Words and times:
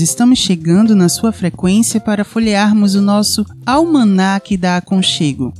Estamos 0.00 0.38
chegando 0.38 0.94
na 0.94 1.08
sua 1.08 1.32
frequência 1.32 2.00
para 2.00 2.24
folhearmos 2.24 2.94
o 2.94 3.02
nosso 3.02 3.44
Almanac 3.64 4.56
da 4.56 4.76
Aconchego. 4.76 5.52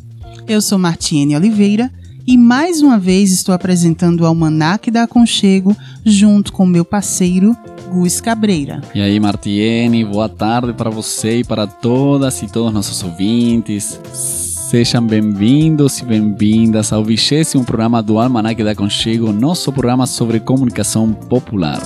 Eu 0.48 0.60
sou 0.60 0.78
Martiene 0.78 1.36
Oliveira 1.36 1.90
e 2.26 2.36
mais 2.36 2.82
uma 2.82 2.98
vez 2.98 3.32
estou 3.32 3.54
apresentando 3.54 4.20
o 4.20 4.26
Almanac 4.26 4.90
da 4.90 5.02
Aconchego 5.02 5.76
junto 6.04 6.52
com 6.52 6.66
meu 6.66 6.84
parceiro 6.84 7.56
Gus 7.92 8.20
Cabreira. 8.20 8.80
E 8.94 9.00
aí, 9.00 9.18
Martiene, 9.18 10.04
boa 10.04 10.28
tarde 10.28 10.72
para 10.72 10.90
você 10.90 11.40
e 11.40 11.44
para 11.44 11.66
todas 11.66 12.42
e 12.42 12.46
todos 12.46 12.72
nossos 12.72 13.02
ouvintes. 13.02 14.00
Sejam 14.12 15.04
bem-vindos 15.04 15.98
e 15.98 16.04
bem-vindas 16.04 16.92
ao 16.92 17.04
vigésimo 17.04 17.64
programa 17.64 18.00
do 18.00 18.20
Almanac 18.20 18.62
da 18.62 18.70
Aconchego, 18.70 19.32
nosso 19.32 19.72
programa 19.72 20.06
sobre 20.06 20.38
comunicação 20.38 21.12
popular. 21.12 21.80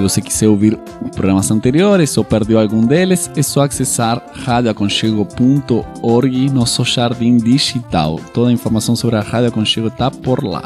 Se 0.00 0.02
você 0.02 0.22
quiser 0.22 0.48
ouvir 0.48 0.78
programas 1.14 1.50
anteriores 1.50 2.16
ou 2.16 2.24
perdeu 2.24 2.58
algum 2.58 2.86
deles, 2.86 3.30
é 3.36 3.42
só 3.42 3.64
acessar 3.64 4.24
radioaconchego.org, 4.32 6.50
nosso 6.50 6.82
jardim 6.86 7.36
digital. 7.36 8.18
Toda 8.32 8.48
a 8.48 8.52
informação 8.52 8.96
sobre 8.96 9.16
a 9.16 9.20
Rádio 9.20 9.48
Aconchego 9.48 9.88
está 9.88 10.10
por 10.10 10.42
lá. 10.42 10.62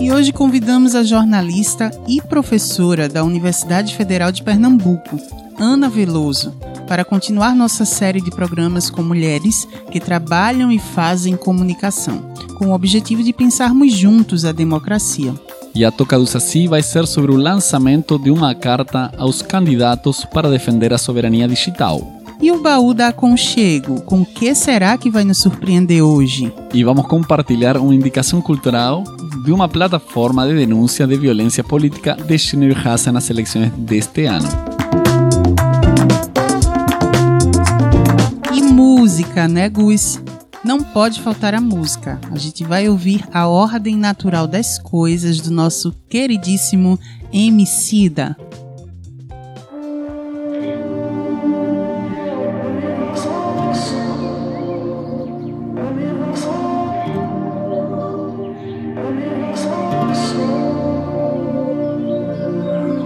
E 0.00 0.10
hoje 0.10 0.32
convidamos 0.32 0.96
a 0.96 1.04
jornalista 1.04 1.92
e 2.08 2.20
professora 2.20 3.08
da 3.08 3.22
Universidade 3.22 3.94
Federal 3.94 4.32
de 4.32 4.42
Pernambuco, 4.42 5.20
Ana 5.60 5.90
Veloso, 5.90 6.54
para 6.88 7.04
continuar 7.04 7.54
nossa 7.54 7.84
série 7.84 8.22
de 8.22 8.30
programas 8.30 8.88
com 8.88 9.02
mulheres 9.02 9.68
que 9.92 10.00
trabalham 10.00 10.72
e 10.72 10.78
fazem 10.78 11.36
comunicação, 11.36 12.32
com 12.56 12.68
o 12.68 12.72
objetivo 12.72 13.22
de 13.22 13.30
pensarmos 13.30 13.92
juntos 13.92 14.46
a 14.46 14.52
democracia. 14.52 15.34
E 15.74 15.84
a 15.84 15.90
Toca 15.90 16.18
do 16.18 16.26
Saci 16.26 16.66
vai 16.66 16.82
ser 16.82 17.06
sobre 17.06 17.30
o 17.30 17.36
lançamento 17.36 18.18
de 18.18 18.30
uma 18.30 18.54
carta 18.54 19.12
aos 19.18 19.42
candidatos 19.42 20.24
para 20.24 20.48
defender 20.48 20.94
a 20.94 20.98
soberania 20.98 21.46
digital. 21.46 22.00
E 22.40 22.50
o 22.50 22.62
baú 22.62 22.94
da 22.94 23.08
Aconchego, 23.08 24.00
com 24.00 24.22
o 24.22 24.26
que 24.26 24.54
será 24.54 24.96
que 24.96 25.10
vai 25.10 25.24
nos 25.24 25.36
surpreender 25.36 26.02
hoje? 26.02 26.50
E 26.72 26.82
vamos 26.82 27.06
compartilhar 27.06 27.76
uma 27.76 27.94
indicação 27.94 28.40
cultural 28.40 29.04
de 29.44 29.52
uma 29.52 29.68
plataforma 29.68 30.48
de 30.48 30.54
denúncia 30.54 31.06
de 31.06 31.18
violência 31.18 31.62
política 31.62 32.14
de 32.14 32.38
gênero 32.38 32.72
e 32.72 32.74
raça 32.74 33.12
nas 33.12 33.28
eleições 33.28 33.70
deste 33.76 34.24
ano. 34.24 34.69
Música, 39.00 39.48
né, 39.48 39.66
Gus? 39.66 40.20
Não 40.62 40.82
pode 40.82 41.22
faltar 41.22 41.54
a 41.54 41.60
música. 41.60 42.20
A 42.30 42.36
gente 42.36 42.62
vai 42.64 42.86
ouvir 42.86 43.26
a 43.32 43.48
ordem 43.48 43.96
natural 43.96 44.46
das 44.46 44.78
coisas 44.78 45.40
do 45.40 45.50
nosso 45.50 45.90
queridíssimo 46.06 46.98
Emicida. 47.32 48.36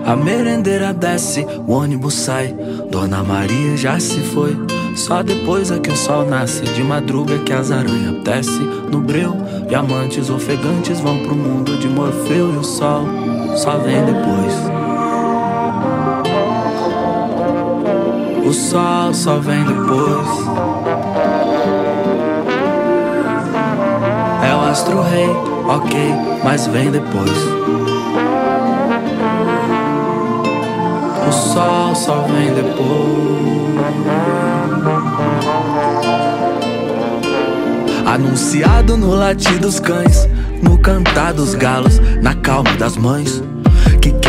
A 0.04 0.16
merendeira 0.16 0.92
desce, 0.92 1.46
o 1.68 1.70
ônibus 1.70 2.14
sai, 2.14 2.52
Dona 2.90 3.22
Maria 3.22 3.76
já 3.76 4.00
se 4.00 4.18
foi. 4.18 4.73
Só 4.94 5.22
depois 5.22 5.70
é 5.70 5.78
que 5.78 5.90
o 5.90 5.96
sol 5.96 6.24
nasce. 6.24 6.62
De 6.62 6.82
madruga 6.82 7.38
que 7.38 7.52
as 7.52 7.70
aranhas 7.70 8.22
desce 8.22 8.60
no 8.90 9.00
breu. 9.00 9.36
Diamantes 9.68 10.30
ofegantes 10.30 11.00
vão 11.00 11.18
pro 11.24 11.34
mundo 11.34 11.78
de 11.78 11.88
Morfeu 11.88 12.52
E 12.54 12.56
o 12.56 12.64
sol 12.64 13.04
só 13.56 13.78
vem 13.78 14.04
depois. 14.04 14.54
O 18.46 18.52
sol 18.52 19.14
só 19.14 19.38
vem 19.38 19.64
depois. 19.64 20.28
É 24.42 24.54
o 24.54 24.60
astro 24.70 25.02
rei, 25.02 25.30
ok, 25.66 25.98
mas 26.44 26.66
vem 26.66 26.90
depois 26.90 27.93
sol 31.54 31.94
só 31.94 32.22
vem 32.22 32.52
depois 32.52 33.74
Anunciado 38.04 38.96
no 38.96 39.14
latir 39.14 39.58
dos 39.58 39.80
cães, 39.80 40.28
no 40.62 40.78
cantar 40.78 41.32
dos 41.32 41.54
galos, 41.54 41.98
na 42.22 42.34
calma 42.34 42.72
das 42.76 42.96
mães. 42.96 43.42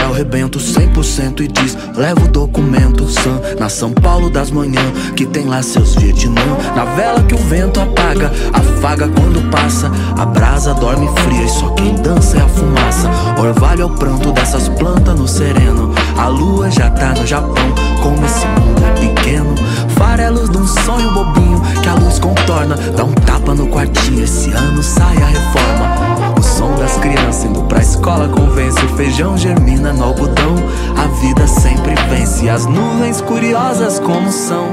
O 0.09 0.11
rebento 0.11 0.59
100% 0.59 1.41
e 1.41 1.47
diz: 1.47 1.77
leva 1.95 2.23
o 2.23 2.27
documento 2.27 3.07
Sam, 3.09 3.41
na 3.59 3.69
São 3.69 3.91
Paulo 3.91 4.29
das 4.29 4.51
manhãs, 4.51 5.11
que 5.15 5.25
tem 5.25 5.45
lá 5.45 5.61
seus 5.61 5.95
Vietnã. 5.95 6.41
Na 6.75 6.85
vela 6.85 7.23
que 7.23 7.33
o 7.33 7.37
vento 7.37 7.79
apaga, 7.79 8.31
afaga 8.53 9.07
quando 9.09 9.49
passa. 9.49 9.91
A 10.17 10.25
brasa 10.25 10.73
dorme 10.73 11.09
fria 11.21 11.43
e 11.43 11.49
só 11.49 11.69
quem 11.71 11.95
dança 11.95 12.37
é 12.37 12.41
a 12.41 12.47
fumaça. 12.47 13.09
Orvalho 13.37 13.81
é 13.81 13.85
o 13.85 13.89
pranto 13.89 14.31
dessas 14.31 14.69
plantas 14.69 15.17
no 15.19 15.27
sereno. 15.27 15.93
A 16.17 16.27
lua 16.27 16.69
já 16.69 16.89
tá 16.89 17.13
no 17.13 17.25
Japão, 17.25 17.73
como 18.01 18.25
esse 18.25 18.45
mundo 18.47 18.85
é 18.85 18.91
pequeno. 18.99 19.55
Farelos 19.97 20.49
de 20.49 20.57
um 20.57 20.67
sonho 20.67 21.11
bobinho 21.11 21.61
que 21.81 21.89
a 21.89 21.95
luz 21.95 22.19
contorna. 22.19 22.75
Dá 22.75 23.03
um 23.03 23.13
tapa 23.13 23.53
no 23.53 23.67
quartinho, 23.67 24.23
esse 24.23 24.51
ano 24.51 24.81
sai 24.81 25.17
a 25.17 25.25
reforma. 25.25 26.24
O 26.65 26.67
som 26.67 26.75
das 26.79 26.97
crianças 26.97 27.45
indo 27.45 27.61
pra 27.63 27.79
escola 27.79 28.27
convence. 28.27 28.83
O 28.83 28.89
feijão 28.95 29.37
germina 29.37 29.93
no 29.93 30.03
algodão. 30.03 30.55
A 30.97 31.05
vida 31.21 31.45
sempre 31.45 31.93
vence. 32.09 32.49
As 32.49 32.65
nuvens 32.65 33.21
curiosas 33.21 33.99
como 33.99 34.31
são. 34.31 34.65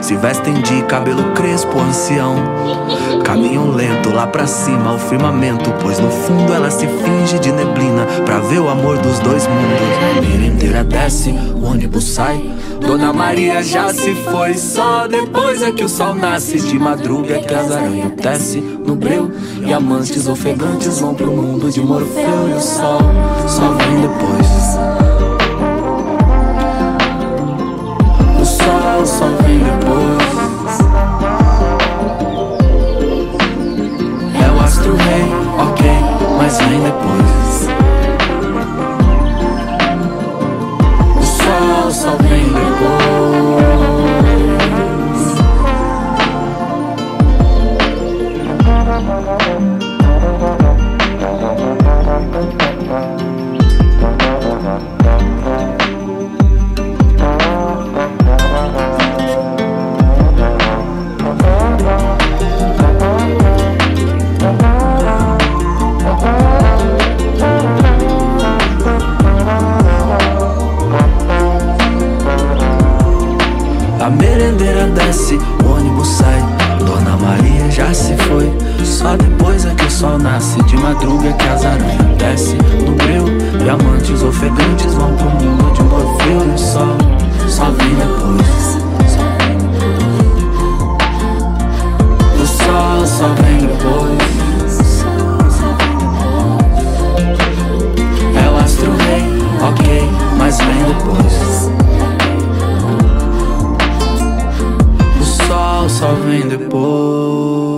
Se 0.00 0.16
vestem 0.16 0.54
de 0.54 0.82
cabelo 0.84 1.32
crespo, 1.32 1.78
ancião. 1.78 2.34
Caminham 3.24 3.70
lento 3.72 4.10
lá 4.10 4.26
pra 4.26 4.46
cima, 4.46 4.92
ao 4.92 4.98
firmamento. 4.98 5.70
Pois 5.82 5.98
no 5.98 6.10
fundo 6.10 6.54
ela 6.54 6.70
se 6.70 6.86
finge 6.86 7.38
de 7.38 7.52
neblina. 7.52 8.06
Pra 8.24 8.38
ver 8.38 8.60
o 8.60 8.70
amor 8.70 8.96
dos 8.96 9.18
dois 9.18 9.46
mundos. 9.46 10.16
A 10.16 10.20
merendeira 10.22 10.82
desce, 10.82 11.30
o 11.30 11.66
ônibus 11.66 12.04
sai. 12.04 12.50
Dona 12.80 13.12
Maria 13.12 13.62
já 13.62 13.92
se 13.92 14.14
foi, 14.14 14.54
só 14.54 15.06
depois 15.06 15.62
é 15.62 15.70
que 15.70 15.84
o 15.84 15.88
sol 15.88 16.14
nasce. 16.14 16.58
De 16.58 16.78
madruga 16.78 17.36
é 17.36 17.42
que 17.42 17.54
as 17.54 17.70
aranhas 17.70 18.12
tecem 18.20 18.62
no 18.62 18.96
breu. 18.96 19.30
E 19.66 19.72
amantes 19.72 20.26
ofegantes 20.26 21.00
vão 21.00 21.14
pro 21.14 21.30
mundo 21.30 21.70
de 21.70 21.80
Morfeu. 21.80 22.48
E 22.48 22.52
o 22.54 22.60
sol 22.60 23.00
só 23.46 23.72
vem 23.72 24.00
depois. 24.00 24.47
A 74.08 74.10
merendeira 74.10 74.86
desce, 74.86 75.38
o 75.62 75.70
ônibus 75.70 76.08
sai. 76.08 76.42
Dona 76.78 77.14
Maria 77.18 77.70
já 77.70 77.92
se 77.92 78.16
foi. 78.16 78.50
Só 78.82 79.14
depois 79.18 79.66
é 79.66 79.74
que 79.74 79.84
o 79.84 79.90
sol 79.90 80.18
nasce. 80.18 80.62
De 80.62 80.78
madruga 80.78 81.28
é 81.28 81.32
que 81.34 81.46
as 81.46 81.62
aranhas 81.62 82.16
descem. 82.16 82.56
No 82.86 82.94
breu 82.94 83.26
Diamantes 83.58 84.22
ofegantes 84.22 84.94
vão 84.94 85.14
pro 85.14 85.28
mundo 85.28 85.74
de 85.74 85.82
Morfeu 85.82 86.42
E 86.42 86.54
o 86.54 86.58
sol. 86.58 86.96
Só 87.48 87.64
vem 87.64 87.94
depois. 87.96 88.78
O 92.40 92.46
sol 92.46 93.06
só 93.06 93.28
vem 93.42 93.66
depois. 93.66 95.04
É 98.42 98.48
o 98.48 98.56
astro 98.56 98.90
rei, 98.90 99.24
ok, 99.60 100.10
mas 100.38 100.56
vem 100.56 100.84
depois. 100.86 101.87
Só 105.88 106.12
vem 106.12 106.46
depois 106.46 107.77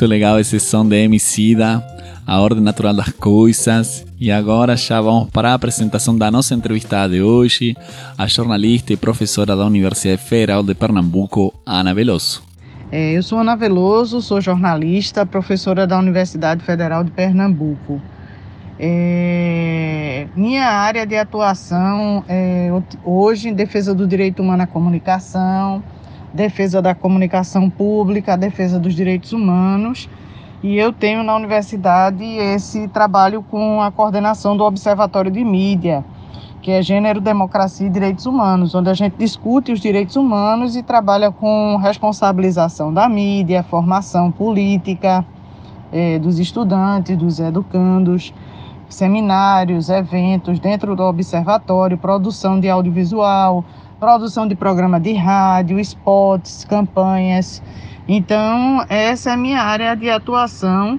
Muito 0.00 0.12
legal 0.12 0.40
esse 0.40 0.58
som 0.58 0.88
de 0.88 0.96
Emicida, 0.96 1.84
a 2.26 2.40
ordem 2.40 2.62
natural 2.62 2.94
das 2.94 3.10
coisas. 3.10 4.02
E 4.18 4.32
agora 4.32 4.74
já 4.74 4.98
vamos 4.98 5.28
para 5.28 5.50
a 5.50 5.54
apresentação 5.54 6.16
da 6.16 6.30
nossa 6.30 6.54
entrevistada 6.54 7.12
de 7.12 7.20
hoje, 7.20 7.76
a 8.16 8.26
jornalista 8.26 8.94
e 8.94 8.96
professora 8.96 9.54
da 9.54 9.62
Universidade 9.62 10.22
Federal 10.22 10.62
de 10.62 10.74
Pernambuco, 10.74 11.52
Ana 11.66 11.92
Veloso. 11.92 12.42
É, 12.90 13.12
eu 13.12 13.22
sou 13.22 13.40
Ana 13.40 13.54
Veloso, 13.54 14.22
sou 14.22 14.40
jornalista, 14.40 15.26
professora 15.26 15.86
da 15.86 15.98
Universidade 15.98 16.64
Federal 16.64 17.04
de 17.04 17.10
Pernambuco. 17.10 18.00
É, 18.78 20.28
minha 20.34 20.64
área 20.64 21.04
de 21.04 21.14
atuação 21.14 22.24
é 22.26 22.70
hoje 23.04 23.50
em 23.50 23.52
defesa 23.52 23.94
do 23.94 24.08
direito 24.08 24.40
humano 24.40 24.62
à 24.62 24.66
comunicação, 24.66 25.82
defesa 26.32 26.80
da 26.80 26.94
comunicação 26.94 27.68
pública, 27.68 28.36
defesa 28.36 28.78
dos 28.78 28.94
direitos 28.94 29.32
humanos. 29.32 30.08
E 30.62 30.76
eu 30.76 30.92
tenho 30.92 31.22
na 31.22 31.34
universidade 31.34 32.24
esse 32.24 32.86
trabalho 32.88 33.42
com 33.42 33.80
a 33.80 33.90
coordenação 33.90 34.56
do 34.56 34.64
Observatório 34.64 35.30
de 35.30 35.42
Mídia, 35.42 36.04
que 36.60 36.70
é 36.70 36.82
Gênero, 36.82 37.20
Democracia 37.20 37.86
e 37.86 37.90
Direitos 37.90 38.26
Humanos, 38.26 38.74
onde 38.74 38.90
a 38.90 38.94
gente 38.94 39.16
discute 39.16 39.72
os 39.72 39.80
direitos 39.80 40.16
humanos 40.16 40.76
e 40.76 40.82
trabalha 40.82 41.30
com 41.32 41.76
responsabilização 41.76 42.92
da 42.92 43.08
mídia, 43.08 43.62
formação 43.62 44.30
política 44.30 45.24
é, 45.90 46.18
dos 46.18 46.38
estudantes, 46.38 47.16
dos 47.16 47.40
educandos, 47.40 48.34
seminários, 48.86 49.88
eventos 49.88 50.58
dentro 50.58 50.94
do 50.94 51.02
observatório, 51.02 51.96
produção 51.96 52.60
de 52.60 52.68
audiovisual, 52.68 53.64
produção 54.00 54.48
de 54.48 54.54
programa 54.54 54.98
de 54.98 55.12
rádio, 55.12 55.78
spots, 55.78 56.64
campanhas. 56.64 57.62
Então, 58.08 58.82
essa 58.88 59.30
é 59.30 59.32
a 59.34 59.36
minha 59.36 59.60
área 59.60 59.94
de 59.94 60.08
atuação 60.08 60.98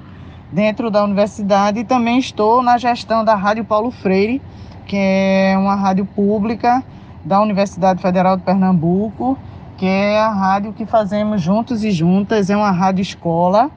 dentro 0.51 0.91
da 0.91 1.03
universidade 1.03 1.79
e 1.79 1.83
também 1.83 2.19
estou 2.19 2.61
na 2.61 2.77
gestão 2.77 3.25
da 3.25 3.33
Rádio 3.33 3.65
Paulo 3.65 3.89
Freire, 3.89 4.39
que 4.85 4.95
é 4.95 5.55
uma 5.57 5.73
rádio 5.73 6.05
pública 6.05 6.83
da 7.25 7.41
Universidade 7.41 8.01
Federal 8.01 8.37
de 8.37 8.43
Pernambuco, 8.43 9.35
que 9.77 9.85
é 9.87 10.19
a 10.19 10.29
rádio 10.29 10.71
que 10.71 10.85
fazemos 10.85 11.41
juntos 11.41 11.83
e 11.83 11.89
juntas, 11.89 12.51
é 12.51 12.55
uma 12.55 12.69
rádio 12.69 13.01
escola 13.01 13.71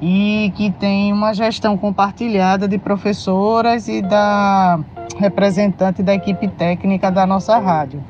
e 0.00 0.52
que 0.56 0.70
tem 0.70 1.10
uma 1.10 1.32
gestão 1.32 1.78
compartilhada 1.78 2.68
de 2.68 2.76
professoras 2.76 3.88
e 3.88 4.02
da 4.02 4.78
representante 5.18 6.02
da 6.02 6.12
equipe 6.12 6.48
técnica 6.48 7.10
da 7.10 7.26
nossa 7.26 7.58
rádio. 7.58 8.02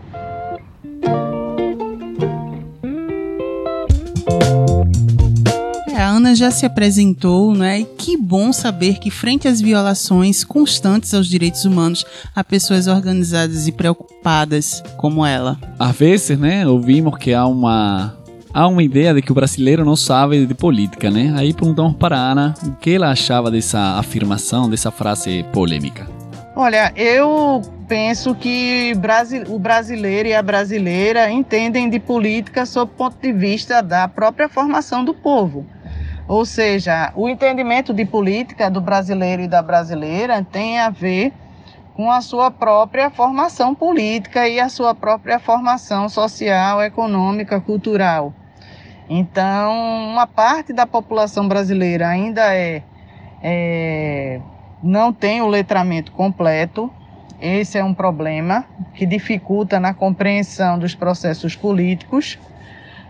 Ana 6.22 6.36
já 6.36 6.50
se 6.50 6.64
apresentou, 6.64 7.54
né? 7.54 7.80
E 7.80 7.84
que 7.84 8.16
bom 8.16 8.52
saber 8.52 8.98
que, 8.98 9.10
frente 9.10 9.48
às 9.48 9.60
violações 9.60 10.44
constantes 10.44 11.12
aos 11.14 11.26
direitos 11.26 11.64
humanos, 11.64 12.04
há 12.34 12.44
pessoas 12.44 12.86
organizadas 12.86 13.66
e 13.66 13.72
preocupadas 13.72 14.84
como 14.96 15.26
ela. 15.26 15.58
Às 15.78 15.96
vezes, 15.96 16.38
né, 16.38 16.66
ouvimos 16.66 17.18
que 17.18 17.34
há 17.34 17.44
uma 17.46 18.16
há 18.54 18.68
uma 18.68 18.82
ideia 18.82 19.14
de 19.14 19.22
que 19.22 19.32
o 19.32 19.34
brasileiro 19.34 19.84
não 19.84 19.96
sabe 19.96 20.46
de 20.46 20.54
política, 20.54 21.10
né? 21.10 21.32
Aí 21.34 21.52
perguntamos 21.52 21.96
para 21.96 22.16
a 22.16 22.30
Ana 22.32 22.54
o 22.62 22.72
que 22.72 22.90
ela 22.90 23.10
achava 23.10 23.50
dessa 23.50 23.98
afirmação, 23.98 24.70
dessa 24.70 24.90
frase 24.90 25.44
polêmica. 25.52 26.06
Olha, 26.54 26.92
eu 26.94 27.62
penso 27.92 28.34
que 28.34 28.94
o 29.50 29.58
brasileiro 29.58 30.26
e 30.26 30.32
a 30.32 30.42
brasileira 30.42 31.30
entendem 31.30 31.90
de 31.90 32.00
política 32.00 32.64
sob 32.64 32.90
o 32.90 32.96
ponto 32.96 33.18
de 33.20 33.30
vista 33.34 33.82
da 33.82 34.08
própria 34.08 34.48
formação 34.48 35.04
do 35.04 35.12
povo. 35.12 35.66
Ou 36.26 36.46
seja, 36.46 37.12
o 37.14 37.28
entendimento 37.28 37.92
de 37.92 38.06
política 38.06 38.70
do 38.70 38.80
brasileiro 38.80 39.42
e 39.42 39.46
da 39.46 39.60
brasileira 39.60 40.42
tem 40.42 40.78
a 40.78 40.88
ver 40.88 41.34
com 41.94 42.10
a 42.10 42.22
sua 42.22 42.50
própria 42.50 43.10
formação 43.10 43.74
política 43.74 44.48
e 44.48 44.58
a 44.58 44.70
sua 44.70 44.94
própria 44.94 45.38
formação 45.38 46.08
social, 46.08 46.82
econômica, 46.82 47.60
cultural. 47.60 48.32
Então, 49.06 49.70
uma 50.08 50.26
parte 50.26 50.72
da 50.72 50.86
população 50.86 51.46
brasileira 51.46 52.08
ainda 52.08 52.54
é, 52.54 52.82
é 53.42 54.40
não 54.82 55.12
tem 55.12 55.42
o 55.42 55.46
letramento 55.46 56.10
completo. 56.12 56.90
Esse 57.42 57.76
é 57.76 57.82
um 57.82 57.92
problema 57.92 58.64
que 58.94 59.04
dificulta 59.04 59.80
na 59.80 59.92
compreensão 59.92 60.78
dos 60.78 60.94
processos 60.94 61.56
políticos. 61.56 62.38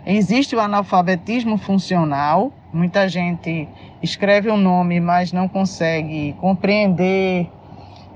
Existe 0.07 0.55
o 0.55 0.59
analfabetismo 0.59 1.55
funcional, 1.55 2.51
muita 2.73 3.07
gente 3.07 3.69
escreve 4.01 4.49
o 4.49 4.55
um 4.55 4.57
nome, 4.57 4.99
mas 4.99 5.31
não 5.31 5.47
consegue 5.47 6.33
compreender, 6.41 7.47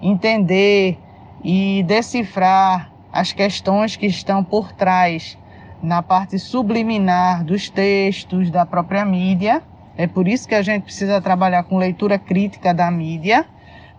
entender 0.02 0.98
e 1.44 1.84
decifrar 1.84 2.92
as 3.14 3.32
questões 3.32 3.96
que 3.96 4.08
estão 4.08 4.44
por 4.44 4.72
trás 4.72 5.38
na 5.84 6.02
parte 6.02 6.40
subliminar 6.40 7.44
dos 7.44 7.70
textos 7.70 8.50
da 8.50 8.66
própria 8.66 9.06
mídia. 9.06 9.62
É 9.96 10.08
por 10.08 10.28
isso 10.28 10.48
que 10.48 10.56
a 10.56 10.64
gente 10.64 10.82
precisa 10.82 11.22
trabalhar 11.22 11.62
com 11.66 11.78
leitura 11.78 12.18
crítica 12.18 12.74
da 12.74 12.90
mídia, 12.90 13.46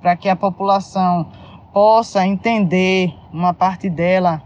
para 0.02 0.16
que 0.16 0.28
a 0.28 0.34
população 0.34 1.28
possa 1.78 2.26
entender 2.26 3.14
uma 3.32 3.54
parte 3.54 3.88
dela, 3.88 4.42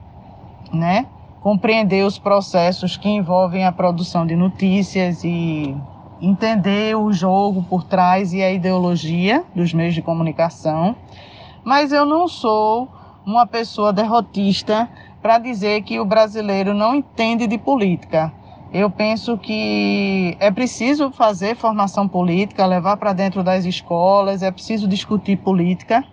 né? 0.70 1.06
compreender 1.40 2.04
os 2.04 2.18
processos 2.18 2.98
que 2.98 3.08
envolvem 3.08 3.64
a 3.64 3.72
produção 3.72 4.26
de 4.26 4.36
notícias 4.36 5.24
e 5.24 5.74
entender 6.20 6.94
o 6.94 7.10
jogo 7.10 7.62
por 7.62 7.84
trás 7.84 8.34
e 8.34 8.42
a 8.42 8.52
ideologia 8.52 9.46
dos 9.54 9.72
meios 9.72 9.94
de 9.94 10.02
comunicação. 10.02 10.94
Mas 11.64 11.90
eu 11.90 12.04
não 12.04 12.28
sou 12.28 12.86
uma 13.24 13.46
pessoa 13.46 13.94
derrotista 13.94 14.86
para 15.22 15.38
dizer 15.38 15.84
que 15.84 15.98
o 15.98 16.04
brasileiro 16.04 16.74
não 16.74 16.94
entende 16.96 17.46
de 17.46 17.56
política. 17.56 18.30
Eu 18.74 18.90
penso 18.90 19.38
que 19.38 20.36
é 20.38 20.50
preciso 20.50 21.10
fazer 21.10 21.56
formação 21.56 22.06
política, 22.06 22.66
levar 22.66 22.98
para 22.98 23.14
dentro 23.14 23.42
das 23.42 23.64
escolas, 23.64 24.42
é 24.42 24.50
preciso 24.50 24.86
discutir 24.86 25.38
política, 25.38 26.04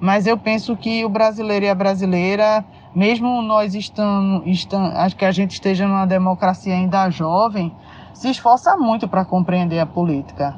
mas 0.00 0.26
eu 0.26 0.38
penso 0.38 0.76
que 0.76 1.04
o 1.04 1.08
brasileiro 1.08 1.66
e 1.66 1.68
a 1.68 1.74
brasileira 1.74 2.64
mesmo 2.94 3.40
nós 3.42 3.74
estamos, 3.74 4.42
estamos, 4.46 4.94
acho 4.96 5.14
que 5.14 5.24
a 5.24 5.30
gente 5.30 5.52
esteja 5.52 5.86
numa 5.86 6.06
democracia 6.06 6.74
ainda 6.74 7.08
jovem, 7.10 7.72
se 8.12 8.28
esforça 8.28 8.76
muito 8.76 9.06
para 9.06 9.24
compreender 9.24 9.78
a 9.78 9.86
política. 9.86 10.56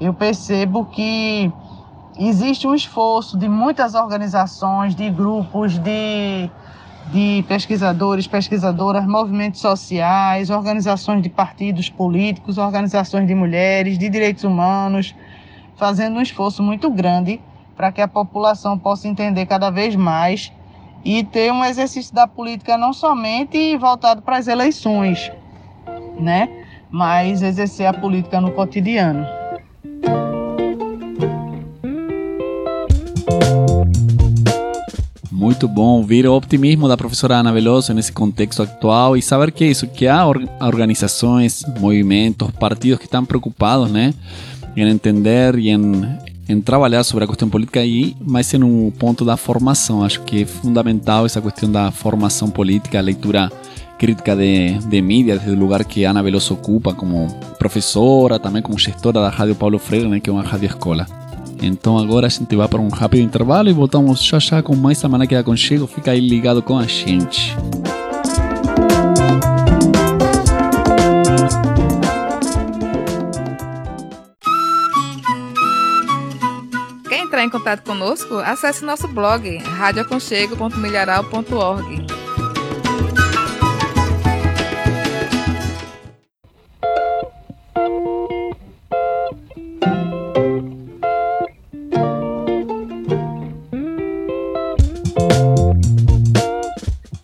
Eu 0.00 0.12
percebo 0.12 0.84
que 0.86 1.52
existe 2.18 2.66
um 2.66 2.74
esforço 2.74 3.38
de 3.38 3.48
muitas 3.48 3.94
organizações, 3.94 4.94
de 4.94 5.08
grupos, 5.08 5.78
de, 5.78 6.50
de 7.12 7.44
pesquisadores, 7.46 8.26
pesquisadoras, 8.26 9.06
movimentos 9.06 9.60
sociais, 9.60 10.50
organizações 10.50 11.22
de 11.22 11.28
partidos 11.28 11.88
políticos, 11.88 12.58
organizações 12.58 13.26
de 13.26 13.34
mulheres, 13.34 13.98
de 13.98 14.08
direitos 14.08 14.42
humanos, 14.42 15.14
fazendo 15.76 16.16
um 16.16 16.22
esforço 16.22 16.60
muito 16.62 16.90
grande 16.90 17.40
para 17.78 17.92
que 17.92 18.00
a 18.00 18.08
população 18.08 18.76
possa 18.76 19.06
entender 19.06 19.46
cada 19.46 19.70
vez 19.70 19.94
mais 19.94 20.52
e 21.04 21.22
ter 21.22 21.52
um 21.52 21.64
exercício 21.64 22.12
da 22.12 22.26
política 22.26 22.76
não 22.76 22.92
somente 22.92 23.76
voltado 23.76 24.20
para 24.20 24.36
as 24.36 24.48
eleições, 24.48 25.30
né? 26.18 26.48
mas 26.90 27.40
exercer 27.40 27.86
a 27.86 27.92
política 27.92 28.40
no 28.40 28.50
cotidiano. 28.50 29.24
Muito 35.30 35.68
bom 35.68 36.02
ver 36.02 36.26
o 36.26 36.34
optimismo 36.34 36.88
da 36.88 36.96
professora 36.96 37.36
Ana 37.36 37.52
Veloso 37.52 37.94
nesse 37.94 38.10
contexto 38.10 38.64
atual 38.64 39.16
e 39.16 39.22
saber 39.22 39.52
que 39.52 39.62
é 39.62 39.68
isso, 39.68 39.86
que 39.86 40.08
há 40.08 40.26
organizações, 40.60 41.64
movimentos, 41.78 42.50
partidos 42.58 42.98
que 42.98 43.04
estão 43.04 43.24
preocupados, 43.24 43.88
né, 43.88 44.12
em 44.76 44.82
entender 44.82 45.56
e 45.56 45.70
em, 45.70 46.27
em 46.48 46.60
trabalhar 46.60 47.04
sobre 47.04 47.24
a 47.24 47.26
questão 47.26 47.48
política 47.48 47.80
mas 48.20 48.52
em 48.54 48.62
um 48.62 48.90
ponto 48.90 49.24
da 49.24 49.36
formação. 49.36 50.02
Acho 50.02 50.22
que 50.22 50.42
é 50.42 50.46
fundamental 50.46 51.26
essa 51.26 51.40
questão 51.40 51.70
da 51.70 51.90
formação 51.90 52.48
política, 52.48 52.98
a 52.98 53.02
leitura 53.02 53.52
crítica 53.98 54.34
de, 54.34 54.78
de 54.78 55.02
mídia, 55.02 55.36
desde 55.36 55.54
o 55.54 55.58
lugar 55.58 55.84
que 55.84 56.04
Ana 56.04 56.22
Veloso 56.22 56.54
ocupa 56.54 56.94
como 56.94 57.26
professora, 57.58 58.38
também 58.38 58.62
como 58.62 58.78
gestora 58.78 59.20
da 59.20 59.28
Rádio 59.28 59.56
Paulo 59.56 59.78
Freire, 59.78 60.08
né, 60.08 60.20
que 60.20 60.30
é 60.30 60.32
uma 60.32 60.42
rádio 60.42 60.66
escola. 60.66 61.06
Então 61.60 61.98
agora 61.98 62.26
a 62.26 62.30
gente 62.30 62.54
vai 62.54 62.68
para 62.68 62.80
um 62.80 62.88
rápido 62.88 63.22
intervalo 63.22 63.68
e 63.68 63.72
voltamos 63.72 64.22
já 64.22 64.38
já 64.38 64.62
com 64.62 64.76
mais 64.76 64.98
Semana 64.98 65.26
que 65.26 65.34
Aconchego. 65.34 65.86
Fica 65.86 66.12
aí 66.12 66.20
ligado 66.20 66.62
com 66.62 66.78
a 66.78 66.86
gente. 66.86 67.56
Entrar 77.38 77.44
em 77.44 77.50
contato 77.50 77.84
conosco? 77.84 78.38
Acesse 78.38 78.84
nosso 78.84 79.06
blog 79.08 79.58
radioaconchego.milharal.org. 79.58 82.06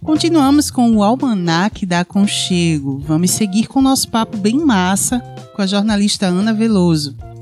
Continuamos 0.03 0.71
com 0.71 0.97
o 0.97 1.03
Almanac 1.03 1.85
da 1.85 2.01
Aconchego. 2.01 2.99
Vamos 3.01 3.33
seguir 3.33 3.67
com 3.67 3.81
o 3.81 3.83
nosso 3.83 4.09
papo 4.09 4.37
bem 4.37 4.59
massa 4.59 5.19
com 5.55 5.63
a 5.63 5.67
jornalista 5.67 6.27
Ana 6.27 6.55
Veloso. 6.55 7.34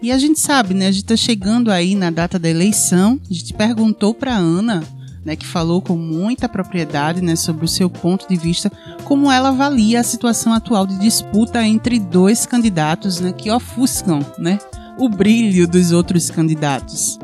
E 0.00 0.12
a 0.12 0.18
gente 0.18 0.38
sabe, 0.38 0.74
né? 0.74 0.86
A 0.86 0.92
gente 0.92 1.02
está 1.02 1.16
chegando 1.16 1.72
aí 1.72 1.96
na 1.96 2.10
data 2.10 2.38
da 2.38 2.48
eleição. 2.48 3.18
A 3.28 3.34
gente 3.34 3.52
perguntou 3.52 4.14
para 4.14 4.32
Ana, 4.32 4.84
né, 5.24 5.34
que 5.34 5.44
falou 5.44 5.82
com 5.82 5.96
muita 5.96 6.48
propriedade, 6.48 7.20
né, 7.20 7.34
sobre 7.34 7.64
o 7.64 7.68
seu 7.68 7.90
ponto 7.90 8.28
de 8.28 8.36
vista, 8.36 8.70
como 9.04 9.30
ela 9.30 9.48
avalia 9.48 10.00
a 10.00 10.04
situação 10.04 10.52
atual 10.52 10.86
de 10.86 10.98
disputa 10.98 11.62
entre 11.64 11.98
dois 11.98 12.46
candidatos, 12.46 13.20
né, 13.20 13.32
que 13.32 13.50
ofuscam, 13.50 14.20
né, 14.38 14.58
o 14.96 15.08
brilho 15.08 15.66
dos 15.66 15.90
outros 15.90 16.30
candidatos. 16.30 17.18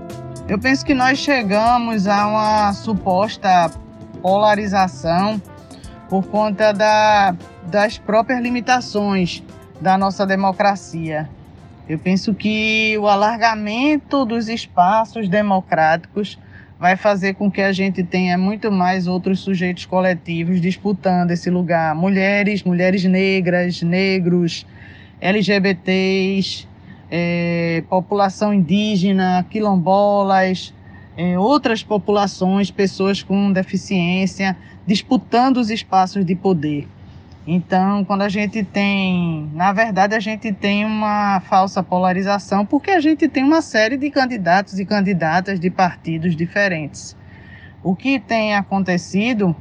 Eu 0.49 0.59
penso 0.59 0.85
que 0.85 0.93
nós 0.95 1.19
chegamos 1.19 2.07
a 2.07 2.26
uma 2.26 2.73
suposta 2.73 3.71
polarização 4.21 5.40
por 6.11 6.26
conta 6.26 6.73
da, 6.73 7.35
das 7.71 7.99
próprias 7.99 8.43
limitações 8.43 9.43
da 9.81 9.97
nossa 9.97 10.26
democracia. 10.26 11.31
Eu 11.87 11.99
penso 11.99 12.35
que 12.35 12.97
o 12.99 13.07
alargamento 13.07 14.25
dos 14.25 14.49
espaços 14.49 15.29
democráticos 15.29 16.38
vai 16.79 16.97
fazer 16.97 17.35
com 17.35 17.50
que 17.50 17.61
a 17.61 17.73
gente 17.73 18.03
tenha 18.03 18.38
muito 18.38 18.73
mais 18.73 19.07
outros 19.07 19.41
sujeitos 19.41 19.85
coletivos 19.85 20.62
disputando 20.62 21.31
esse 21.31 21.50
lugar. 21.50 21.95
Mulheres, 21.95 22.62
mulheres 22.62 23.05
negras, 23.05 23.83
negros, 23.83 24.67
LGBTs, 25.21 26.67
é, 27.11 27.85
população 27.88 28.53
indígena, 28.53 29.45
quilombolas, 29.50 30.73
é, 31.19 31.38
outras 31.38 31.83
populações, 31.83 32.71
pessoas 32.71 33.23
com 33.23 33.53
deficiência, 33.53 34.57
disputando 34.87 35.59
os 35.59 35.71
espaços 35.71 36.25
de 36.25 36.35
poder. 36.35 36.88
Então, 37.46 38.04
quando 38.04 38.22
a 38.22 38.28
gente 38.28 38.64
tem, 38.64 39.50
na 39.52 39.72
verdade, 39.72 40.14
a 40.14 40.20
gente 40.20 40.52
tem 40.52 40.84
uma 40.84 41.40
falsa 41.40 41.82
polarização, 41.82 42.64
porque 42.64 42.90
a 42.90 43.00
gente 43.00 43.28
tem 43.28 43.44
uma 43.44 43.60
série 43.60 43.96
de 43.96 44.10
candidatos 44.10 44.78
e 44.78 44.86
candidatas 44.86 45.60
de 45.60 45.70
partidos 45.70 46.34
diferentes. 46.34 47.14
O 47.82 47.94
que 47.94 48.18
tem 48.18 48.54
acontecido 48.54 49.54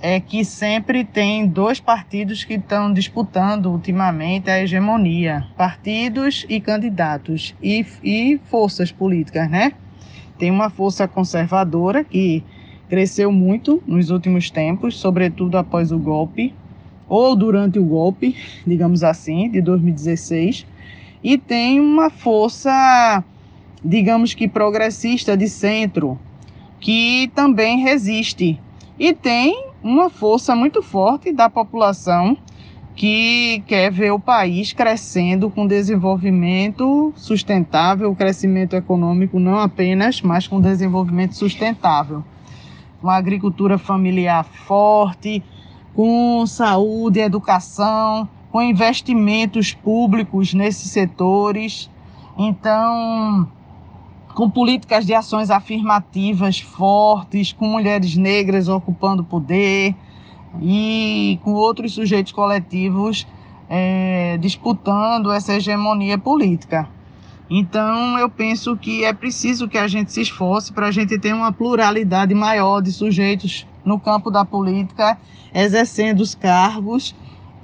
é 0.00 0.20
que 0.20 0.44
sempre 0.44 1.04
tem 1.04 1.48
dois 1.48 1.80
partidos 1.80 2.44
que 2.44 2.54
estão 2.54 2.92
disputando 2.92 3.66
ultimamente 3.66 4.48
a 4.48 4.62
hegemonia: 4.62 5.44
partidos 5.56 6.46
e 6.48 6.60
candidatos, 6.60 7.56
e, 7.60 7.84
e 8.04 8.38
forças 8.48 8.92
políticas, 8.92 9.50
né? 9.50 9.72
tem 10.38 10.50
uma 10.50 10.70
força 10.70 11.08
conservadora 11.08 12.04
que 12.04 12.42
cresceu 12.88 13.32
muito 13.32 13.82
nos 13.86 14.10
últimos 14.10 14.50
tempos, 14.50 14.96
sobretudo 14.96 15.58
após 15.58 15.90
o 15.90 15.98
golpe, 15.98 16.54
ou 17.08 17.36
durante 17.36 17.78
o 17.78 17.84
golpe, 17.84 18.36
digamos 18.66 19.02
assim, 19.02 19.48
de 19.50 19.60
2016, 19.60 20.66
e 21.22 21.38
tem 21.38 21.80
uma 21.80 22.10
força, 22.10 23.24
digamos 23.84 24.34
que 24.34 24.48
progressista 24.48 25.36
de 25.36 25.48
centro, 25.48 26.18
que 26.80 27.30
também 27.34 27.80
resiste. 27.80 28.60
E 28.98 29.12
tem 29.12 29.70
uma 29.82 30.10
força 30.10 30.54
muito 30.54 30.82
forte 30.82 31.32
da 31.32 31.48
população 31.48 32.36
que 32.96 33.62
quer 33.66 33.92
ver 33.92 34.10
o 34.10 34.18
país 34.18 34.72
crescendo 34.72 35.50
com 35.50 35.66
desenvolvimento 35.66 37.12
sustentável, 37.14 38.14
crescimento 38.14 38.74
econômico 38.74 39.38
não 39.38 39.58
apenas, 39.58 40.22
mas 40.22 40.48
com 40.48 40.60
desenvolvimento 40.60 41.34
sustentável. 41.34 42.24
Uma 43.02 43.16
agricultura 43.16 43.76
familiar 43.76 44.44
forte, 44.44 45.42
com 45.96 46.46
saúde, 46.46 47.20
educação, 47.20 48.28
com 48.52 48.60
investimentos 48.60 49.72
públicos 49.72 50.52
nesses 50.52 50.90
setores. 50.90 51.90
Então, 52.36 53.50
com 54.34 54.50
políticas 54.50 55.06
de 55.06 55.14
ações 55.14 55.50
afirmativas 55.50 56.60
fortes, 56.60 57.50
com 57.50 57.66
mulheres 57.66 58.14
negras 58.14 58.68
ocupando 58.68 59.24
poder, 59.24 59.96
e 60.60 61.40
com 61.42 61.52
outros 61.54 61.94
sujeitos 61.94 62.32
coletivos 62.32 63.26
é, 63.68 64.36
disputando 64.38 65.32
essa 65.32 65.54
hegemonia 65.54 66.18
política. 66.18 66.88
Então, 67.48 68.18
eu 68.18 68.28
penso 68.28 68.76
que 68.76 69.02
é 69.04 69.14
preciso 69.14 69.66
que 69.66 69.78
a 69.78 69.88
gente 69.88 70.12
se 70.12 70.20
esforce 70.20 70.72
para 70.72 70.88
a 70.88 70.90
gente 70.90 71.18
ter 71.18 71.32
uma 71.32 71.52
pluralidade 71.52 72.34
maior 72.34 72.82
de 72.82 72.92
sujeitos 72.92 73.66
no 73.86 73.98
campo 73.98 74.30
da 74.30 74.44
política, 74.44 75.16
exercendo 75.54 76.20
os 76.20 76.34
cargos 76.34 77.14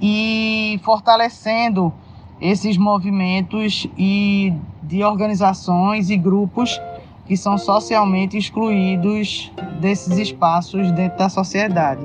e 0.01 0.79
fortalecendo 0.83 1.93
esses 2.41 2.77
movimentos 2.77 3.85
e 3.97 4.53
de 4.81 5.03
organizações 5.03 6.09
e 6.09 6.17
grupos 6.17 6.81
que 7.25 7.37
são 7.37 7.57
socialmente 7.57 8.37
excluídos 8.37 9.51
desses 9.79 10.17
espaços 10.17 10.91
dentro 10.91 11.17
da 11.17 11.29
sociedade. 11.29 12.01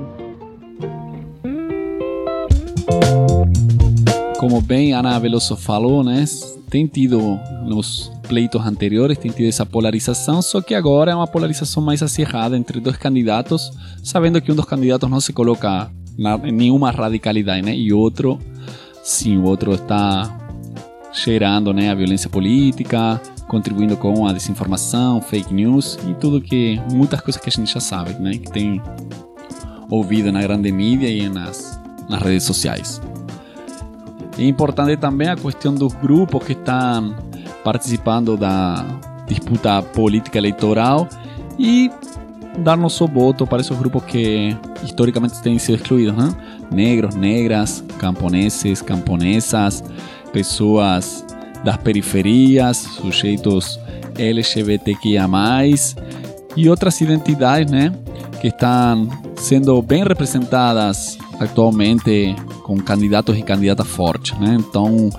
Como 4.39 4.61
bem 4.61 4.93
Ana 4.93 5.19
Veloso 5.19 5.57
falou, 5.57 6.01
né? 6.01 6.23
Tem 6.69 6.87
tido 6.87 7.37
nos 7.65 8.09
pleitos 8.25 8.65
anteriores, 8.65 9.17
tem 9.17 9.29
tido 9.29 9.49
essa 9.49 9.65
polarização, 9.65 10.41
só 10.41 10.61
que 10.61 10.73
agora 10.73 11.11
é 11.11 11.15
uma 11.15 11.27
polarização 11.27 11.83
mais 11.83 12.01
acirrada 12.01 12.55
entre 12.55 12.79
dois 12.79 12.95
candidatos, 12.95 13.69
sabendo 14.01 14.41
que 14.41 14.49
um 14.49 14.55
dos 14.55 14.63
candidatos 14.63 15.09
não 15.09 15.19
se 15.19 15.33
coloca 15.33 15.91
na, 16.17 16.35
em 16.35 16.53
nenhuma 16.53 16.89
radicalidade, 16.89 17.63
né? 17.63 17.75
E 17.75 17.91
outro, 17.91 18.39
sim, 19.03 19.35
o 19.35 19.43
outro 19.43 19.73
está 19.73 20.33
cheirando 21.11 21.73
né, 21.73 21.89
a 21.89 21.95
violência 21.95 22.29
política, 22.29 23.19
contribuindo 23.49 23.97
com 23.97 24.25
a 24.25 24.31
desinformação, 24.31 25.19
fake 25.19 25.53
news 25.53 25.99
e 26.09 26.13
tudo 26.13 26.39
que. 26.39 26.81
muitas 26.93 27.19
coisas 27.19 27.41
que 27.41 27.49
a 27.49 27.51
gente 27.51 27.73
já 27.73 27.81
sabe, 27.81 28.13
né? 28.13 28.37
Que 28.37 28.49
tem 28.49 28.81
ouvido 29.89 30.31
na 30.31 30.41
grande 30.41 30.71
mídia 30.71 31.09
e 31.09 31.27
nas, 31.27 31.77
nas 32.07 32.21
redes 32.21 32.43
sociais. 32.43 33.01
É 34.39 34.45
importante 34.45 34.95
também 34.95 35.27
a 35.27 35.35
questão 35.35 35.75
dos 35.75 35.93
grupos 35.93 36.45
que 36.45 36.53
estão 36.53 37.13
participando 37.61 38.37
da 38.37 38.85
disputa 39.27 39.83
política 39.83 40.37
eleitoral 40.37 41.09
e 41.59 41.91
dar 42.59 42.77
nosso 42.77 43.05
voto 43.05 43.45
para 43.45 43.59
esses 43.59 43.77
grupos 43.77 44.03
que 44.05 44.55
historicamente 44.81 45.41
têm 45.41 45.59
sido 45.59 45.75
excluídos, 45.75 46.15
né? 46.15 46.33
negros, 46.71 47.15
negras, 47.15 47.83
camponeses, 47.97 48.81
camponesas, 48.81 49.83
pessoas 50.31 51.25
das 51.65 51.75
periferias, 51.75 52.77
sujeitos 52.77 53.77
LGBTQIA+, 54.17 55.27
e 56.55 56.69
outras 56.69 56.99
identidades, 57.01 57.71
né, 57.71 57.91
que 58.39 58.47
estão 58.47 59.07
sendo 59.35 59.81
bem 59.81 60.03
representadas 60.03 61.17
atualmente 61.39 62.35
com 62.63 62.77
candidatos 62.77 63.37
e 63.37 63.41
candidatas 63.41 63.87
fortes, 63.87 64.37
né? 64.39 64.57
Então, 64.59 65.09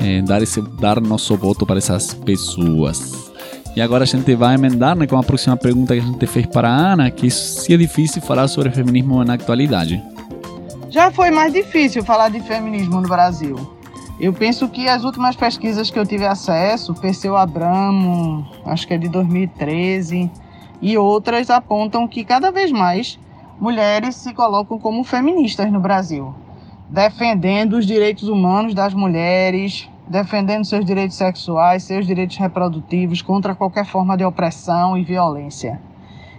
é, 0.00 0.22
dar, 0.22 0.42
esse, 0.42 0.60
dar 0.60 1.00
nosso 1.00 1.36
voto 1.36 1.66
para 1.66 1.78
essas 1.78 2.14
pessoas. 2.14 3.30
E 3.74 3.80
agora 3.80 4.04
a 4.04 4.06
gente 4.06 4.34
vai 4.34 4.54
emendar 4.54 4.96
né, 4.96 5.06
com 5.06 5.18
a 5.18 5.22
próxima 5.22 5.56
pergunta 5.56 5.94
que 5.94 6.00
a 6.00 6.02
gente 6.02 6.26
fez 6.26 6.46
para 6.46 6.68
a 6.68 6.92
Ana, 6.92 7.10
que 7.10 7.30
se 7.30 7.74
é 7.74 7.76
difícil 7.76 8.22
falar 8.22 8.48
sobre 8.48 8.70
feminismo 8.70 9.22
na 9.22 9.34
atualidade. 9.34 10.02
Já 10.88 11.10
foi 11.10 11.30
mais 11.30 11.52
difícil 11.52 12.02
falar 12.02 12.30
de 12.30 12.40
feminismo 12.40 13.02
no 13.02 13.08
Brasil. 13.08 13.76
Eu 14.18 14.32
penso 14.32 14.66
que 14.68 14.88
as 14.88 15.04
últimas 15.04 15.36
pesquisas 15.36 15.90
que 15.90 15.98
eu 15.98 16.06
tive 16.06 16.24
acesso, 16.24 16.94
Perseu 16.94 17.36
Abramo, 17.36 18.46
acho 18.64 18.86
que 18.86 18.94
é 18.94 18.98
de 18.98 19.08
2013, 19.08 20.30
e 20.80 20.96
outras 20.98 21.50
apontam 21.50 22.06
que 22.06 22.24
cada 22.24 22.50
vez 22.50 22.70
mais 22.70 23.18
mulheres 23.60 24.14
se 24.16 24.34
colocam 24.34 24.78
como 24.78 25.02
feministas 25.02 25.70
no 25.72 25.80
Brasil, 25.80 26.34
defendendo 26.88 27.74
os 27.74 27.86
direitos 27.86 28.28
humanos 28.28 28.74
das 28.74 28.92
mulheres, 28.92 29.88
defendendo 30.06 30.64
seus 30.64 30.84
direitos 30.84 31.16
sexuais, 31.16 31.82
seus 31.82 32.06
direitos 32.06 32.36
reprodutivos 32.36 33.22
contra 33.22 33.54
qualquer 33.54 33.84
forma 33.84 34.16
de 34.16 34.24
opressão 34.24 34.96
e 34.96 35.02
violência. 35.02 35.80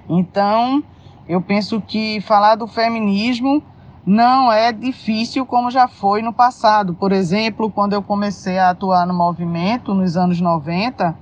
Então, 0.10 0.84
eu 1.28 1.42
penso 1.42 1.82
que 1.82 2.22
falar 2.22 2.56
do 2.56 2.68
feminismo 2.68 3.62
não 4.06 4.50
é 4.50 4.72
difícil 4.72 5.46
como 5.46 5.70
já 5.70 5.86
foi 5.86 6.22
no 6.22 6.32
passado. 6.32 6.94
Por 6.94 7.12
exemplo, 7.12 7.70
quando 7.70 7.92
eu 7.92 8.02
comecei 8.02 8.58
a 8.58 8.70
atuar 8.70 9.06
no 9.06 9.14
movimento 9.14 9.94
nos 9.94 10.16
anos 10.16 10.40
90, 10.40 11.14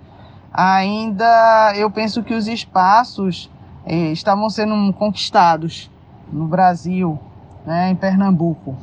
ainda 0.55 1.74
eu 1.75 1.89
penso 1.91 2.24
que 2.24 2.33
os 2.33 2.47
espaços 2.47 3.51
eh, 3.85 4.12
estavam 4.12 4.50
sendo 4.50 4.93
conquistados 4.93 5.91
no 6.31 6.47
Brasil, 6.47 7.19
né, 7.65 7.89
em 7.89 7.95
Pernambuco. 7.95 8.75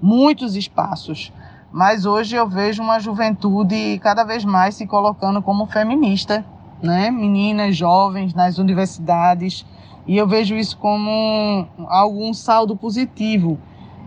Muitos 0.00 0.54
espaços. 0.54 1.32
Mas 1.72 2.06
hoje 2.06 2.36
eu 2.36 2.48
vejo 2.48 2.82
uma 2.82 3.00
juventude 3.00 3.98
cada 4.00 4.22
vez 4.22 4.44
mais 4.44 4.76
se 4.76 4.86
colocando 4.86 5.42
como 5.42 5.66
feminista, 5.66 6.44
né? 6.80 7.10
meninas 7.10 7.76
jovens 7.76 8.32
nas 8.32 8.58
universidades 8.58 9.66
e 10.06 10.16
eu 10.16 10.28
vejo 10.28 10.54
isso 10.54 10.76
como 10.76 11.66
algum 11.88 12.32
saldo 12.32 12.76
positivo. 12.76 13.58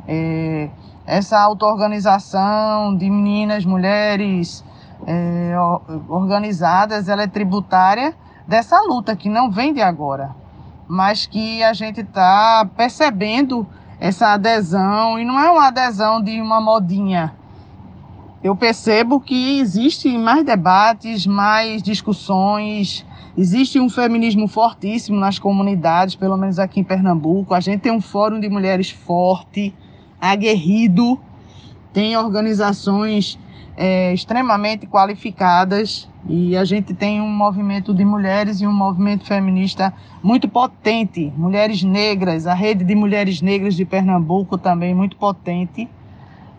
É, 0.08 0.70
essa 1.06 1.40
auto-organização 1.40 2.96
de 2.96 3.10
meninas, 3.10 3.66
mulheres 3.66 4.64
é, 5.06 5.56
organizadas, 6.08 7.08
ela 7.10 7.24
é 7.24 7.28
tributária 7.28 8.16
dessa 8.48 8.82
luta 8.82 9.16
que 9.16 9.30
não 9.30 9.52
vem 9.52 9.74
de 9.74 9.82
agora, 9.82 10.36
mas 10.88 11.26
que 11.26 11.62
a 11.64 11.74
gente 11.74 12.02
está 12.02 12.68
percebendo 12.76 13.68
essa 14.00 14.34
adesão, 14.34 15.20
e 15.20 15.26
não 15.26 15.40
é 15.40 15.52
uma 15.52 15.68
adesão 15.68 16.22
de 16.22 16.40
uma 16.40 16.62
modinha. 16.62 17.34
Eu 18.44 18.56
percebo 18.56 19.20
que 19.20 19.60
existem 19.60 20.18
mais 20.18 20.46
debates, 20.46 21.26
mais 21.26 21.82
discussões, 21.82 23.06
Existe 23.38 23.80
um 23.80 23.88
feminismo 23.88 24.48
fortíssimo 24.48 25.20
nas 25.20 25.38
comunidades, 25.38 26.16
pelo 26.16 26.36
menos 26.36 26.58
aqui 26.58 26.80
em 26.80 26.84
Pernambuco. 26.84 27.54
A 27.54 27.60
gente 27.60 27.82
tem 27.82 27.92
um 27.92 28.02
fórum 28.02 28.40
de 28.40 28.50
mulheres 28.50 28.90
forte, 28.90 29.76
aguerrido, 30.20 31.20
tem 31.94 32.18
organizações 32.18 33.38
é, 33.78 34.12
extremamente 34.12 34.88
qualificadas 34.88 36.10
e 36.28 36.58
a 36.58 36.66
gente 36.66 36.96
tem 36.96 37.22
um 37.22 37.30
movimento 37.30 37.94
de 37.94 38.04
mulheres 38.04 38.60
e 38.60 38.66
um 38.66 38.74
movimento 38.74 39.24
feminista 39.24 39.94
muito 40.24 40.50
potente. 40.50 41.32
Mulheres 41.38 41.84
negras, 41.84 42.48
a 42.48 42.56
rede 42.56 42.84
de 42.84 42.96
mulheres 42.96 43.40
negras 43.40 43.76
de 43.76 43.86
Pernambuco 43.86 44.58
também 44.58 44.96
muito 44.96 45.16
potente. 45.16 45.88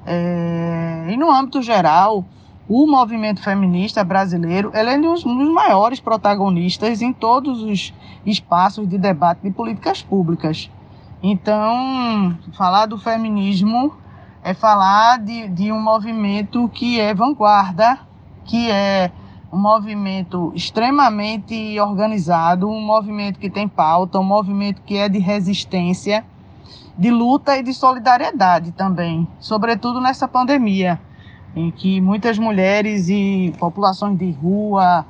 É, 0.06 1.06
e 1.10 1.16
no 1.16 1.28
âmbito 1.30 1.60
geral, 1.60 2.24
o 2.68 2.86
movimento 2.86 3.42
feminista 3.42 4.04
brasileiro 4.04 4.70
ele 4.72 4.90
é 4.90 4.96
um 4.96 5.14
dos 5.14 5.24
maiores 5.52 5.98
protagonistas 5.98 7.02
em 7.02 7.12
todos 7.12 7.62
os 7.62 7.92
espaços 8.24 8.88
de 8.88 8.96
debate 8.96 9.40
de 9.42 9.50
políticas 9.50 10.02
públicas. 10.02 10.70
Então, 11.20 12.38
falar 12.52 12.86
do 12.86 12.96
feminismo 12.96 13.92
é 14.42 14.54
falar 14.54 15.18
de, 15.18 15.48
de 15.48 15.72
um 15.72 15.80
movimento 15.80 16.68
que 16.68 17.00
é 17.00 17.14
vanguarda, 17.14 17.98
que 18.44 18.70
é 18.70 19.10
um 19.52 19.58
movimento 19.58 20.52
extremamente 20.54 21.78
organizado, 21.80 22.68
um 22.68 22.80
movimento 22.80 23.38
que 23.38 23.48
tem 23.48 23.66
pauta, 23.66 24.18
um 24.18 24.24
movimento 24.24 24.82
que 24.82 24.96
é 24.96 25.08
de 25.08 25.18
resistência, 25.18 26.24
de 26.96 27.10
luta 27.10 27.56
e 27.56 27.62
de 27.62 27.72
solidariedade 27.72 28.72
também, 28.72 29.26
sobretudo 29.38 30.00
nessa 30.00 30.26
pandemia 30.26 31.00
em 31.54 31.70
que 31.70 32.00
muitas 32.00 32.38
mulheres 32.38 33.08
e 33.08 33.52
populações 33.58 34.18
de 34.18 34.30
rua 34.30 35.04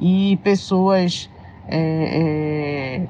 e 0.00 0.38
pessoas 0.42 1.28
é, 1.66 3.00
é, 3.00 3.06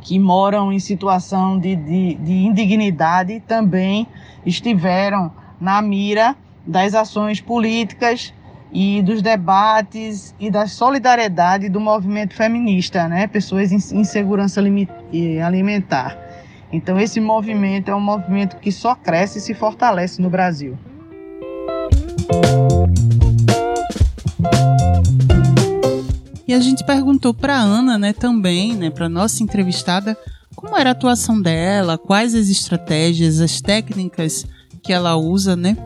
que 0.00 0.18
moram 0.18 0.72
em 0.72 0.78
situação 0.78 1.58
de, 1.58 1.76
de, 1.76 2.14
de 2.14 2.32
indignidade 2.32 3.40
também 3.40 4.06
estiveram 4.46 5.32
na 5.60 5.82
mira 5.82 6.36
das 6.66 6.94
ações 6.94 7.40
políticas 7.40 8.32
e 8.72 9.02
dos 9.02 9.20
debates 9.20 10.34
e 10.40 10.50
da 10.50 10.66
solidariedade 10.66 11.68
do 11.68 11.80
movimento 11.80 12.34
feminista, 12.34 13.08
né? 13.08 13.26
Pessoas 13.26 13.72
em 13.72 13.98
insegurança 13.98 14.60
alimentar. 15.44 16.18
Então 16.72 16.98
esse 16.98 17.20
movimento 17.20 17.90
é 17.90 17.94
um 17.94 18.00
movimento 18.00 18.56
que 18.56 18.72
só 18.72 18.94
cresce 18.94 19.38
e 19.38 19.40
se 19.40 19.54
fortalece 19.54 20.20
no 20.20 20.28
Brasil. 20.28 20.76
E 26.46 26.54
a 26.54 26.60
gente 26.60 26.84
perguntou 26.84 27.34
para 27.34 27.56
Ana, 27.56 27.98
né, 27.98 28.12
também, 28.12 28.76
né, 28.76 28.88
para 28.88 29.08
nossa 29.08 29.42
entrevistada, 29.42 30.16
como 30.56 30.76
era 30.76 30.90
a 30.90 30.92
atuação 30.92 31.40
dela, 31.40 31.98
quais 31.98 32.34
as 32.34 32.48
estratégias, 32.48 33.40
as 33.40 33.60
técnicas 33.60 34.46
que 34.82 34.92
ela 34.92 35.14
usa, 35.16 35.54
né, 35.54 35.76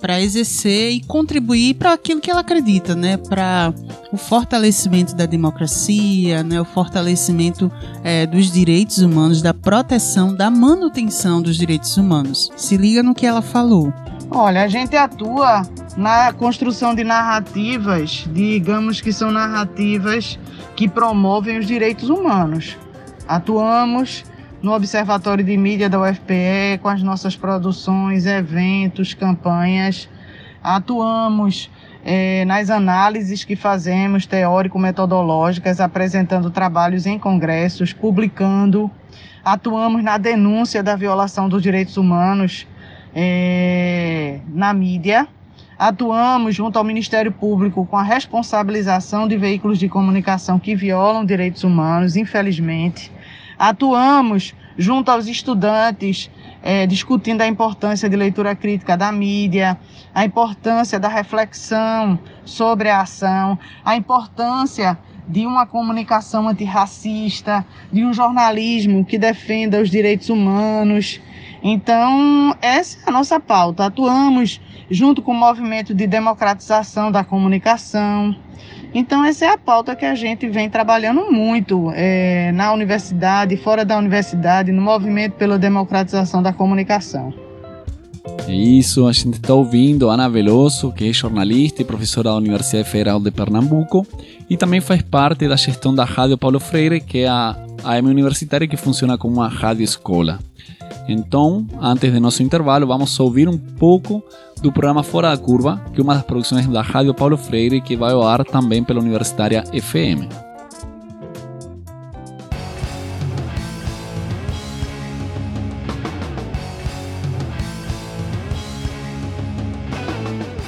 para 0.00 0.20
exercer 0.20 0.92
e 0.92 1.00
contribuir 1.00 1.74
para 1.74 1.92
aquilo 1.92 2.20
que 2.20 2.30
ela 2.30 2.40
acredita, 2.40 2.94
né, 2.94 3.16
para 3.16 3.72
o 4.12 4.16
fortalecimento 4.16 5.16
da 5.16 5.26
democracia, 5.26 6.42
né, 6.44 6.60
o 6.60 6.64
fortalecimento 6.64 7.70
é, 8.04 8.26
dos 8.26 8.52
direitos 8.52 8.98
humanos, 8.98 9.42
da 9.42 9.54
proteção, 9.54 10.34
da 10.34 10.50
manutenção 10.50 11.42
dos 11.42 11.56
direitos 11.56 11.96
humanos. 11.96 12.50
Se 12.56 12.76
liga 12.76 13.02
no 13.02 13.14
que 13.14 13.26
ela 13.26 13.42
falou. 13.42 13.92
Olha, 14.30 14.62
a 14.62 14.68
gente 14.68 14.94
atua 14.94 15.62
na 15.96 16.32
construção 16.32 16.94
de 16.94 17.02
narrativas, 17.02 18.24
digamos 18.32 19.00
que 19.00 19.12
são 19.12 19.30
narrativas 19.32 20.38
que 20.76 20.86
promovem 20.86 21.58
os 21.58 21.66
direitos 21.66 22.08
humanos. 22.08 22.76
Atuamos 23.28 24.24
no 24.62 24.72
Observatório 24.72 25.44
de 25.44 25.54
Mídia 25.54 25.86
da 25.90 26.00
UFPE 26.00 26.78
com 26.80 26.88
as 26.88 27.02
nossas 27.02 27.36
produções, 27.36 28.24
eventos, 28.24 29.12
campanhas. 29.12 30.08
Atuamos 30.62 31.70
é, 32.02 32.46
nas 32.46 32.70
análises 32.70 33.44
que 33.44 33.54
fazemos 33.54 34.24
teórico-metodológicas, 34.24 35.78
apresentando 35.78 36.50
trabalhos 36.50 37.04
em 37.04 37.18
congressos, 37.18 37.92
publicando. 37.92 38.90
Atuamos 39.44 40.02
na 40.02 40.16
denúncia 40.16 40.82
da 40.82 40.96
violação 40.96 41.50
dos 41.50 41.62
direitos 41.62 41.98
humanos 41.98 42.66
é, 43.14 44.40
na 44.48 44.72
mídia. 44.72 45.28
Atuamos 45.78 46.54
junto 46.56 46.78
ao 46.78 46.84
Ministério 46.84 47.30
Público 47.30 47.84
com 47.84 47.96
a 47.98 48.02
responsabilização 48.02 49.28
de 49.28 49.36
veículos 49.36 49.78
de 49.78 49.86
comunicação 49.86 50.58
que 50.58 50.74
violam 50.74 51.26
direitos 51.26 51.62
humanos, 51.62 52.16
infelizmente. 52.16 53.12
Atuamos 53.58 54.54
junto 54.76 55.10
aos 55.10 55.26
estudantes, 55.26 56.30
é, 56.62 56.86
discutindo 56.86 57.40
a 57.40 57.46
importância 57.46 58.08
de 58.08 58.14
leitura 58.14 58.54
crítica 58.54 58.96
da 58.96 59.10
mídia, 59.10 59.76
a 60.14 60.24
importância 60.24 61.00
da 61.00 61.08
reflexão 61.08 62.18
sobre 62.44 62.88
a 62.88 63.00
ação, 63.00 63.58
a 63.84 63.96
importância 63.96 64.96
de 65.26 65.44
uma 65.44 65.66
comunicação 65.66 66.48
antirracista, 66.48 67.66
de 67.92 68.04
um 68.04 68.12
jornalismo 68.12 69.04
que 69.04 69.18
defenda 69.18 69.80
os 69.80 69.90
direitos 69.90 70.30
humanos. 70.30 71.20
Então, 71.62 72.56
essa 72.62 72.98
é 72.98 73.08
a 73.08 73.12
nossa 73.12 73.38
pauta. 73.38 73.86
Atuamos 73.86 74.60
junto 74.90 75.20
com 75.20 75.32
o 75.32 75.34
movimento 75.34 75.94
de 75.94 76.06
democratização 76.06 77.12
da 77.12 77.24
comunicação. 77.24 78.34
Então, 78.98 79.24
essa 79.24 79.44
é 79.44 79.48
a 79.50 79.56
pauta 79.56 79.94
que 79.94 80.04
a 80.04 80.16
gente 80.16 80.48
vem 80.48 80.68
trabalhando 80.68 81.30
muito 81.30 81.92
é, 81.94 82.50
na 82.50 82.72
universidade, 82.72 83.56
fora 83.56 83.84
da 83.84 83.96
universidade, 83.96 84.72
no 84.72 84.82
movimento 84.82 85.34
pela 85.34 85.56
democratização 85.56 86.42
da 86.42 86.52
comunicação. 86.52 87.32
É 88.48 88.52
isso, 88.52 89.06
a 89.06 89.12
gente 89.12 89.34
está 89.34 89.54
ouvindo 89.54 90.10
Ana 90.10 90.28
Veloso, 90.28 90.90
que 90.90 91.08
é 91.08 91.12
jornalista 91.12 91.80
e 91.80 91.84
professora 91.84 92.30
da 92.30 92.34
Universidade 92.34 92.88
Federal 92.88 93.20
de 93.20 93.30
Pernambuco, 93.30 94.04
e 94.50 94.56
também 94.56 94.80
faz 94.80 95.00
parte 95.00 95.46
da 95.46 95.54
gestão 95.54 95.94
da 95.94 96.04
Rádio 96.04 96.36
Paulo 96.36 96.58
Freire, 96.58 97.00
que 97.00 97.18
é 97.18 97.28
a 97.28 97.54
AM 97.84 98.10
universitária 98.10 98.66
que 98.66 98.76
funciona 98.76 99.16
como 99.16 99.34
uma 99.34 99.48
rádio 99.48 99.84
escola. 99.84 100.40
Então, 101.08 101.64
antes 101.80 102.12
de 102.12 102.18
nosso 102.18 102.42
intervalo, 102.42 102.84
vamos 102.84 103.18
ouvir 103.20 103.48
um 103.48 103.56
pouco 103.56 104.24
do 104.60 104.72
programa 104.72 105.02
Fora 105.02 105.30
da 105.30 105.42
Curva, 105.42 105.80
que 105.92 106.00
é 106.00 106.02
uma 106.02 106.14
das 106.14 106.24
produções 106.24 106.66
da 106.66 106.82
Rádio 106.82 107.14
Paulo 107.14 107.36
Freire, 107.36 107.80
que 107.80 107.96
vai 107.96 108.12
ao 108.12 108.22
ar 108.22 108.44
também 108.44 108.82
pela 108.82 109.00
Universitária 109.00 109.62
FM. 109.64 110.28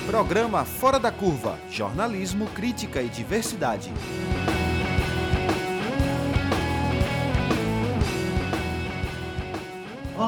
Programa 0.06 0.64
Fora 0.64 0.98
da 0.98 1.10
Curva 1.10 1.58
Jornalismo, 1.70 2.46
Crítica 2.48 3.02
e 3.02 3.08
Diversidade. 3.08 3.90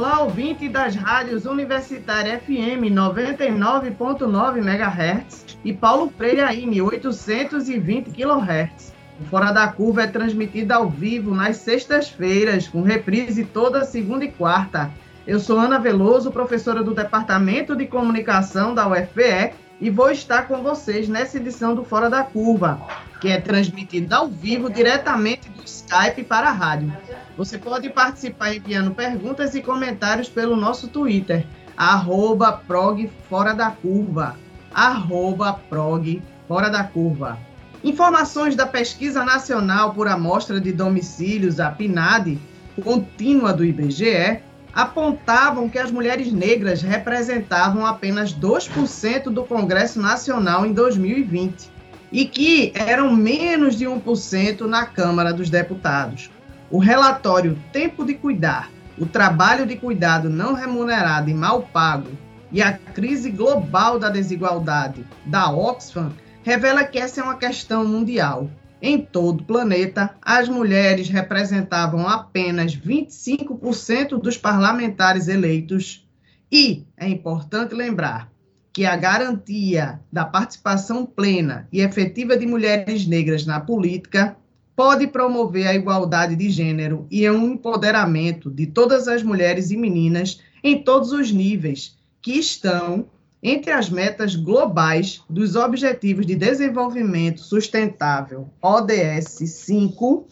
Olá, 0.02 0.20
ouvinte 0.22 0.68
das 0.68 0.96
rádios 0.96 1.46
Universitária 1.46 2.40
FM 2.40 2.90
99.9 2.90 4.58
MHz 4.58 5.56
e 5.64 5.72
Paulo 5.72 6.12
Freire 6.18 6.40
AM 6.40 6.82
820 6.82 8.10
kHz. 8.10 8.92
O 9.20 9.24
Fora 9.26 9.52
da 9.52 9.68
Curva 9.68 10.02
é 10.02 10.08
transmitido 10.08 10.72
ao 10.72 10.88
vivo 10.88 11.32
nas 11.32 11.58
sextas-feiras, 11.58 12.66
com 12.66 12.82
reprise 12.82 13.44
toda 13.44 13.84
segunda 13.84 14.24
e 14.24 14.32
quarta. 14.32 14.90
Eu 15.24 15.38
sou 15.38 15.56
Ana 15.56 15.78
Veloso, 15.78 16.32
professora 16.32 16.82
do 16.82 16.92
Departamento 16.92 17.76
de 17.76 17.86
Comunicação 17.86 18.74
da 18.74 18.88
UFPE 18.88 19.52
e 19.80 19.88
vou 19.88 20.10
estar 20.10 20.48
com 20.48 20.64
vocês 20.64 21.08
nessa 21.08 21.36
edição 21.36 21.76
do 21.76 21.84
Fora 21.84 22.10
da 22.10 22.24
Curva, 22.24 22.84
que 23.20 23.28
é 23.28 23.40
transmitida 23.40 24.16
ao 24.16 24.26
vivo 24.26 24.68
diretamente 24.68 25.48
do 25.48 25.62
Skype 25.62 26.24
para 26.24 26.48
a 26.48 26.52
rádio. 26.52 26.92
Você 27.36 27.56
pode 27.56 27.88
participar 27.88 28.54
enviando 28.54 28.94
perguntas 28.94 29.54
e 29.54 29.62
comentários 29.62 30.28
pelo 30.28 30.54
nosso 30.54 30.88
Twitter, 30.88 31.46
arroba 31.76 32.52
prog 32.52 33.10
fora 33.28 33.54
da 33.54 33.70
curva, 33.70 34.36
arroba 34.72 35.54
prog 35.68 36.22
fora 36.46 36.68
da 36.68 36.84
curva. 36.84 37.38
Informações 37.82 38.54
da 38.54 38.66
Pesquisa 38.66 39.24
Nacional 39.24 39.92
por 39.94 40.06
Amostra 40.06 40.60
de 40.60 40.72
Domicílios, 40.72 41.58
a 41.58 41.70
PNAD, 41.70 42.38
contínua 42.84 43.52
do 43.52 43.64
IBGE, 43.64 44.40
apontavam 44.72 45.68
que 45.68 45.78
as 45.78 45.90
mulheres 45.90 46.32
negras 46.32 46.82
representavam 46.82 47.84
apenas 47.84 48.32
2% 48.32 49.24
do 49.24 49.44
Congresso 49.44 50.00
Nacional 50.00 50.64
em 50.64 50.72
2020 50.72 51.70
e 52.10 52.26
que 52.26 52.72
eram 52.74 53.14
menos 53.14 53.76
de 53.76 53.86
1% 53.86 54.60
na 54.62 54.86
Câmara 54.86 55.32
dos 55.32 55.50
Deputados. 55.50 56.30
O 56.72 56.78
relatório 56.78 57.58
Tempo 57.70 58.02
de 58.02 58.14
Cuidar, 58.14 58.70
o 58.98 59.04
trabalho 59.04 59.66
de 59.66 59.76
cuidado 59.76 60.30
não 60.30 60.54
remunerado 60.54 61.28
e 61.28 61.34
mal 61.34 61.64
pago 61.64 62.08
e 62.50 62.62
a 62.62 62.72
crise 62.72 63.30
global 63.30 63.98
da 63.98 64.08
desigualdade 64.08 65.04
da 65.26 65.52
Oxfam 65.52 66.10
revela 66.42 66.82
que 66.82 66.98
essa 66.98 67.20
é 67.20 67.22
uma 67.24 67.36
questão 67.36 67.84
mundial 67.84 68.48
em 68.80 68.98
todo 68.98 69.42
o 69.42 69.44
planeta, 69.44 70.14
as 70.22 70.48
mulheres 70.48 71.10
representavam 71.10 72.08
apenas 72.08 72.74
25% 72.74 74.18
dos 74.18 74.38
parlamentares 74.38 75.28
eleitos. 75.28 76.08
E 76.50 76.86
é 76.96 77.06
importante 77.06 77.74
lembrar 77.74 78.32
que 78.72 78.86
a 78.86 78.96
garantia 78.96 80.00
da 80.10 80.24
participação 80.24 81.04
plena 81.04 81.68
e 81.70 81.82
efetiva 81.82 82.34
de 82.34 82.46
mulheres 82.46 83.06
negras 83.06 83.44
na 83.44 83.60
política 83.60 84.36
pode 84.82 85.06
promover 85.06 85.68
a 85.68 85.74
igualdade 85.76 86.34
de 86.34 86.50
gênero 86.50 87.06
e 87.08 87.30
um 87.30 87.52
empoderamento 87.52 88.50
de 88.50 88.66
todas 88.66 89.06
as 89.06 89.22
mulheres 89.22 89.70
e 89.70 89.76
meninas 89.76 90.40
em 90.60 90.82
todos 90.82 91.12
os 91.12 91.30
níveis 91.30 91.96
que 92.20 92.32
estão 92.32 93.06
entre 93.40 93.70
as 93.70 93.88
metas 93.88 94.34
globais 94.34 95.22
dos 95.30 95.54
Objetivos 95.54 96.26
de 96.26 96.34
Desenvolvimento 96.34 97.42
Sustentável, 97.42 98.50
ODS 98.60 99.48
5, 99.48 100.26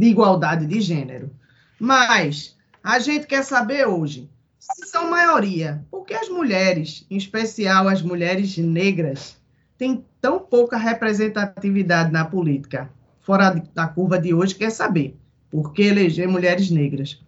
de 0.00 0.06
igualdade 0.06 0.64
de 0.64 0.80
gênero. 0.80 1.30
Mas 1.78 2.56
a 2.82 2.98
gente 2.98 3.26
quer 3.26 3.44
saber 3.44 3.86
hoje, 3.86 4.30
se 4.58 4.86
são 4.86 5.10
maioria, 5.10 5.84
por 5.90 6.06
que 6.06 6.14
as 6.14 6.30
mulheres, 6.30 7.04
em 7.10 7.18
especial 7.18 7.86
as 7.86 8.00
mulheres 8.00 8.56
negras, 8.56 9.36
têm 9.76 10.02
tão 10.22 10.38
pouca 10.38 10.78
representatividade 10.78 12.10
na 12.10 12.24
política? 12.24 12.90
Fora 13.22 13.50
da 13.72 13.86
curva 13.86 14.18
de 14.18 14.34
hoje, 14.34 14.54
quer 14.54 14.70
saber 14.70 15.16
por 15.50 15.72
que 15.72 15.82
eleger 15.82 16.28
mulheres 16.28 16.70
negras. 16.70 17.20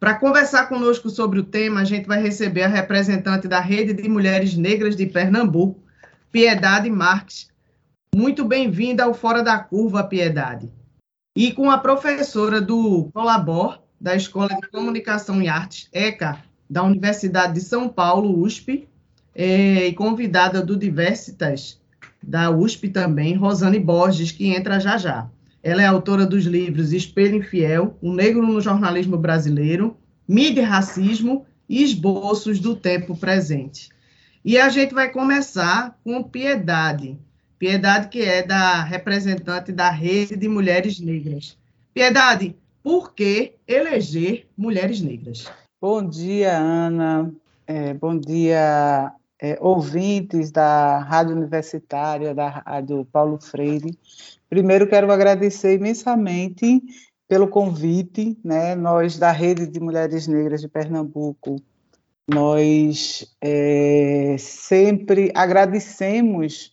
Para 0.00 0.14
conversar 0.14 0.68
conosco 0.68 1.08
sobre 1.08 1.38
o 1.38 1.44
tema, 1.44 1.80
a 1.80 1.84
gente 1.84 2.06
vai 2.06 2.20
receber 2.20 2.62
a 2.62 2.68
representante 2.68 3.46
da 3.46 3.60
Rede 3.60 3.92
de 3.92 4.08
Mulheres 4.08 4.56
Negras 4.56 4.96
de 4.96 5.06
Pernambuco, 5.06 5.80
Piedade 6.32 6.90
Marques. 6.90 7.48
Muito 8.14 8.44
bem-vinda 8.44 9.04
ao 9.04 9.14
Fora 9.14 9.42
da 9.42 9.58
Curva, 9.58 10.04
Piedade. 10.04 10.70
E 11.36 11.52
com 11.52 11.70
a 11.70 11.78
professora 11.78 12.60
do 12.60 13.10
Colabor, 13.12 13.80
da 14.00 14.14
Escola 14.14 14.48
de 14.48 14.68
Comunicação 14.68 15.42
e 15.42 15.48
Artes, 15.48 15.88
ECA, 15.92 16.38
da 16.68 16.82
Universidade 16.82 17.54
de 17.54 17.60
São 17.60 17.88
Paulo, 17.88 18.40
USP, 18.40 18.88
é, 19.34 19.86
e 19.88 19.94
convidada 19.94 20.62
do 20.62 20.76
Diversitas, 20.76 21.80
da 22.26 22.50
USP 22.50 22.88
também, 22.88 23.34
Rosane 23.34 23.78
Borges, 23.78 24.32
que 24.32 24.48
entra 24.48 24.80
já 24.80 24.96
já. 24.96 25.28
Ela 25.62 25.82
é 25.82 25.86
autora 25.86 26.26
dos 26.26 26.44
livros 26.44 26.92
Espelho 26.92 27.36
Infiel, 27.36 27.96
O 28.02 28.12
Negro 28.12 28.46
no 28.46 28.60
Jornalismo 28.60 29.16
Brasileiro, 29.16 29.96
Mídia 30.28 30.62
e 30.62 30.64
Racismo 30.64 31.46
e 31.68 31.82
Esboços 31.82 32.60
do 32.60 32.76
Tempo 32.76 33.16
Presente. 33.16 33.88
E 34.44 34.58
a 34.58 34.68
gente 34.68 34.92
vai 34.92 35.10
começar 35.10 35.98
com 36.04 36.22
Piedade. 36.22 37.18
Piedade, 37.58 38.08
que 38.08 38.20
é 38.20 38.42
da 38.42 38.82
representante 38.82 39.72
da 39.72 39.88
Rede 39.88 40.36
de 40.36 40.48
Mulheres 40.48 41.00
Negras. 41.00 41.56
Piedade, 41.94 42.54
por 42.82 43.14
que 43.14 43.54
eleger 43.66 44.46
mulheres 44.54 45.00
negras? 45.00 45.50
Bom 45.80 46.06
dia, 46.06 46.58
Ana. 46.58 47.32
É, 47.66 47.94
bom 47.94 48.18
dia, 48.18 49.10
é, 49.44 49.58
ouvintes 49.60 50.50
da 50.50 51.00
Rádio 51.00 51.36
Universitária, 51.36 52.34
da 52.34 52.48
Rádio 52.48 53.04
Paulo 53.12 53.38
Freire. 53.38 53.94
Primeiro, 54.48 54.88
quero 54.88 55.12
agradecer 55.12 55.74
imensamente 55.74 56.82
pelo 57.28 57.46
convite, 57.48 58.38
né? 58.42 58.74
Nós 58.74 59.18
da 59.18 59.30
Rede 59.30 59.66
de 59.66 59.78
Mulheres 59.78 60.26
Negras 60.26 60.62
de 60.62 60.68
Pernambuco, 60.68 61.56
nós 62.26 63.36
é, 63.38 64.34
sempre 64.38 65.30
agradecemos 65.34 66.72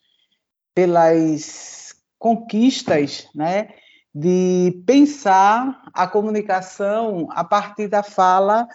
pelas 0.73 1.93
conquistas, 2.17 3.27
né? 3.35 3.67
De 4.15 4.81
pensar 4.85 5.81
a 5.93 6.07
comunicação 6.07 7.27
a 7.31 7.43
partir 7.43 7.89
da 7.89 8.01
fala 8.01 8.65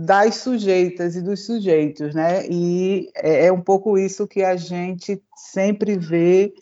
das 0.00 0.36
sujeitas 0.36 1.16
e 1.16 1.20
dos 1.20 1.44
sujeitos, 1.44 2.14
né? 2.14 2.46
E 2.48 3.10
é, 3.16 3.46
é 3.46 3.52
um 3.52 3.60
pouco 3.60 3.98
isso 3.98 4.28
que 4.28 4.44
a 4.44 4.54
gente 4.54 5.20
sempre 5.34 5.98
vê 5.98 6.54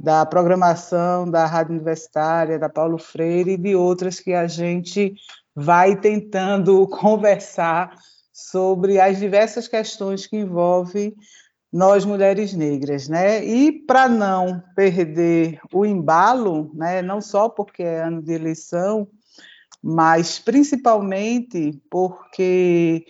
da 0.00 0.24
programação 0.24 1.30
da 1.30 1.44
Rádio 1.44 1.74
Universitária, 1.74 2.58
da 2.58 2.70
Paulo 2.70 2.96
Freire 2.96 3.52
e 3.52 3.56
de 3.58 3.74
outras 3.74 4.20
que 4.20 4.32
a 4.32 4.46
gente 4.46 5.14
vai 5.54 6.00
tentando 6.00 6.88
conversar 6.88 7.94
sobre 8.32 8.98
as 8.98 9.18
diversas 9.18 9.68
questões 9.68 10.26
que 10.26 10.38
envolvem 10.38 11.14
nós 11.70 12.06
mulheres 12.06 12.54
negras, 12.54 13.06
né? 13.06 13.44
E 13.44 13.70
para 13.70 14.08
não 14.08 14.62
perder 14.74 15.60
o 15.74 15.84
embalo, 15.84 16.70
né, 16.72 17.02
não 17.02 17.20
só 17.20 17.50
porque 17.50 17.82
é 17.82 18.04
ano 18.04 18.22
de 18.22 18.32
eleição, 18.32 19.06
mas 19.82 20.38
principalmente 20.38 21.80
porque 21.90 23.06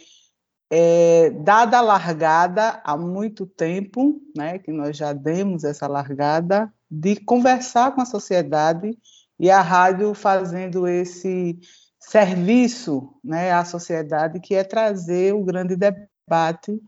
é, 0.71 1.31
dada 1.31 1.79
a 1.79 1.83
largada 1.83 2.81
há 2.85 2.97
muito 2.97 3.47
tempo, 3.47 4.21
né, 4.37 4.59
que 4.59 4.71
nós 4.71 4.97
já 4.97 5.13
demos 5.13 5.65
essa 5.65 5.87
largada, 5.87 6.73
de 6.91 7.17
conversar 7.17 7.95
com 7.95 8.01
a 8.01 8.07
sociedade 8.07 8.97
e 9.39 9.51
a 9.51 9.61
rádio 9.61 10.15
fazendo 10.15 10.87
esse 10.87 11.59
serviço 11.99 13.15
né, 13.23 13.53
à 13.53 13.65
sociedade, 13.65 14.41
que 14.41 14.55
é 14.55 14.65
trazer 14.65 15.35
o 15.35 15.45
grande 15.45 15.77
debate 15.77 16.81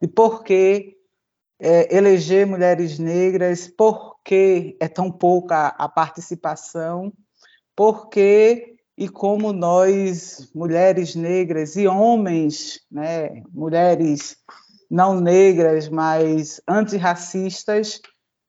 de 0.00 0.08
por 0.08 0.42
que 0.42 0.96
é, 1.58 1.96
eleger 1.96 2.46
mulheres 2.46 2.98
negras, 2.98 3.68
por 3.68 4.20
que 4.24 4.76
é 4.80 4.88
tão 4.88 5.10
pouca 5.10 5.68
a 5.68 5.88
participação, 5.88 7.12
por 7.76 8.08
que 8.08 8.71
e 8.96 9.08
como 9.08 9.52
nós, 9.52 10.50
mulheres 10.54 11.14
negras 11.14 11.76
e 11.76 11.86
homens, 11.86 12.80
né, 12.90 13.42
mulheres 13.52 14.36
não 14.90 15.20
negras, 15.20 15.88
mas 15.88 16.60
antirracistas 16.68 18.00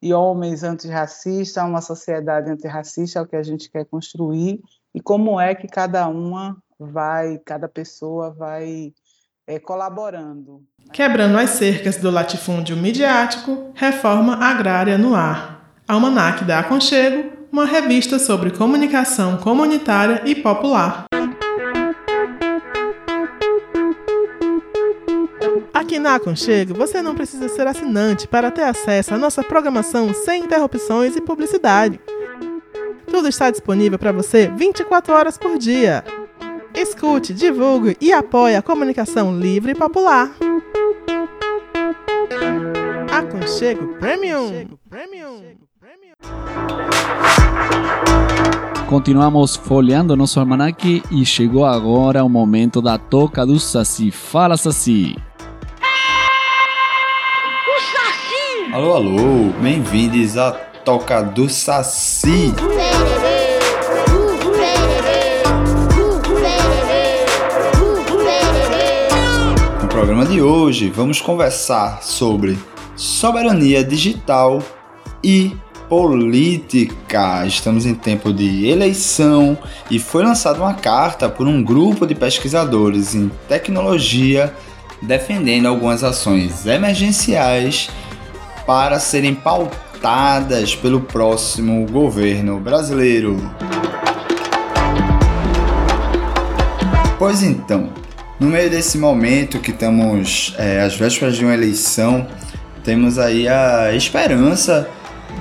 e 0.02 0.14
homens 0.14 0.64
antirracistas, 0.64 1.64
uma 1.64 1.82
sociedade 1.82 2.52
antirracista 2.52 3.20
é 3.20 3.22
o 3.22 3.26
que 3.26 3.38
a 3.38 3.44
gente 3.44 3.72
quer 3.72 3.86
construir 3.86 4.60
e 4.94 5.02
como 5.02 5.40
é 5.40 5.56
que 5.56 5.68
cada 5.68 6.08
uma 6.08 6.58
vai, 6.78 7.40
cada 7.46 7.70
pessoa 7.70 8.30
vai 8.30 8.92
é, 9.48 9.60
colaborando. 9.60 10.62
Quebrando 10.92 11.38
as 11.38 11.52
cercas 11.52 11.98
do 11.98 12.12
latifúndio 12.12 12.76
midiático, 12.76 13.72
reforma 13.74 14.36
agrária 14.36 14.98
no 14.98 15.16
ar. 15.16 15.74
Almanac 15.88 16.46
da 16.46 16.60
Aconchego, 16.60 17.33
uma 17.54 17.66
revista 17.66 18.18
sobre 18.18 18.50
comunicação 18.50 19.38
comunitária 19.38 20.24
e 20.26 20.34
popular. 20.34 21.06
Aqui 25.72 26.00
na 26.00 26.16
Aconchego, 26.16 26.74
você 26.74 27.00
não 27.00 27.14
precisa 27.14 27.48
ser 27.48 27.68
assinante 27.68 28.28
para 28.28 28.50
ter 28.50 28.64
acesso 28.64 29.14
à 29.14 29.20
nossa 29.20 29.44
programação 29.44 30.12
sem 30.16 30.46
interrupções 30.46 31.16
e 31.16 31.22
publicidade. 31.22 32.00
Tudo 33.06 33.28
está 33.28 33.52
disponível 33.52 34.00
para 34.00 34.12
você 34.12 34.48
24 34.58 35.14
horas 35.14 35.38
por 35.38 35.56
dia. 35.60 36.04
Escute, 36.74 37.36
divulgue 37.36 37.96
e 38.02 38.12
apoie 38.12 38.56
a 38.56 38.64
comunicação 38.64 39.40
livre 39.40 39.74
e 39.74 39.76
popular. 39.76 40.36
Aconchego 43.12 43.96
Premium. 44.00 44.70
Continuamos 48.88 49.56
folheando 49.56 50.16
nosso 50.16 50.40
almanaque 50.40 51.02
e 51.10 51.26
chegou 51.26 51.66
agora 51.66 52.24
o 52.24 52.30
momento 52.30 52.80
da 52.82 52.98
toca 52.98 53.46
do 53.46 53.60
Saci. 53.60 54.12
Fala, 54.12 54.56
Saci! 54.56 55.16
Alô, 58.74 58.96
alô, 58.96 59.54
bem-vindos 59.62 60.36
à 60.36 60.52
Toca 60.52 61.22
do 61.22 61.48
Saci. 61.48 62.52
No 69.82 69.88
programa 69.88 70.26
de 70.26 70.42
hoje, 70.42 70.90
vamos 70.90 71.22
conversar 71.22 72.02
sobre 72.02 72.58
soberania 72.96 73.84
digital 73.84 74.60
e 75.24 75.56
política. 75.90 77.46
Estamos 77.46 77.86
em 77.86 77.94
tempo 77.94 78.34
de 78.34 78.68
eleição 78.68 79.58
e 79.90 80.00
foi 80.00 80.24
lançada 80.24 80.60
uma 80.60 80.74
carta 80.74 81.30
por 81.30 81.48
um 81.48 81.64
grupo 81.64 82.06
de 82.06 82.16
pesquisadores 82.16 83.16
em 83.16 83.30
tecnologia 83.48 84.54
defendendo 85.02 85.68
algumas 85.68 86.04
ações 86.04 86.66
emergenciais 86.66 87.90
para 88.66 89.00
serem 89.00 89.36
pautadas 89.36 90.76
pelo 90.76 91.02
próximo 91.02 91.86
governo 91.86 92.60
brasileiro. 92.60 93.38
Pois 97.20 97.44
então, 97.44 97.90
no 98.40 98.48
meio 98.48 98.70
desse 98.70 98.98
momento 98.98 99.60
que 99.60 99.72
estamos 99.72 100.54
é, 100.58 100.82
às 100.82 100.96
vésperas 100.96 101.36
de 101.36 101.46
uma 101.46 101.54
eleição, 101.54 102.28
temos 102.84 103.18
aí 103.18 103.48
a 103.48 103.94
esperança 103.94 104.90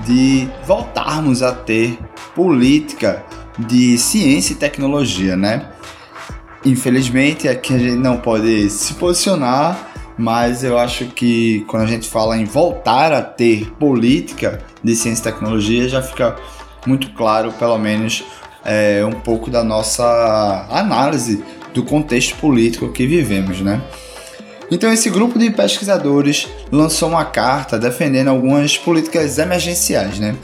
de 0.05 0.49
voltarmos 0.67 1.43
a 1.43 1.53
ter 1.53 1.99
política 2.35 3.25
de 3.59 3.99
ciência 3.99 4.53
e 4.53 4.57
tecnologia, 4.57 5.37
né? 5.37 5.69
Infelizmente 6.65 7.49
aqui 7.49 7.75
a 7.75 7.79
gente 7.79 7.97
não 7.97 8.17
pode 8.17 8.71
se 8.71 8.95
posicionar 8.95 9.93
mas 10.17 10.63
eu 10.63 10.79
acho 10.79 11.07
que 11.07 11.65
quando 11.67 11.85
a 11.85 11.87
gente 11.87 12.09
fala 12.09 12.37
em 12.37 12.45
voltar 12.45 13.13
a 13.13 13.23
ter 13.23 13.71
política 13.73 14.61
de 14.83 14.95
ciência 14.95 15.23
e 15.23 15.33
tecnologia, 15.33 15.89
já 15.89 16.03
fica 16.03 16.37
muito 16.87 17.11
claro, 17.11 17.53
pelo 17.53 17.79
menos, 17.79 18.25
é, 18.65 19.05
um 19.05 19.13
pouco 19.13 19.51
da 19.51 19.65
nossa 19.65 20.67
análise 20.71 21.43
do 21.73 21.83
contexto 21.83 22.37
político 22.37 22.93
que 22.93 23.07
vivemos, 23.07 23.61
né? 23.61 23.83
Então 24.73 24.91
esse 24.91 25.11
grupo 25.11 25.39
de 25.39 25.51
pesquisadores 25.51 26.49
lançou 26.71 27.11
uma 27.11 27.27
carta 27.27 27.79
defendendo 27.79 28.29
algumas 28.29 28.79
políticas 28.79 29.37
emergenciais, 29.37 30.19
né? 30.19 30.35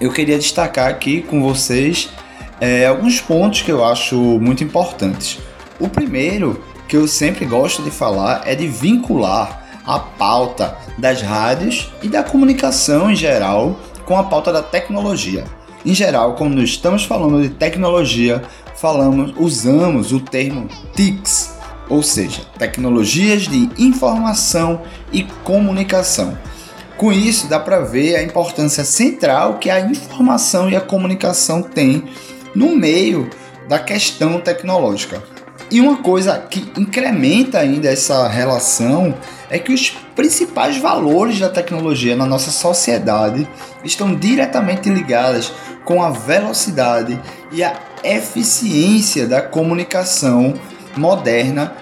Eu 0.00 0.12
queria 0.12 0.38
destacar 0.38 0.88
aqui 0.88 1.22
com 1.22 1.42
vocês 1.42 2.08
é, 2.60 2.86
alguns 2.86 3.20
pontos 3.20 3.62
que 3.62 3.72
eu 3.72 3.84
acho 3.84 4.14
muito 4.14 4.62
importantes. 4.62 5.40
O 5.80 5.88
primeiro 5.88 6.62
que 6.86 6.96
eu 6.96 7.08
sempre 7.08 7.44
gosto 7.44 7.82
de 7.82 7.90
falar 7.90 8.42
é 8.46 8.54
de 8.54 8.68
vincular 8.68 9.66
a 9.84 9.98
pauta 9.98 10.78
das 10.96 11.20
rádios 11.20 11.92
e 12.00 12.06
da 12.06 12.22
comunicação 12.22 13.10
em 13.10 13.16
geral 13.16 13.76
com 14.06 14.16
a 14.16 14.22
pauta 14.22 14.52
da 14.52 14.62
tecnologia. 14.62 15.42
Em 15.84 15.94
geral, 15.94 16.36
quando 16.36 16.62
estamos 16.62 17.04
falando 17.04 17.42
de 17.42 17.48
tecnologia, 17.48 18.40
falamos, 18.76 19.34
usamos 19.36 20.12
o 20.12 20.20
termo 20.20 20.68
TICs, 20.94 21.57
ou 21.88 22.02
seja, 22.02 22.42
tecnologias 22.58 23.42
de 23.42 23.70
informação 23.78 24.82
e 25.12 25.24
comunicação. 25.44 26.36
Com 26.96 27.12
isso, 27.12 27.46
dá 27.46 27.60
para 27.60 27.80
ver 27.80 28.16
a 28.16 28.22
importância 28.22 28.84
central 28.84 29.58
que 29.58 29.70
a 29.70 29.80
informação 29.80 30.68
e 30.68 30.76
a 30.76 30.80
comunicação 30.80 31.62
têm 31.62 32.04
no 32.54 32.74
meio 32.74 33.30
da 33.68 33.78
questão 33.78 34.40
tecnológica. 34.40 35.22
E 35.70 35.80
uma 35.80 35.98
coisa 35.98 36.38
que 36.38 36.72
incrementa 36.80 37.58
ainda 37.58 37.88
essa 37.88 38.26
relação 38.26 39.14
é 39.50 39.58
que 39.58 39.72
os 39.72 39.90
principais 40.16 40.78
valores 40.78 41.38
da 41.38 41.48
tecnologia 41.48 42.16
na 42.16 42.24
nossa 42.24 42.50
sociedade 42.50 43.46
estão 43.84 44.14
diretamente 44.14 44.88
ligados 44.88 45.52
com 45.84 46.02
a 46.02 46.10
velocidade 46.10 47.20
e 47.52 47.62
a 47.62 47.74
eficiência 48.02 49.26
da 49.26 49.42
comunicação 49.42 50.54
moderna, 50.98 51.72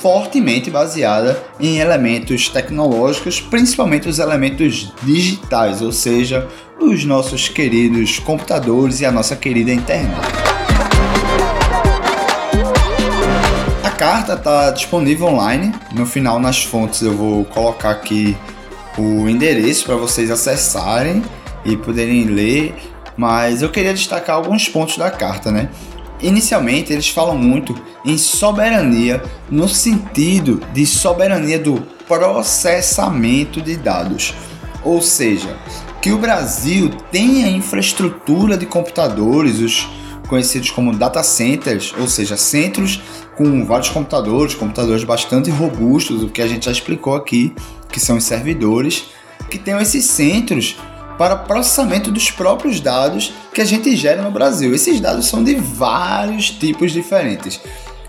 fortemente 0.00 0.70
baseada 0.70 1.42
em 1.58 1.78
elementos 1.78 2.48
tecnológicos, 2.48 3.40
principalmente 3.40 4.08
os 4.08 4.18
elementos 4.18 4.92
digitais, 5.02 5.82
ou 5.82 5.90
seja, 5.90 6.46
os 6.80 7.04
nossos 7.04 7.48
queridos 7.48 8.18
computadores 8.18 9.00
e 9.00 9.06
a 9.06 9.10
nossa 9.10 9.34
querida 9.34 9.72
internet. 9.72 10.48
carta 13.98 14.34
está 14.34 14.70
disponível 14.70 15.26
online. 15.26 15.74
No 15.92 16.06
final, 16.06 16.38
nas 16.38 16.62
fontes, 16.62 17.02
eu 17.02 17.16
vou 17.16 17.44
colocar 17.44 17.90
aqui 17.90 18.36
o 18.96 19.28
endereço 19.28 19.84
para 19.84 19.96
vocês 19.96 20.30
acessarem 20.30 21.20
e 21.64 21.76
poderem 21.76 22.26
ler. 22.26 22.76
Mas 23.16 23.60
eu 23.60 23.68
queria 23.68 23.92
destacar 23.92 24.36
alguns 24.36 24.68
pontos 24.68 24.96
da 24.96 25.10
carta, 25.10 25.50
né? 25.50 25.68
Inicialmente, 26.20 26.92
eles 26.92 27.08
falam 27.08 27.36
muito 27.36 27.74
em 28.04 28.18
soberania 28.18 29.22
no 29.50 29.68
sentido 29.68 30.60
de 30.72 30.84
soberania 30.84 31.58
do 31.58 31.80
processamento 32.06 33.60
de 33.60 33.76
dados. 33.76 34.34
Ou 34.82 35.00
seja, 35.00 35.56
que 36.00 36.12
o 36.12 36.18
Brasil 36.18 36.90
tenha 37.10 37.48
infraestrutura 37.48 38.56
de 38.56 38.66
computadores, 38.66 39.60
os 39.60 39.88
conhecidos 40.28 40.70
como 40.70 40.94
data 40.94 41.22
centers, 41.22 41.94
ou 41.98 42.06
seja, 42.06 42.36
centros 42.36 43.00
com 43.36 43.64
vários 43.64 43.88
computadores, 43.88 44.54
computadores 44.54 45.04
bastante 45.04 45.50
robustos, 45.50 46.22
o 46.22 46.28
que 46.28 46.42
a 46.42 46.46
gente 46.46 46.66
já 46.66 46.72
explicou 46.72 47.14
aqui, 47.14 47.54
que 47.90 47.98
são 47.98 48.16
os 48.16 48.24
servidores, 48.24 49.06
que 49.50 49.58
tenham 49.58 49.80
esses 49.80 50.04
centros 50.04 50.76
para 51.18 51.36
processamento 51.36 52.12
dos 52.12 52.30
próprios 52.30 52.80
dados 52.80 53.34
que 53.52 53.60
a 53.60 53.64
gente 53.64 53.94
gera 53.96 54.22
no 54.22 54.30
Brasil. 54.30 54.72
Esses 54.72 55.00
dados 55.00 55.26
são 55.26 55.42
de 55.42 55.56
vários 55.56 56.50
tipos 56.50 56.92
diferentes. 56.92 57.60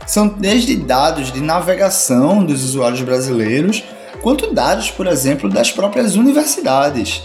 São 0.05 0.27
desde 0.27 0.75
dados 0.75 1.31
de 1.31 1.41
navegação 1.41 2.45
dos 2.45 2.63
usuários 2.63 3.01
brasileiros, 3.01 3.83
quanto 4.21 4.53
dados, 4.53 4.89
por 4.91 5.07
exemplo, 5.07 5.49
das 5.49 5.71
próprias 5.71 6.15
universidades 6.15 7.21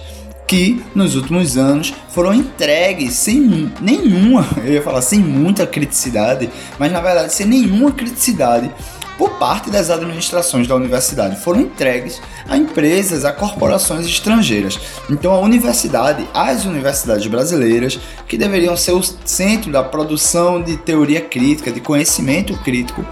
que 0.47 0.83
nos 0.95 1.17
últimos 1.17 1.57
anos 1.57 1.95
foram 2.11 2.35
entregues 2.35 3.15
sem 3.15 3.73
nenhuma, 3.81 4.47
eu 4.65 4.75
ia 4.75 4.83
falar 4.83 5.01
sem 5.01 5.19
muita 5.19 5.67
criticidade, 5.67 6.51
mas 6.79 6.93
na 6.93 7.01
verdade 7.01 7.33
sem 7.33 7.47
nenhuma 7.47 7.93
criticidade 7.93 8.71
por 9.17 9.31
parte 9.39 9.71
das 9.71 9.91
administrações 9.91 10.67
da 10.67 10.75
universidade. 10.75 11.41
Foram 11.41 11.61
entregues 11.61 12.21
a 12.49 12.57
empresas, 12.57 13.25
a 13.25 13.33
corporações 13.33 14.07
estrangeiras. 14.07 14.79
Então 15.09 15.33
a 15.33 15.39
universidade, 15.39 16.29
as 16.35 16.65
universidades 16.65 17.27
brasileiras, 17.27 17.99
que 18.27 18.37
deveriam 18.37 18.77
ser 18.77 18.93
o 18.93 19.03
centro 19.03 19.71
da 19.71 19.83
produção 19.83 20.63
de 20.63 20.77
teoria 20.77 21.21
crítica, 21.21 21.71
de 21.71 21.81
conhecimento 21.81 22.57
crítico, 22.59 23.05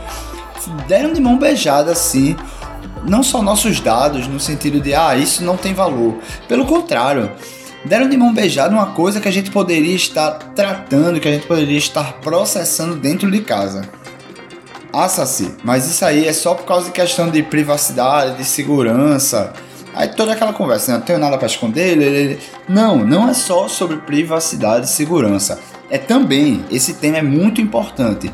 deram 0.86 1.12
de 1.12 1.20
mão 1.20 1.38
beijada 1.38 1.92
assim 1.92 2.36
não 3.04 3.22
só 3.22 3.42
nossos 3.42 3.80
dados 3.80 4.28
no 4.28 4.38
sentido 4.38 4.80
de 4.80 4.94
ah, 4.94 5.16
isso 5.16 5.44
não 5.44 5.56
tem 5.56 5.74
valor. 5.74 6.18
Pelo 6.48 6.64
contrário, 6.64 7.30
deram 7.84 8.08
de 8.08 8.16
mão 8.16 8.32
beijada 8.32 8.74
uma 8.74 8.86
coisa 8.86 9.20
que 9.20 9.28
a 9.28 9.32
gente 9.32 9.50
poderia 9.50 9.94
estar 9.94 10.32
tratando, 10.54 11.20
que 11.20 11.28
a 11.28 11.32
gente 11.32 11.46
poderia 11.46 11.78
estar 11.78 12.14
processando 12.20 12.96
dentro 12.96 13.30
de 13.30 13.40
casa. 13.40 13.82
Ah, 14.92 15.08
Saci, 15.08 15.50
mas 15.64 15.86
isso 15.86 16.04
aí 16.04 16.26
é 16.26 16.32
só 16.34 16.54
por 16.54 16.66
causa 16.66 16.86
de 16.86 16.92
questão 16.92 17.30
de 17.30 17.42
privacidade, 17.42 18.36
de 18.36 18.44
segurança. 18.44 19.54
Aí 19.94 20.08
toda 20.08 20.32
aquela 20.32 20.52
conversa, 20.52 20.92
né? 20.92 20.98
não 20.98 21.04
tenho 21.04 21.18
nada 21.18 21.38
para 21.38 21.46
esconder. 21.46 21.96
Ele... 21.98 22.38
Não, 22.68 22.98
não 22.98 23.28
é 23.28 23.32
só 23.32 23.68
sobre 23.68 23.96
privacidade 23.98 24.86
e 24.86 24.90
segurança. 24.90 25.58
É 25.90 25.96
também, 25.96 26.64
esse 26.70 26.94
tema 26.94 27.18
é 27.18 27.22
muito 27.22 27.60
importante. 27.60 28.32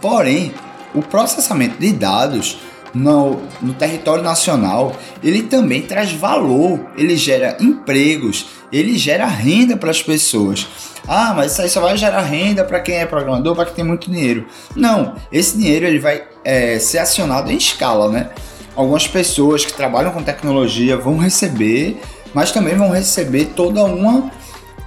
Porém, 0.00 0.54
o 0.94 1.02
processamento 1.02 1.78
de 1.78 1.92
dados 1.92 2.58
no, 2.94 3.40
no 3.60 3.74
território 3.74 4.22
nacional, 4.22 4.96
ele 5.22 5.42
também 5.42 5.82
traz 5.82 6.12
valor, 6.12 6.80
ele 6.96 7.16
gera 7.16 7.56
empregos, 7.60 8.46
ele 8.72 8.96
gera 8.96 9.26
renda 9.26 9.76
para 9.76 9.90
as 9.90 10.02
pessoas. 10.02 10.66
Ah, 11.08 11.32
mas 11.34 11.52
isso 11.52 11.62
aí 11.62 11.70
só 11.70 11.80
vai 11.80 11.96
gerar 11.96 12.20
renda 12.20 12.62
para 12.64 12.80
quem 12.80 12.96
é 12.96 13.06
programador, 13.06 13.56
para 13.56 13.64
quem 13.64 13.76
tem 13.76 13.84
muito 13.84 14.10
dinheiro. 14.10 14.46
Não, 14.76 15.14
esse 15.32 15.56
dinheiro 15.56 15.86
ele 15.86 15.98
vai 15.98 16.22
é, 16.44 16.78
ser 16.78 16.98
acionado 16.98 17.50
em 17.50 17.56
escala, 17.56 18.10
né? 18.10 18.28
Algumas 18.76 19.08
pessoas 19.08 19.64
que 19.64 19.72
trabalham 19.72 20.12
com 20.12 20.22
tecnologia 20.22 20.98
vão 20.98 21.16
receber, 21.16 22.00
mas 22.34 22.52
também 22.52 22.76
vão 22.76 22.90
receber 22.90 23.46
toda 23.56 23.82
uma 23.84 24.30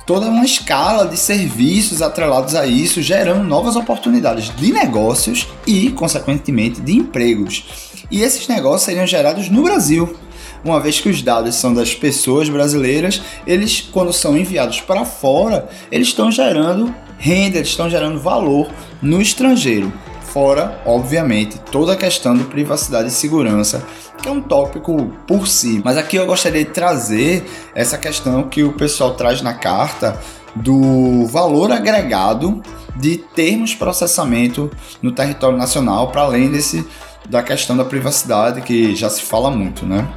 toda 0.06 0.28
uma 0.28 0.44
escala 0.44 1.08
de 1.08 1.18
serviços 1.18 2.02
atrelados 2.02 2.54
a 2.54 2.66
isso, 2.66 3.02
gerando 3.02 3.44
novas 3.44 3.76
oportunidades 3.76 4.54
de 4.56 4.72
negócios 4.72 5.48
e, 5.66 5.90
consequentemente, 5.92 6.82
de 6.82 6.94
empregos. 6.94 7.64
E 8.12 8.22
esses 8.22 8.48
negócios 8.48 8.84
seriam 8.84 9.08
gerados 9.08 9.50
no 9.50 9.64
Brasil, 9.64 10.16
uma 10.64 10.80
vez 10.80 11.00
que 11.00 11.10
os 11.10 11.22
dados 11.22 11.56
são 11.56 11.74
das 11.74 11.94
pessoas 11.94 12.50
brasileiras, 12.50 13.22
eles, 13.46 13.82
quando 13.92 14.14
são 14.14 14.38
enviados 14.38 14.82
para 14.82 15.06
fora, 15.06 15.68
eles 15.92 16.10
estão 16.10 16.32
gerando 16.32 16.94
renda, 17.18 17.58
eles 17.58 17.70
estão 17.70 17.90
gerando 17.90 18.20
valor 18.20 18.68
no 19.02 19.22
estrangeiro. 19.22 19.92
Fora, 20.22 20.82
obviamente, 20.86 21.60
toda 21.72 21.94
a 21.94 21.98
questão 21.98 22.36
de 22.36 22.46
privacidade 22.46 23.10
e 23.10 23.12
segurança, 23.12 23.86
que 24.22 24.30
é 24.30 24.32
um 24.32 24.42
tópico 24.42 25.12
por 25.28 25.48
si. 25.48 25.82
Mas 25.84 25.98
aqui 25.98 26.16
eu 26.16 26.26
gostaria 26.26 26.64
de 26.64 26.72
trazer 26.72 27.44
essa 27.76 27.98
questão 27.98 28.44
que 28.44 28.64
o 28.64 28.74
pessoal 28.74 29.14
traz 29.16 29.42
na 29.42 29.54
carta 29.54 30.20
do 30.56 31.26
valor 31.26 31.72
agregado 31.72 32.62
de 32.96 33.18
termos 33.18 33.74
processamento 33.74 34.70
no 35.02 35.12
território 35.12 35.58
nacional, 35.58 36.12
para 36.12 36.22
além 36.22 36.50
desse 36.50 36.86
da 37.30 37.44
questão 37.44 37.78
da 37.78 37.86
privacidade 37.86 38.62
que 38.62 38.96
já 38.96 39.10
se 39.10 39.22
fala 39.22 39.52
muito, 39.52 39.86
né? 39.86 40.08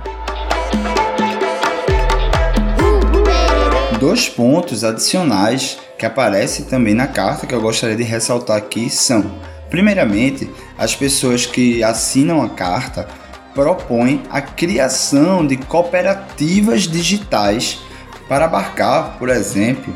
Dois 4.15 4.29
pontos 4.29 4.85
adicionais 4.85 5.77
que 5.99 6.07
aparecem 6.07 6.67
também 6.67 6.95
na 6.95 7.09
carta 7.09 7.49
que 7.49 7.53
eu 7.53 7.61
gostaria 7.61 7.97
de 7.97 8.05
ressaltar 8.05 8.57
aqui 8.57 8.89
são: 8.89 9.29
primeiramente, 9.69 10.49
as 10.79 10.95
pessoas 10.95 11.47
que 11.47 11.83
assinam 11.83 12.41
a 12.41 12.49
carta 12.49 13.09
propõem 13.57 14.23
a 14.31 14.41
criação 14.41 15.45
de 15.45 15.57
cooperativas 15.57 16.83
digitais 16.83 17.81
para 18.29 18.45
abarcar, 18.45 19.19
por 19.19 19.29
exemplo, 19.29 19.93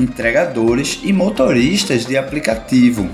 entregadores 0.00 0.98
e 1.04 1.12
motoristas 1.12 2.04
de 2.04 2.18
aplicativo, 2.18 3.08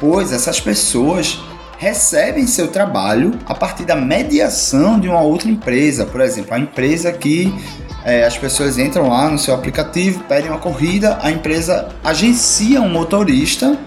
pois 0.00 0.32
essas 0.32 0.60
pessoas 0.60 1.38
recebem 1.78 2.48
seu 2.48 2.66
trabalho 2.66 3.38
a 3.46 3.54
partir 3.54 3.84
da 3.84 3.94
mediação 3.94 4.98
de 4.98 5.08
uma 5.08 5.20
outra 5.20 5.48
empresa, 5.48 6.04
por 6.04 6.20
exemplo, 6.20 6.52
a 6.52 6.58
empresa 6.58 7.12
que 7.12 7.54
é, 8.04 8.24
as 8.24 8.36
pessoas 8.36 8.78
entram 8.78 9.08
lá 9.08 9.28
no 9.30 9.38
seu 9.38 9.54
aplicativo, 9.54 10.22
pedem 10.28 10.50
uma 10.50 10.58
corrida, 10.58 11.18
a 11.22 11.30
empresa 11.30 11.88
agencia 12.04 12.82
um 12.82 12.88
motorista 12.88 13.78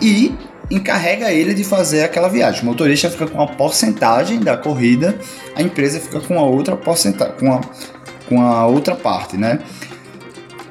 e 0.00 0.34
encarrega 0.70 1.32
ele 1.32 1.54
de 1.54 1.64
fazer 1.64 2.02
aquela 2.02 2.28
viagem. 2.28 2.62
O 2.62 2.66
motorista 2.66 3.10
fica 3.10 3.26
com 3.26 3.38
uma 3.38 3.46
porcentagem 3.46 4.40
da 4.40 4.56
corrida, 4.56 5.18
a 5.54 5.62
empresa 5.62 5.98
fica 5.98 6.20
com 6.20 6.38
a 6.38 6.42
outra 6.42 6.76
porcentagem, 6.76 7.34
com 7.38 7.52
a, 7.52 7.60
com 8.28 8.42
a 8.42 8.66
outra 8.66 8.94
parte, 8.94 9.36
né? 9.36 9.60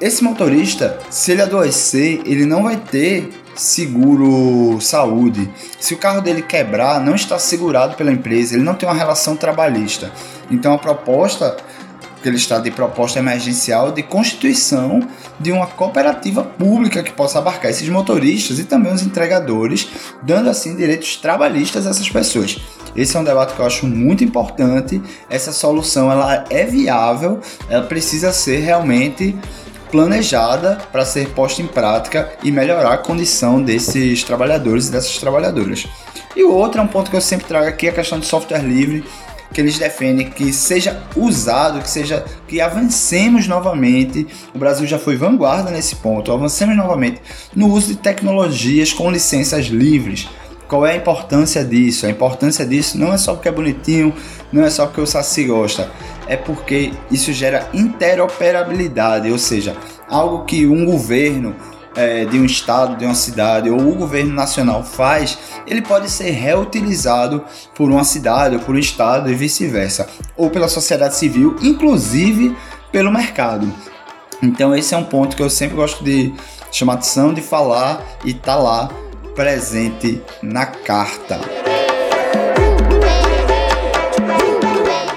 Esse 0.00 0.22
motorista, 0.22 0.98
se 1.10 1.32
ele 1.32 1.42
adoecer, 1.42 2.20
ele 2.26 2.44
não 2.44 2.62
vai 2.62 2.76
ter 2.76 3.32
seguro 3.54 4.78
saúde. 4.80 5.50
Se 5.80 5.94
o 5.94 5.96
carro 5.96 6.20
dele 6.20 6.42
quebrar, 6.42 7.00
não 7.00 7.14
está 7.14 7.38
segurado 7.38 7.96
pela 7.96 8.12
empresa, 8.12 8.54
ele 8.54 8.62
não 8.62 8.74
tem 8.74 8.86
uma 8.86 8.94
relação 8.94 9.34
trabalhista. 9.34 10.12
Então 10.50 10.74
a 10.74 10.78
proposta 10.78 11.56
ele 12.28 12.36
está 12.36 12.58
de 12.58 12.70
proposta 12.70 13.18
emergencial 13.18 13.92
de 13.92 14.02
constituição 14.02 15.00
de 15.38 15.52
uma 15.52 15.66
cooperativa 15.66 16.42
pública 16.42 17.02
que 17.02 17.12
possa 17.12 17.38
abarcar 17.38 17.70
esses 17.70 17.88
motoristas 17.88 18.58
e 18.58 18.64
também 18.64 18.92
os 18.92 19.02
entregadores, 19.02 19.88
dando 20.22 20.48
assim 20.48 20.76
direitos 20.76 21.16
trabalhistas 21.16 21.86
a 21.86 21.90
essas 21.90 22.08
pessoas. 22.08 22.58
Esse 22.94 23.16
é 23.16 23.20
um 23.20 23.24
debate 23.24 23.54
que 23.54 23.60
eu 23.60 23.66
acho 23.66 23.86
muito 23.86 24.24
importante. 24.24 25.02
Essa 25.28 25.52
solução 25.52 26.10
ela 26.10 26.44
é 26.48 26.64
viável, 26.64 27.40
ela 27.68 27.84
precisa 27.84 28.32
ser 28.32 28.60
realmente 28.60 29.36
planejada 29.90 30.78
para 30.90 31.04
ser 31.04 31.28
posta 31.30 31.62
em 31.62 31.66
prática 31.66 32.32
e 32.42 32.50
melhorar 32.50 32.92
a 32.92 32.98
condição 32.98 33.62
desses 33.62 34.24
trabalhadores 34.24 34.88
e 34.88 34.92
dessas 34.92 35.18
trabalhadoras. 35.18 35.86
E 36.34 36.42
o 36.42 36.52
outro 36.52 36.80
é 36.80 36.84
um 36.84 36.86
ponto 36.86 37.10
que 37.10 37.16
eu 37.16 37.20
sempre 37.20 37.46
trago 37.46 37.66
aqui, 37.66 37.88
a 37.88 37.92
questão 37.92 38.18
de 38.18 38.26
software 38.26 38.62
livre 38.62 39.04
que 39.52 39.60
eles 39.60 39.78
defendem 39.78 40.28
que 40.28 40.52
seja 40.52 41.02
usado, 41.16 41.80
que 41.80 41.88
seja 41.88 42.24
que 42.46 42.60
avancemos 42.60 43.46
novamente. 43.46 44.26
O 44.54 44.58
Brasil 44.58 44.86
já 44.86 44.98
foi 44.98 45.16
vanguarda 45.16 45.70
nesse 45.70 45.96
ponto. 45.96 46.32
Avancemos 46.32 46.76
novamente 46.76 47.20
no 47.54 47.68
uso 47.68 47.88
de 47.88 47.96
tecnologias 47.96 48.92
com 48.92 49.10
licenças 49.10 49.66
livres. 49.66 50.28
Qual 50.68 50.84
é 50.84 50.92
a 50.92 50.96
importância 50.96 51.64
disso? 51.64 52.06
A 52.06 52.10
importância 52.10 52.66
disso 52.66 52.98
não 52.98 53.12
é 53.12 53.18
só 53.18 53.34
porque 53.34 53.48
é 53.48 53.52
bonitinho, 53.52 54.12
não 54.52 54.64
é 54.64 54.70
só 54.70 54.86
porque 54.86 55.00
o 55.00 55.06
Saci 55.06 55.44
gosta, 55.44 55.88
é 56.26 56.36
porque 56.36 56.92
isso 57.08 57.32
gera 57.32 57.68
interoperabilidade, 57.72 59.30
ou 59.30 59.38
seja, 59.38 59.76
algo 60.08 60.44
que 60.44 60.66
um 60.66 60.84
governo 60.84 61.54
é, 61.96 62.24
de 62.26 62.38
um 62.38 62.44
estado, 62.44 62.96
de 62.96 63.04
uma 63.04 63.14
cidade 63.14 63.70
ou 63.70 63.80
o 63.80 63.94
governo 63.94 64.32
nacional 64.34 64.84
faz, 64.84 65.38
ele 65.66 65.82
pode 65.82 66.10
ser 66.10 66.30
reutilizado 66.30 67.42
por 67.74 67.90
uma 67.90 68.04
cidade 68.04 68.56
ou 68.56 68.60
por 68.60 68.74
um 68.74 68.78
estado 68.78 69.30
e 69.30 69.34
vice-versa, 69.34 70.08
ou 70.36 70.50
pela 70.50 70.68
sociedade 70.68 71.16
civil, 71.16 71.56
inclusive 71.62 72.56
pelo 72.92 73.10
mercado. 73.10 73.72
Então 74.42 74.74
esse 74.74 74.94
é 74.94 74.96
um 74.96 75.04
ponto 75.04 75.34
que 75.34 75.42
eu 75.42 75.50
sempre 75.50 75.76
gosto 75.76 76.04
de 76.04 76.34
chamar 76.70 76.94
atenção, 76.94 77.32
de 77.32 77.40
falar 77.40 78.02
e 78.24 78.34
tá 78.34 78.54
lá 78.54 78.90
presente 79.34 80.22
na 80.42 80.66
carta. 80.66 81.40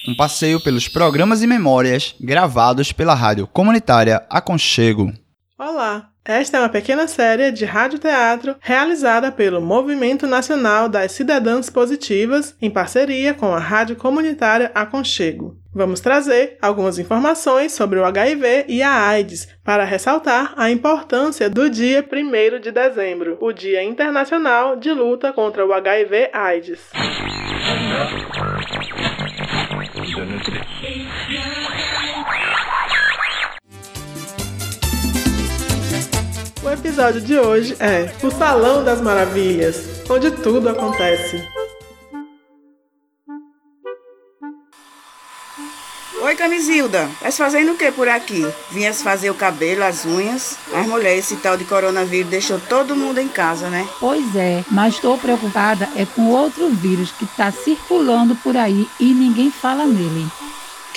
um 0.07 0.15
passeio 0.15 0.63
pelos 0.63 0.87
programas 0.87 1.43
e 1.43 1.47
memórias 1.47 2.15
gravados 2.19 2.91
pela 2.91 3.13
rádio 3.13 3.45
comunitária 3.45 4.25
Aconchego. 4.29 5.11
Olá! 5.57 6.08
Esta 6.23 6.57
é 6.57 6.59
uma 6.59 6.69
pequena 6.69 7.07
série 7.07 7.51
de 7.51 7.65
radioteatro 7.65 8.55
realizada 8.59 9.31
pelo 9.31 9.61
Movimento 9.61 10.27
Nacional 10.27 10.87
das 10.87 11.13
Cidadãs 11.13 11.69
Positivas 11.69 12.55
em 12.61 12.69
parceria 12.69 13.33
com 13.33 13.53
a 13.53 13.59
rádio 13.59 13.95
comunitária 13.95 14.71
Aconchego. 14.75 15.57
Vamos 15.73 15.99
trazer 15.99 16.57
algumas 16.61 16.99
informações 16.99 17.71
sobre 17.71 17.99
o 17.99 18.05
HIV 18.05 18.65
e 18.67 18.81
a 18.81 19.07
AIDS 19.07 19.47
para 19.63 19.85
ressaltar 19.85 20.53
a 20.57 20.69
importância 20.69 21.49
do 21.49 21.69
dia 21.69 22.03
1 22.03 22.59
de 22.59 22.71
dezembro, 22.71 23.37
o 23.39 23.53
Dia 23.53 23.83
Internacional 23.83 24.75
de 24.75 24.91
Luta 24.91 25.31
contra 25.31 25.65
o 25.65 25.71
HIV/AIDS. 25.71 26.89
Episódio 36.99 37.21
de 37.21 37.39
hoje 37.39 37.77
é 37.79 38.11
O 38.21 38.29
Salão 38.29 38.83
das 38.83 38.99
Maravilhas, 38.99 40.03
onde 40.09 40.31
tudo 40.31 40.67
acontece. 40.67 41.41
Oi, 46.21 46.35
Camisilda. 46.35 47.09
Mas 47.21 47.37
fazendo 47.37 47.71
o 47.71 47.77
que 47.77 47.89
por 47.89 48.09
aqui? 48.09 48.45
Vinhas 48.69 49.01
fazer 49.01 49.29
o 49.29 49.33
cabelo, 49.33 49.85
as 49.85 50.05
unhas? 50.05 50.57
As 50.73 50.85
mulheres, 50.85 51.31
esse 51.31 51.37
tal 51.37 51.55
de 51.55 51.63
coronavírus 51.63 52.29
deixou 52.29 52.59
todo 52.59 52.97
mundo 52.97 53.19
em 53.19 53.29
casa, 53.29 53.69
né? 53.69 53.87
Pois 53.97 54.35
é, 54.35 54.65
mas 54.69 54.95
estou 54.95 55.17
preocupada 55.17 55.87
é 55.95 56.05
com 56.05 56.27
outro 56.27 56.67
vírus 56.67 57.13
que 57.13 57.23
está 57.23 57.49
circulando 57.49 58.35
por 58.35 58.57
aí 58.57 58.85
e 58.99 59.13
ninguém 59.13 59.49
fala 59.49 59.85
nele. 59.85 60.27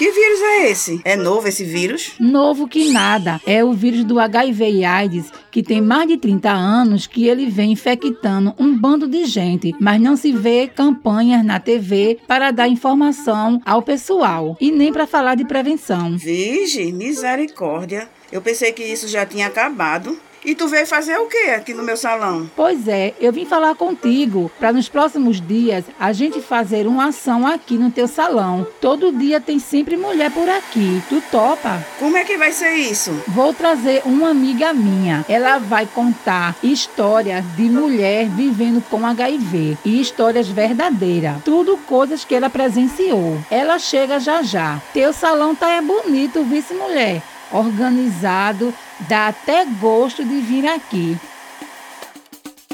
Que 0.02 0.10
vírus 0.10 0.42
é 0.42 0.68
esse? 0.68 1.00
É 1.04 1.14
novo 1.14 1.46
esse 1.46 1.62
vírus? 1.62 2.14
Novo 2.18 2.66
que 2.66 2.90
nada. 2.90 3.40
É 3.46 3.62
o 3.62 3.72
vírus 3.72 4.02
do 4.02 4.18
HIV 4.18 4.68
e 4.68 4.84
AIDS, 4.84 5.30
que 5.48 5.62
tem 5.62 5.80
mais 5.80 6.08
de 6.08 6.16
30 6.16 6.50
anos 6.50 7.06
que 7.06 7.28
ele 7.28 7.48
vem 7.48 7.70
infectando 7.70 8.52
um 8.58 8.76
bando 8.76 9.06
de 9.06 9.24
gente, 9.26 9.72
mas 9.78 10.00
não 10.00 10.16
se 10.16 10.32
vê 10.32 10.66
campanhas 10.66 11.44
na 11.44 11.60
TV 11.60 12.18
para 12.26 12.50
dar 12.50 12.66
informação 12.66 13.62
ao 13.64 13.80
pessoal 13.80 14.56
e 14.60 14.72
nem 14.72 14.92
para 14.92 15.06
falar 15.06 15.36
de 15.36 15.44
prevenção. 15.44 16.18
Vige, 16.18 16.90
misericórdia. 16.90 18.08
Eu 18.32 18.42
pensei 18.42 18.72
que 18.72 18.82
isso 18.82 19.06
já 19.06 19.24
tinha 19.24 19.46
acabado. 19.46 20.18
E 20.44 20.56
tu 20.56 20.66
veio 20.66 20.86
fazer 20.86 21.16
o 21.18 21.26
que 21.26 21.50
aqui 21.50 21.72
no 21.72 21.84
meu 21.84 21.96
salão? 21.96 22.50
Pois 22.56 22.88
é, 22.88 23.14
eu 23.20 23.32
vim 23.32 23.44
falar 23.44 23.76
contigo 23.76 24.50
para 24.58 24.72
nos 24.72 24.88
próximos 24.88 25.40
dias 25.40 25.84
a 26.00 26.12
gente 26.12 26.40
fazer 26.40 26.86
uma 26.88 27.08
ação 27.08 27.46
aqui 27.46 27.74
no 27.74 27.92
teu 27.92 28.08
salão. 28.08 28.66
Todo 28.80 29.12
dia 29.12 29.40
tem 29.40 29.60
sempre 29.60 29.96
mulher 29.96 30.32
por 30.32 30.48
aqui. 30.48 31.00
Tu 31.08 31.22
topa? 31.30 31.84
Como 31.98 32.16
é 32.16 32.24
que 32.24 32.36
vai 32.36 32.50
ser 32.50 32.74
isso? 32.74 33.12
Vou 33.28 33.54
trazer 33.54 34.02
uma 34.04 34.30
amiga 34.30 34.72
minha. 34.72 35.24
Ela 35.28 35.58
vai 35.58 35.86
contar 35.86 36.56
histórias 36.60 37.44
de 37.54 37.62
mulher 37.62 38.28
vivendo 38.28 38.82
com 38.90 39.06
HIV 39.06 39.78
e 39.84 40.00
histórias 40.00 40.48
verdadeiras. 40.48 41.36
Tudo 41.44 41.76
coisas 41.86 42.24
que 42.24 42.34
ela 42.34 42.50
presenciou. 42.50 43.38
Ela 43.48 43.78
chega 43.78 44.18
já 44.18 44.42
já. 44.42 44.82
Teu 44.92 45.12
salão 45.12 45.54
tá 45.54 45.70
é 45.70 45.80
bonito, 45.80 46.42
vice 46.42 46.74
mulher 46.74 47.22
organizado, 47.52 48.74
dá 49.08 49.28
até 49.28 49.64
gosto 49.80 50.24
de 50.24 50.40
vir 50.40 50.66
aqui. 50.66 51.16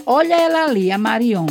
Olha 0.07 0.35
ela 0.35 0.65
ali, 0.65 0.91
a 0.91 0.97
Marion. 0.97 1.47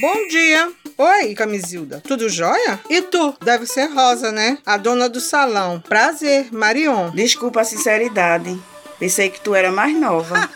Bom 0.00 0.28
dia. 0.28 0.70
Oi, 0.98 1.34
Camisilda. 1.34 2.00
Tudo 2.06 2.28
jóia? 2.28 2.80
E 2.88 3.02
tu? 3.02 3.34
Deve 3.42 3.66
ser 3.66 3.86
Rosa, 3.86 4.30
né? 4.30 4.58
A 4.64 4.76
dona 4.76 5.08
do 5.08 5.20
salão. 5.20 5.80
Prazer, 5.80 6.48
Marion. 6.52 7.10
Desculpa 7.10 7.62
a 7.62 7.64
sinceridade. 7.64 8.58
Pensei 8.98 9.28
que 9.28 9.40
tu 9.40 9.54
era 9.54 9.70
mais 9.70 9.94
nova. 9.98 10.34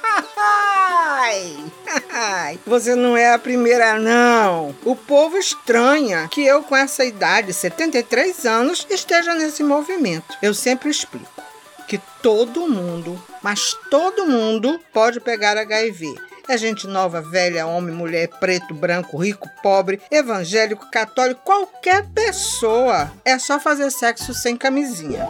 Ai, 2.12 2.58
você 2.66 2.94
não 2.94 3.16
é 3.16 3.32
a 3.32 3.38
primeira, 3.38 3.98
não. 3.98 4.74
O 4.84 4.94
povo 4.96 5.36
estranha 5.36 6.28
que 6.30 6.44
eu, 6.44 6.62
com 6.62 6.76
essa 6.76 7.04
idade, 7.04 7.52
73 7.52 8.46
anos, 8.46 8.86
esteja 8.88 9.34
nesse 9.34 9.62
movimento. 9.62 10.36
Eu 10.40 10.54
sempre 10.54 10.88
explico 10.88 11.49
que 11.90 12.00
todo 12.22 12.68
mundo, 12.68 13.20
mas 13.42 13.76
todo 13.90 14.24
mundo 14.24 14.78
pode 14.92 15.18
pegar 15.18 15.58
HIV. 15.58 16.06
É 16.48 16.56
gente 16.56 16.86
nova, 16.86 17.20
velha, 17.20 17.66
homem, 17.66 17.92
mulher, 17.92 18.28
preto, 18.38 18.72
branco, 18.72 19.16
rico, 19.16 19.48
pobre, 19.60 20.00
evangélico, 20.08 20.88
católico, 20.88 21.40
qualquer 21.44 22.06
pessoa. 22.14 23.10
É 23.24 23.40
só 23.40 23.58
fazer 23.58 23.90
sexo 23.90 24.32
sem 24.32 24.56
camisinha. 24.56 25.26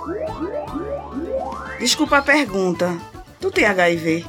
Desculpa 1.79 2.19
a 2.19 2.23
pergunta. 2.23 2.95
Tu 3.41 3.51
tem 3.51 3.65
HIV? 3.65 4.27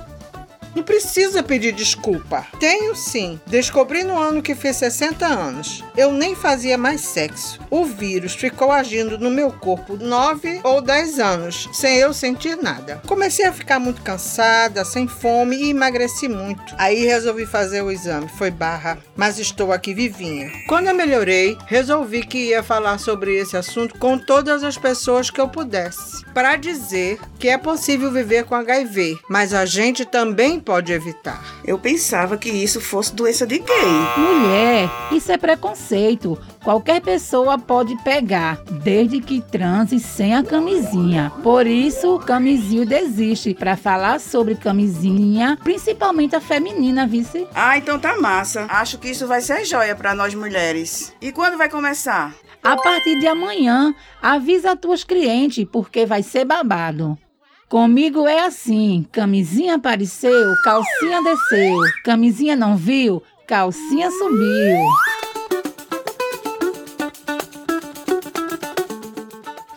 Não 0.76 0.84
precisa 0.84 1.44
pedir 1.44 1.74
desculpa. 1.74 2.46
Tenho 2.60 2.96
sim. 2.96 3.40
Descobri 3.48 4.04
no 4.04 4.18
ano 4.18 4.42
que 4.42 4.56
fiz 4.56 4.78
60 4.78 5.26
anos. 5.26 5.84
Eu 5.98 6.12
nem 6.12 6.36
fazia 6.36 6.78
mais 6.78 7.02
sexo. 7.02 7.60
O 7.70 7.86
vírus 7.86 8.34
ficou 8.34 8.72
agindo 8.72 9.18
no 9.18 9.30
meu 9.30 9.52
corpo 9.52 9.98
9 9.98 10.62
ou 10.64 10.82
10 10.82 11.20
anos, 11.20 11.70
sem 11.74 11.98
eu 11.98 12.14
sentir 12.14 12.56
nada. 12.56 13.02
Comecei 13.08 13.46
a 13.46 13.54
ficar 13.54 13.80
muito 13.80 14.02
cansada, 14.02 14.86
sem 14.86 15.08
fome 15.08 15.58
e 15.58 15.70
emagreci 15.72 16.30
muito. 16.30 16.76
Aí 16.78 17.06
resolvi 17.06 17.46
fazer 17.46 17.82
o 17.82 17.92
exame. 17.92 18.30
Foi 18.30 18.50
barra, 18.50 18.98
mas 19.16 19.40
estou 19.40 19.72
aqui 19.72 19.94
vivinha. 19.94 20.52
Quando 20.68 20.88
eu 20.88 20.96
melhorei, 20.96 21.58
resolvi 21.68 22.26
que 22.26 22.50
ia 22.50 22.64
falar 22.64 22.98
sobre 22.98 23.36
esse 23.36 23.58
assunto 23.58 23.98
com 24.00 24.18
todas 24.18 24.64
as 24.64 24.78
pessoas 24.78 25.30
que 25.30 25.42
eu 25.42 25.50
pudesse, 25.50 26.24
para 26.34 26.56
dizer 26.56 27.20
que 27.38 27.50
é 27.50 27.58
possível 27.58 28.12
viver 28.12 28.46
com 28.46 28.56
HIV, 28.56 29.20
mas 29.30 29.54
a 29.54 29.66
gente 29.66 30.06
também 30.06 30.61
pode 30.62 30.94
evitar. 30.94 31.44
Eu 31.66 31.78
pensava 31.78 32.38
que 32.38 32.50
isso 32.50 32.80
fosse 32.80 33.14
doença 33.14 33.46
de 33.46 33.60
gay. 33.60 33.92
Mulher, 34.18 34.90
isso 35.12 35.32
é 35.32 35.38
preconceito. 35.38 36.38
Qualquer 36.64 37.02
pessoa 37.02 37.58
pode 37.58 37.96
pegar, 38.04 38.62
desde 38.84 39.20
que 39.20 39.42
transe 39.42 40.00
sem 40.00 40.36
a 40.36 40.44
camisinha. 40.44 41.32
Por 41.42 41.66
isso, 41.66 42.16
o 42.16 42.20
Camisilda 42.20 43.00
existe 43.00 43.54
para 43.54 43.76
falar 43.76 44.20
sobre 44.20 44.56
camisinha, 44.56 45.58
principalmente 45.64 46.36
a 46.36 46.42
feminina, 46.42 47.08
vice. 47.08 47.48
Ah, 47.56 47.78
então 47.78 47.98
tá 47.98 48.16
massa. 48.20 48.68
Acho 48.70 49.00
que 49.00 49.10
isso 49.10 49.28
vai 49.28 49.42
ser 49.42 49.66
joia 49.66 49.96
para 49.96 50.14
nós 50.14 50.36
mulheres. 50.36 51.14
E 51.20 51.32
quando 51.32 51.58
vai 51.58 51.68
começar? 51.68 52.34
A 52.64 52.76
partir 52.76 53.20
de 53.20 53.26
amanhã, 53.26 53.94
avisa 54.22 54.76
tuas 54.76 55.04
clientes 55.04 55.66
porque 55.72 56.06
vai 56.06 56.22
ser 56.22 56.46
babado. 56.46 57.18
Comigo 57.72 58.28
é 58.28 58.42
assim: 58.42 59.08
camisinha 59.14 59.76
apareceu, 59.76 60.54
calcinha 60.62 61.24
desceu, 61.24 61.80
camisinha 62.04 62.54
não 62.54 62.76
viu, 62.76 63.24
calcinha 63.48 64.12
subiu. 64.12 64.76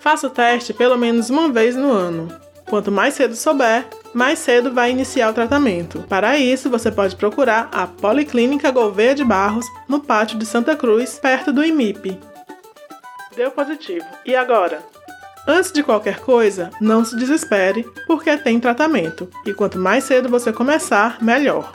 Faça 0.00 0.26
o 0.26 0.30
teste 0.30 0.74
pelo 0.74 0.98
menos 0.98 1.30
uma 1.30 1.48
vez 1.48 1.76
no 1.76 1.88
ano. 1.88 2.28
Quanto 2.68 2.90
mais 2.90 3.14
cedo 3.14 3.36
souber, 3.36 3.86
mais 4.12 4.40
cedo 4.40 4.72
vai 4.72 4.90
iniciar 4.90 5.30
o 5.30 5.34
tratamento. 5.34 6.00
Para 6.08 6.36
isso, 6.36 6.68
você 6.68 6.90
pode 6.90 7.14
procurar 7.14 7.68
a 7.70 7.86
Policlínica 7.86 8.72
Gouveia 8.72 9.14
de 9.14 9.22
Barros, 9.22 9.66
no 9.88 10.00
pátio 10.00 10.36
de 10.36 10.44
Santa 10.44 10.74
Cruz, 10.74 11.20
perto 11.20 11.52
do 11.52 11.64
IMIP. 11.64 12.18
Deu 13.36 13.52
positivo. 13.52 14.06
E 14.26 14.34
agora? 14.34 14.93
Antes 15.46 15.70
de 15.70 15.82
qualquer 15.82 16.20
coisa, 16.20 16.70
não 16.80 17.04
se 17.04 17.16
desespere, 17.16 17.86
porque 18.06 18.34
tem 18.38 18.58
tratamento, 18.58 19.28
e 19.44 19.52
quanto 19.52 19.78
mais 19.78 20.04
cedo 20.04 20.28
você 20.28 20.52
começar, 20.52 21.18
melhor. 21.20 21.72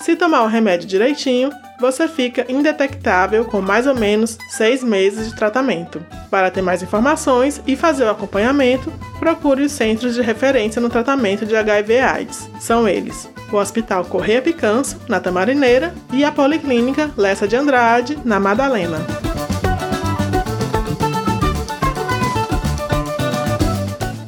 Se 0.00 0.16
tomar 0.16 0.42
o 0.42 0.48
remédio 0.48 0.88
direitinho, 0.88 1.50
você 1.78 2.08
fica 2.08 2.46
indetectável 2.48 3.44
com 3.44 3.60
mais 3.60 3.86
ou 3.86 3.94
menos 3.94 4.38
6 4.48 4.82
meses 4.82 5.28
de 5.28 5.36
tratamento. 5.36 6.04
Para 6.30 6.50
ter 6.50 6.62
mais 6.62 6.82
informações 6.82 7.60
e 7.66 7.76
fazer 7.76 8.04
o 8.04 8.10
acompanhamento, 8.10 8.90
procure 9.18 9.62
os 9.62 9.72
centros 9.72 10.14
de 10.14 10.22
referência 10.22 10.80
no 10.80 10.88
tratamento 10.88 11.44
de 11.44 11.54
HIV/AIDS. 11.54 12.48
São 12.58 12.88
eles: 12.88 13.28
o 13.52 13.56
Hospital 13.56 14.04
Correia 14.06 14.40
Picanço, 14.40 14.96
na 15.06 15.20
Tamarineira, 15.20 15.94
e 16.12 16.24
a 16.24 16.32
Policlínica 16.32 17.10
Lessa 17.16 17.46
de 17.46 17.56
Andrade, 17.56 18.18
na 18.24 18.40
Madalena. 18.40 18.98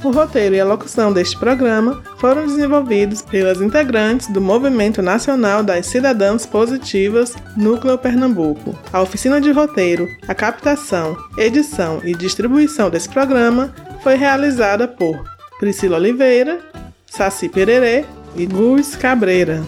O 0.04 0.10
roteiro 0.10 0.54
e 0.54 0.60
a 0.60 0.66
locução 0.66 1.14
deste 1.14 1.34
programa 1.38 2.02
foram 2.18 2.46
desenvolvidos 2.46 3.22
pelas 3.22 3.62
integrantes 3.62 4.26
do 4.28 4.38
Movimento 4.38 5.00
Nacional 5.00 5.62
das 5.62 5.86
Cidadãs 5.86 6.44
Positivas 6.44 7.34
Núcleo 7.56 7.96
Pernambuco. 7.96 8.78
A 8.92 9.00
oficina 9.00 9.40
de 9.40 9.50
roteiro, 9.50 10.06
a 10.28 10.34
captação, 10.34 11.16
edição 11.38 12.02
e 12.04 12.14
distribuição 12.14 12.90
desse 12.90 13.08
programa 13.08 13.74
foi 14.02 14.16
realizada 14.16 14.86
por 14.86 15.24
Priscila 15.58 15.96
Oliveira, 15.96 16.60
Saci 17.06 17.48
Pererê 17.48 18.04
e 18.36 18.44
Gus 18.44 18.94
Cabreira 18.96 19.64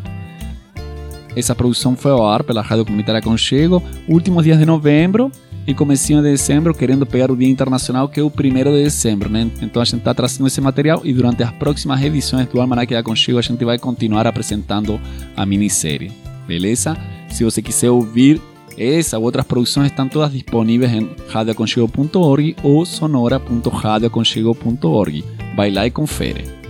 Essa 1.36 1.56
produção 1.56 1.96
foi 1.96 2.12
ao 2.12 2.28
ar 2.28 2.44
pela 2.44 2.62
Rádio 2.62 2.86
Comunitária 2.86 3.24
Conchego, 3.24 3.82
últimos 4.08 4.44
dias 4.44 4.60
de 4.60 4.68
novembro 4.68 5.32
e 5.66 5.74
comecinho 5.74 6.22
de 6.22 6.30
dezembro, 6.30 6.74
querendo 6.74 7.06
pegar 7.06 7.32
o 7.32 7.36
Dia 7.36 7.50
Internacional, 7.50 8.10
que 8.10 8.20
é 8.20 8.24
o 8.24 8.28
1 8.28 8.32
de 8.32 8.84
dezembro, 8.84 9.30
né? 9.30 9.50
Então 9.62 9.82
a 9.82 9.86
gente 9.86 10.00
está 10.00 10.14
trazendo 10.14 10.48
esse 10.48 10.62
material 10.62 11.02
e 11.04 11.14
durante 11.14 11.44
as 11.44 11.52
próximas 11.52 12.02
edições 12.02 12.48
do 12.48 12.60
Almanac 12.60 12.94
da 12.94 13.04
Conchego 13.04 13.40
a 13.40 13.42
gente 13.42 13.64
vai 13.64 13.78
continuar 13.78 14.28
apresentando 14.28 15.00
a 15.36 15.46
minissérie, 15.46 16.12
beleza? 16.48 16.98
Se 17.30 17.44
você 17.44 17.62
quiser 17.62 17.90
ouvir 17.90 18.42
essa 18.78 19.18
ou 19.18 19.26
outras 19.26 19.46
produções 19.46 19.92
estão 19.92 20.08
todas 20.08 20.32
disponíveis 20.32 20.92
em 20.92 21.10
radioaconchego.org 21.30 22.56
ou 22.64 22.86
sonora.radioaconchego.org. 22.86 25.24
Vai 25.56 25.70
lá 25.70 25.86
e 25.86 25.92
confere. 25.92 26.63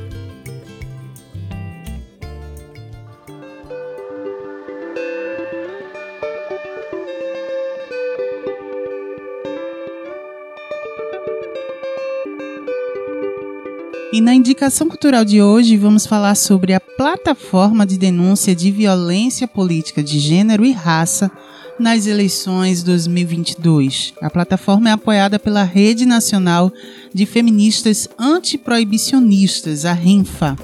E 14.13 14.21
na 14.21 14.31
indicação 14.31 14.87
cultural 14.87 15.25
de 15.25 15.41
hoje 15.41 15.75
vamos 15.75 16.05
falar 16.05 16.35
sobre 16.35 16.71
a 16.71 16.79
plataforma 16.79 17.83
de 17.83 17.97
denúncia 17.97 18.55
de 18.55 18.69
violência 18.69 19.47
política 19.47 20.03
de 20.03 20.19
gênero 20.19 20.63
e 20.63 20.71
raça 20.71 21.31
nas 21.79 22.05
eleições 22.05 22.83
2022. 22.83 24.13
A 24.21 24.29
plataforma 24.29 24.87
é 24.87 24.91
apoiada 24.91 25.39
pela 25.39 25.63
Rede 25.63 26.05
Nacional 26.05 26.71
de 27.11 27.25
Feministas 27.25 28.07
Antiproibicionistas, 28.19 29.83
a 29.83 29.93
RENFA. 29.93 30.55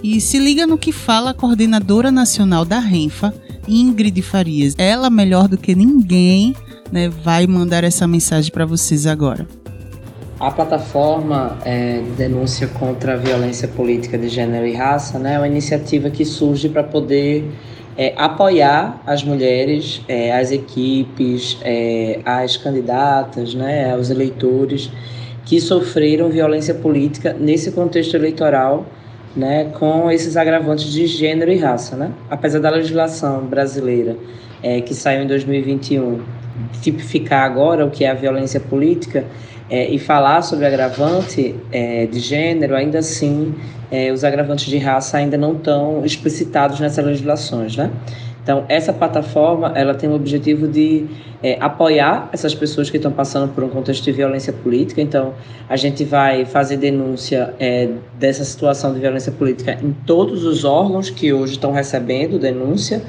E 0.00 0.20
se 0.20 0.38
liga 0.38 0.64
no 0.64 0.78
que 0.78 0.92
fala 0.92 1.30
a 1.30 1.34
coordenadora 1.34 2.12
nacional 2.12 2.64
da 2.64 2.78
RENFA, 2.78 3.34
Ingrid 3.66 4.22
Farias. 4.22 4.76
Ela, 4.78 5.10
melhor 5.10 5.48
do 5.48 5.58
que 5.58 5.74
ninguém, 5.74 6.54
né, 6.92 7.08
vai 7.08 7.44
mandar 7.48 7.82
essa 7.82 8.06
mensagem 8.06 8.52
para 8.52 8.64
vocês 8.64 9.04
agora. 9.04 9.48
A 10.38 10.50
plataforma 10.50 11.58
é, 11.64 12.00
de 12.00 12.10
denúncia 12.10 12.66
contra 12.66 13.14
a 13.14 13.16
violência 13.16 13.68
política 13.68 14.18
de 14.18 14.28
gênero 14.28 14.66
e 14.66 14.74
raça 14.74 15.16
né, 15.16 15.34
é 15.34 15.38
uma 15.38 15.46
iniciativa 15.46 16.10
que 16.10 16.24
surge 16.24 16.68
para 16.68 16.82
poder 16.82 17.48
é, 17.96 18.12
apoiar 18.16 19.00
as 19.06 19.22
mulheres, 19.22 20.02
é, 20.08 20.36
as 20.36 20.50
equipes, 20.50 21.56
é, 21.62 22.18
as 22.24 22.56
candidatas, 22.56 23.54
né, 23.54 23.96
os 23.96 24.10
eleitores 24.10 24.90
que 25.44 25.60
sofreram 25.60 26.28
violência 26.30 26.74
política 26.74 27.32
nesse 27.32 27.70
contexto 27.70 28.14
eleitoral, 28.14 28.86
né, 29.36 29.66
com 29.78 30.10
esses 30.10 30.36
agravantes 30.36 30.90
de 30.90 31.06
gênero 31.06 31.52
e 31.52 31.58
raça. 31.58 31.94
Né? 31.94 32.10
Apesar 32.28 32.58
da 32.58 32.70
legislação 32.70 33.44
brasileira 33.46 34.16
é, 34.60 34.80
que 34.80 34.94
saiu 34.94 35.22
em 35.22 35.28
2021 35.28 36.20
tipificar 36.80 37.44
agora 37.44 37.84
o 37.84 37.90
que 37.90 38.04
é 38.04 38.10
a 38.10 38.14
violência 38.14 38.58
política, 38.58 39.24
é, 39.70 39.88
e 39.88 39.98
falar 39.98 40.42
sobre 40.42 40.66
agravante 40.66 41.54
é, 41.72 42.06
de 42.06 42.20
gênero, 42.20 42.74
ainda 42.74 42.98
assim, 42.98 43.54
é, 43.90 44.12
os 44.12 44.24
agravantes 44.24 44.66
de 44.66 44.78
raça 44.78 45.16
ainda 45.16 45.36
não 45.36 45.54
estão 45.54 46.04
explicitados 46.04 46.80
nessas 46.80 47.04
legislações, 47.04 47.76
né? 47.76 47.90
Então, 48.44 48.66
essa 48.68 48.92
plataforma, 48.92 49.72
ela 49.74 49.94
tem 49.94 50.10
o 50.10 50.12
objetivo 50.12 50.68
de 50.68 51.06
é, 51.42 51.56
apoiar 51.58 52.28
essas 52.30 52.54
pessoas 52.54 52.90
que 52.90 52.98
estão 52.98 53.10
passando 53.10 53.50
por 53.54 53.64
um 53.64 53.70
contexto 53.70 54.04
de 54.04 54.12
violência 54.12 54.52
política. 54.52 55.00
Então, 55.00 55.32
a 55.66 55.76
gente 55.76 56.04
vai 56.04 56.44
fazer 56.44 56.76
denúncia 56.76 57.54
é, 57.58 57.88
dessa 58.18 58.44
situação 58.44 58.92
de 58.92 59.00
violência 59.00 59.32
política 59.32 59.78
em 59.82 59.92
todos 60.06 60.44
os 60.44 60.62
órgãos 60.62 61.08
que 61.08 61.32
hoje 61.32 61.52
estão 61.54 61.72
recebendo 61.72 62.38
denúncia, 62.38 63.02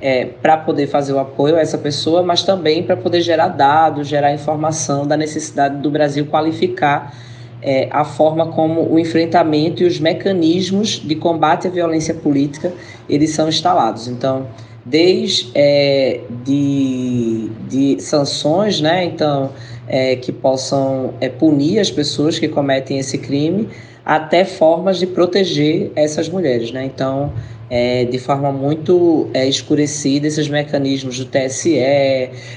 é, 0.00 0.26
para 0.26 0.56
poder 0.56 0.86
fazer 0.86 1.12
o 1.12 1.18
apoio 1.18 1.56
a 1.56 1.60
essa 1.60 1.78
pessoa, 1.78 2.22
mas 2.22 2.42
também 2.42 2.82
para 2.82 2.96
poder 2.96 3.20
gerar 3.20 3.48
dados, 3.48 4.06
gerar 4.06 4.32
informação 4.32 5.06
da 5.06 5.16
necessidade 5.16 5.76
do 5.78 5.90
Brasil 5.90 6.26
qualificar 6.26 7.14
é, 7.60 7.88
a 7.90 8.04
forma 8.04 8.46
como 8.48 8.88
o 8.92 8.98
enfrentamento 8.98 9.82
e 9.82 9.86
os 9.86 9.98
mecanismos 9.98 11.00
de 11.04 11.14
combate 11.16 11.66
à 11.66 11.70
violência 11.70 12.14
política 12.14 12.72
eles 13.08 13.30
são 13.30 13.48
instalados. 13.48 14.06
Então, 14.06 14.46
desde 14.84 15.50
é, 15.54 16.20
de, 16.44 17.50
de 17.68 18.00
sanções, 18.00 18.80
né? 18.80 19.04
Então, 19.04 19.50
é, 19.88 20.16
que 20.16 20.30
possam 20.30 21.14
é, 21.20 21.28
punir 21.28 21.78
as 21.78 21.90
pessoas 21.90 22.38
que 22.38 22.46
cometem 22.46 22.98
esse 22.98 23.18
crime, 23.18 23.68
até 24.08 24.42
formas 24.42 24.98
de 24.98 25.06
proteger 25.06 25.92
essas 25.94 26.30
mulheres, 26.30 26.72
né? 26.72 26.82
Então, 26.82 27.30
é, 27.68 28.06
de 28.06 28.18
forma 28.18 28.50
muito 28.50 29.28
é, 29.34 29.46
escurecida 29.46 30.26
esses 30.26 30.48
mecanismos 30.48 31.18
do 31.18 31.26
TSE, 31.26 31.78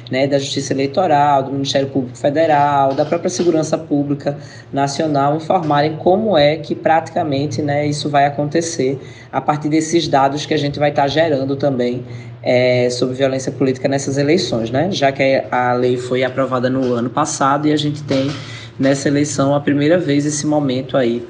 né, 0.09 0.27
da 0.27 0.39
Justiça 0.39 0.71
Eleitoral, 0.71 1.43
do 1.43 1.51
Ministério 1.51 1.89
Público 1.89 2.17
Federal, 2.17 2.93
da 2.93 3.03
própria 3.03 3.29
Segurança 3.29 3.77
Pública 3.77 4.37
Nacional 4.71 5.35
informarem 5.35 5.97
como 5.97 6.37
é 6.37 6.55
que 6.55 6.73
praticamente 6.73 7.61
né, 7.61 7.85
isso 7.85 8.09
vai 8.09 8.25
acontecer 8.25 8.97
a 9.29 9.41
partir 9.41 9.67
desses 9.67 10.07
dados 10.07 10.45
que 10.45 10.53
a 10.53 10.57
gente 10.57 10.79
vai 10.79 10.91
estar 10.91 11.09
gerando 11.09 11.57
também 11.57 12.05
é, 12.41 12.89
sobre 12.89 13.13
violência 13.15 13.51
política 13.51 13.89
nessas 13.89 14.17
eleições, 14.17 14.71
né? 14.71 14.89
já 14.89 15.11
que 15.11 15.43
a 15.51 15.73
lei 15.73 15.97
foi 15.97 16.23
aprovada 16.23 16.69
no 16.69 16.93
ano 16.93 17.09
passado 17.09 17.67
e 17.67 17.73
a 17.73 17.77
gente 17.77 18.01
tem 18.03 18.31
nessa 18.79 19.09
eleição 19.09 19.53
a 19.53 19.59
primeira 19.59 19.97
vez 19.97 20.25
esse 20.25 20.47
momento 20.47 20.95
aí 20.95 21.21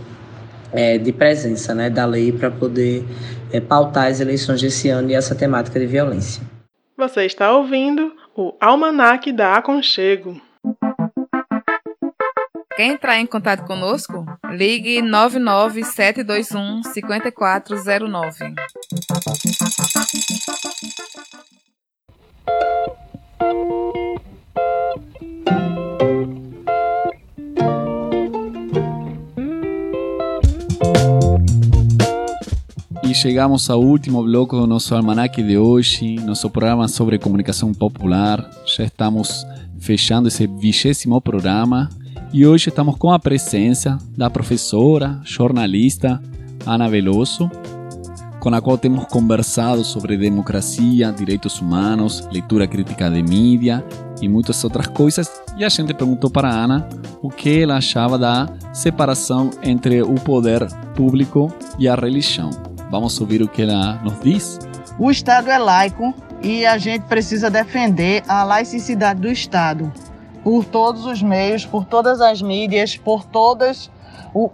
é, 0.72 0.97
de 0.97 1.11
presença 1.11 1.74
né, 1.74 1.89
da 1.89 2.05
lei 2.05 2.32
para 2.32 2.49
poder 2.49 3.05
é, 3.51 3.59
pautar 3.59 4.07
as 4.07 4.19
eleições 4.19 4.61
desse 4.61 4.89
ano 4.89 5.11
e 5.11 5.13
essa 5.13 5.36
temática 5.36 5.80
de 5.80 5.86
violência. 5.86 6.41
Você 6.97 7.26
está 7.26 7.51
ouvindo 7.51 8.13
o 8.36 8.53
Almanac 8.59 9.32
da 9.32 9.55
Aconchego. 9.55 10.39
Quer 12.76 12.86
entrar 12.86 13.19
em 13.19 13.26
contato 13.26 13.65
conosco? 13.65 14.26
Ligue 14.49 15.01
99721 15.01 16.84
5409. 16.84 18.53
Chegamos 33.14 33.70
ao 33.70 33.80
último 33.80 34.24
bloco 34.24 34.55
do 34.55 34.66
nosso 34.66 34.95
almanaque 34.95 35.43
de 35.43 35.55
hoje, 35.55 36.16
nosso 36.16 36.49
programa 36.49 36.88
sobre 36.88 37.20
comunicação 37.20 37.72
popular. 37.72 38.49
Já 38.66 38.84
estamos 38.86 39.45
fechando 39.80 40.28
esse 40.28 40.47
vigésimo 40.47 41.22
programa 41.22 41.88
e 42.34 42.47
hoje 42.47 42.70
estamos 42.70 42.97
com 42.97 43.12
a 43.12 43.20
presença 43.20 43.99
da 44.18 44.30
professora, 44.30 45.22
jornalista 45.24 46.20
Ana 46.66 46.89
Veloso, 46.89 47.51
com 48.39 48.49
a 48.55 48.62
qual 48.62 48.78
temos 48.78 49.05
conversado 49.05 49.84
sobre 49.84 50.18
democracia, 50.18 51.12
direitos 51.12 51.62
humanos, 51.62 52.28
leitura 52.32 52.66
crítica 52.66 53.07
de 53.09 53.22
mídia 53.22 53.86
e 54.20 54.28
muitas 54.28 54.64
outras 54.64 54.88
coisas. 54.88 55.30
E 55.57 55.64
a 55.64 55.70
gente 55.70 55.93
perguntou 55.93 56.30
para 56.30 56.49
a 56.49 56.64
Ana 56.64 56.89
o 57.22 57.30
que 57.30 57.62
ela 57.62 57.78
achava 57.78 58.18
da 58.18 58.49
separação 58.74 59.51
entre 59.62 60.01
o 60.01 60.16
poder 60.16 60.66
público 60.95 61.53
e 61.78 61.88
a 61.88 61.93
religião. 61.93 62.70
Vamos 62.91 63.19
ouvir 63.21 63.41
o 63.41 63.47
que 63.47 63.61
ela 63.61 63.93
nos 64.03 64.19
diz? 64.19 64.59
O 64.99 65.09
Estado 65.09 65.49
é 65.49 65.57
laico 65.57 66.13
e 66.43 66.65
a 66.65 66.77
gente 66.77 67.03
precisa 67.03 67.49
defender 67.49 68.21
a 68.27 68.43
laicidade 68.43 69.21
do 69.21 69.31
Estado 69.31 69.89
por 70.43 70.65
todos 70.65 71.05
os 71.05 71.23
meios, 71.23 71.65
por 71.65 71.85
todas 71.85 72.19
as 72.19 72.41
mídias, 72.41 72.97
por 72.97 73.23
todas 73.23 73.89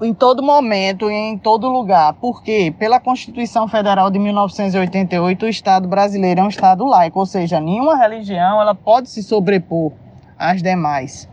em 0.04 0.14
todo 0.14 0.44
momento 0.44 1.10
e 1.10 1.14
em 1.16 1.36
todo 1.36 1.68
lugar. 1.68 2.14
Porque 2.14 2.72
pela 2.78 3.00
Constituição 3.00 3.68
Federal 3.68 4.12
de 4.12 4.20
1988, 4.20 5.44
o 5.44 5.50
Estado 5.50 5.88
brasileiro 5.88 6.42
é 6.42 6.44
um 6.44 6.50
Estado 6.50 6.86
laico, 6.86 7.18
ou 7.18 7.26
seja, 7.26 7.60
nenhuma 7.60 7.98
religião 7.98 8.62
ela 8.62 8.76
pode 8.76 9.10
se 9.10 9.24
sobrepor 9.24 9.94
às 10.38 10.62
demais. 10.62 11.28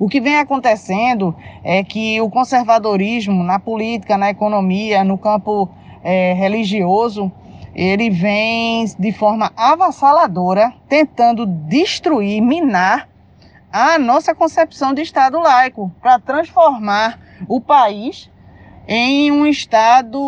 O 0.00 0.08
que 0.08 0.20
vem 0.20 0.36
acontecendo 0.38 1.32
é 1.62 1.84
que 1.84 2.20
o 2.20 2.28
conservadorismo 2.28 3.44
na 3.44 3.60
política, 3.60 4.18
na 4.18 4.30
economia, 4.30 5.04
no 5.04 5.16
campo 5.16 5.70
é, 6.04 6.34
religioso, 6.34 7.32
ele 7.74 8.10
vem 8.10 8.84
de 8.98 9.12
forma 9.12 9.50
avassaladora 9.56 10.72
tentando 10.88 11.44
destruir, 11.44 12.40
minar 12.40 13.08
a 13.72 13.98
nossa 13.98 14.32
concepção 14.34 14.94
de 14.94 15.02
Estado 15.02 15.40
laico, 15.40 15.90
para 16.00 16.20
transformar 16.20 17.18
o 17.48 17.60
país 17.60 18.30
em 18.86 19.32
um 19.32 19.46
Estado 19.46 20.18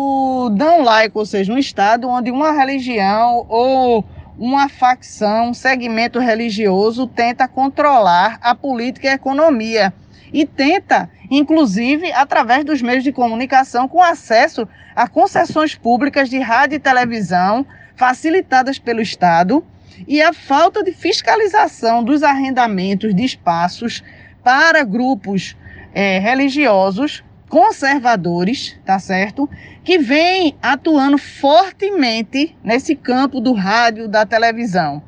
não 0.57 0.83
laico, 0.83 1.19
ou 1.19 1.25
seja, 1.25 1.53
um 1.53 1.57
Estado 1.57 2.09
onde 2.09 2.31
uma 2.31 2.51
religião 2.51 3.45
ou 3.47 4.03
uma 4.37 4.67
facção, 4.67 5.49
um 5.49 5.53
segmento 5.53 6.19
religioso 6.19 7.07
tenta 7.07 7.47
controlar 7.47 8.37
a 8.41 8.53
política 8.53 9.07
e 9.07 9.09
a 9.11 9.13
economia 9.13 9.93
e 10.31 10.45
tenta, 10.45 11.09
inclusive, 11.29 12.11
através 12.11 12.63
dos 12.63 12.81
meios 12.81 13.03
de 13.03 13.11
comunicação, 13.11 13.87
com 13.87 14.01
acesso 14.01 14.67
a 14.95 15.07
concessões 15.07 15.75
públicas 15.75 16.29
de 16.29 16.39
rádio 16.39 16.75
e 16.75 16.79
televisão 16.79 17.65
facilitadas 17.95 18.79
pelo 18.79 19.01
Estado 19.01 19.65
e 20.07 20.21
a 20.21 20.33
falta 20.33 20.83
de 20.83 20.91
fiscalização 20.91 22.03
dos 22.03 22.23
arrendamentos 22.23 23.15
de 23.15 23.23
espaços 23.23 24.03
para 24.43 24.83
grupos 24.83 25.55
é, 25.93 26.19
religiosos 26.19 27.23
conservadores, 27.49 28.77
tá 28.85 28.99
certo? 28.99 29.49
Que 29.83 29.97
vem 29.97 30.55
atuando 30.61 31.17
fortemente 31.17 32.55
nesse 32.63 32.95
campo 32.95 33.39
do 33.39 33.53
rádio, 33.53 34.07
da 34.07 34.25
televisão, 34.25 35.01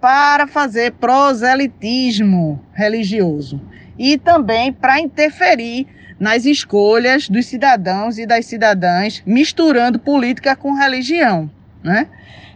para 0.00 0.46
fazer 0.46 0.92
proselitismo 0.92 2.60
religioso 2.72 3.60
e 3.98 4.18
também 4.18 4.72
para 4.72 5.00
interferir 5.00 5.86
nas 6.18 6.44
escolhas 6.44 7.28
dos 7.28 7.46
cidadãos 7.46 8.18
e 8.18 8.26
das 8.26 8.46
cidadãs, 8.46 9.22
misturando 9.26 9.98
política 9.98 10.54
com 10.54 10.72
religião, 10.72 11.50
né? 11.82 12.08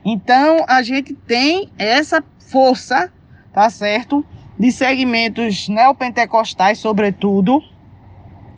Então, 0.05 0.65
a 0.69 0.83
gente 0.83 1.13
tem 1.13 1.69
essa 1.77 2.23
força, 2.39 3.13
tá 3.53 3.69
certo? 3.69 4.25
De 4.57 4.71
segmentos 4.71 5.69
neopentecostais, 5.69 6.79
sobretudo, 6.79 7.61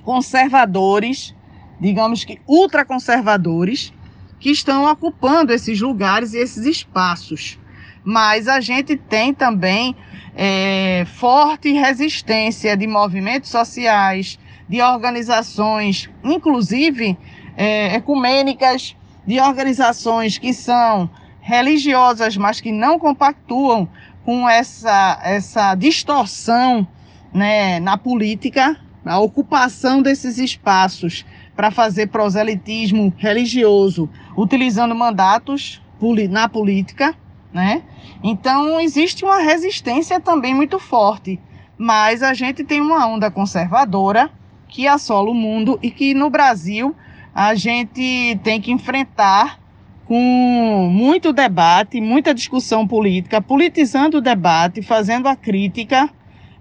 conservadores, 0.05 1.35
digamos 1.81 2.24
que 2.24 2.39
ultraconservadores, 2.47 3.93
que 4.39 4.51
estão 4.51 4.85
ocupando 4.91 5.53
esses 5.53 5.81
lugares 5.81 6.35
e 6.35 6.39
esses 6.39 6.66
espaços. 6.66 7.59
Mas 8.05 8.47
a 8.47 8.61
gente 8.61 8.97
tem 8.97 9.35
também 9.35 9.97
é, 10.41 11.05
forte 11.16 11.72
resistência 11.72 12.76
de 12.76 12.86
movimentos 12.86 13.51
sociais, 13.51 14.39
de 14.68 14.80
organizações, 14.80 16.09
inclusive 16.22 17.18
é, 17.57 17.97
ecumênicas, 17.97 18.95
de 19.26 19.41
organizações 19.41 20.39
que 20.39 20.55
são 20.55 21.11
religiosas, 21.41 22.36
mas 22.36 22.61
que 22.61 22.70
não 22.70 23.01
compactuam 23.01 23.89
com 24.24 24.49
essa, 24.49 25.18
essa 25.24 25.74
distorção 25.74 26.86
né, 27.34 27.80
na 27.80 27.99
política, 27.99 28.76
a 29.05 29.18
ocupação 29.18 30.01
desses 30.01 30.39
espaços 30.39 31.26
para 31.57 31.72
fazer 31.72 32.07
proselitismo 32.09 33.12
religioso, 33.16 34.09
utilizando 34.36 34.95
mandatos 34.95 35.82
na 36.30 36.49
política, 36.49 37.12
né? 37.53 37.82
Então 38.23 38.81
existe 38.81 39.25
uma 39.25 39.39
resistência 39.39 40.21
também 40.21 40.55
muito 40.55 40.79
forte, 40.79 41.39
mas 41.77 42.23
a 42.23 42.35
gente 42.35 42.64
tem 42.64 42.81
uma 42.81 43.07
onda 43.07 43.31
conservadora 43.31 44.31
que 44.69 44.87
assola 44.87 45.31
o 45.31 45.35
mundo 45.35 45.79
e 45.83 45.91
que 45.91 46.14
no 46.14 46.29
Brasil 46.29 46.95
a 47.35 47.55
gente 47.55 48.39
tem 48.43 48.61
que 48.61 48.73
enfrentar 48.73 49.61
com 50.07 50.89
muito 50.91 51.33
debate, 51.33 52.01
muita 52.01 52.35
discussão 52.35 52.87
política, 52.87 53.41
politizando 53.41 54.19
o 54.19 54.21
debate, 54.21 54.83
fazendo 54.83 55.29
a 55.29 55.37
crítica, 55.37 56.11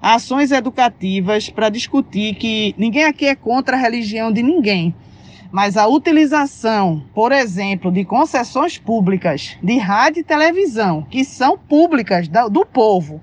ações 0.02 0.52
educativas 0.52 1.50
para 1.50 1.70
discutir 1.70 2.36
que 2.36 2.76
ninguém 2.78 3.06
aqui 3.06 3.26
é 3.26 3.36
contra 3.36 3.76
a 3.76 3.80
religião 3.80 4.32
de 4.32 4.44
ninguém. 4.44 4.94
Mas 5.52 5.78
a 5.78 5.88
utilização, 5.88 7.04
por 7.14 7.32
exemplo, 7.32 7.92
de 7.92 8.04
concessões 8.04 8.78
públicas 8.78 9.58
de 9.64 9.78
rádio 9.78 10.22
e 10.22 10.24
televisão, 10.24 11.04
que 11.10 11.24
são 11.24 11.58
públicas 11.58 12.28
do 12.28 12.66
povo, 12.66 13.22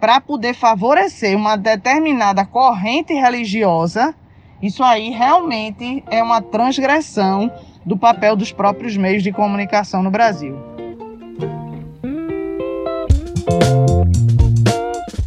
para 0.00 0.20
poder 0.20 0.54
favorecer 0.54 1.36
uma 1.36 1.56
determinada 1.56 2.44
corrente 2.44 3.14
religiosa, 3.14 4.14
isso 4.60 4.82
aí 4.82 5.10
realmente 5.10 6.02
é 6.10 6.22
uma 6.22 6.42
transgressão 6.42 7.50
do 7.86 7.96
papel 7.96 8.34
dos 8.34 8.50
próprios 8.50 8.96
meios 8.96 9.22
de 9.22 9.32
comunicação 9.32 10.02
no 10.02 10.10
Brasil. 10.10 10.56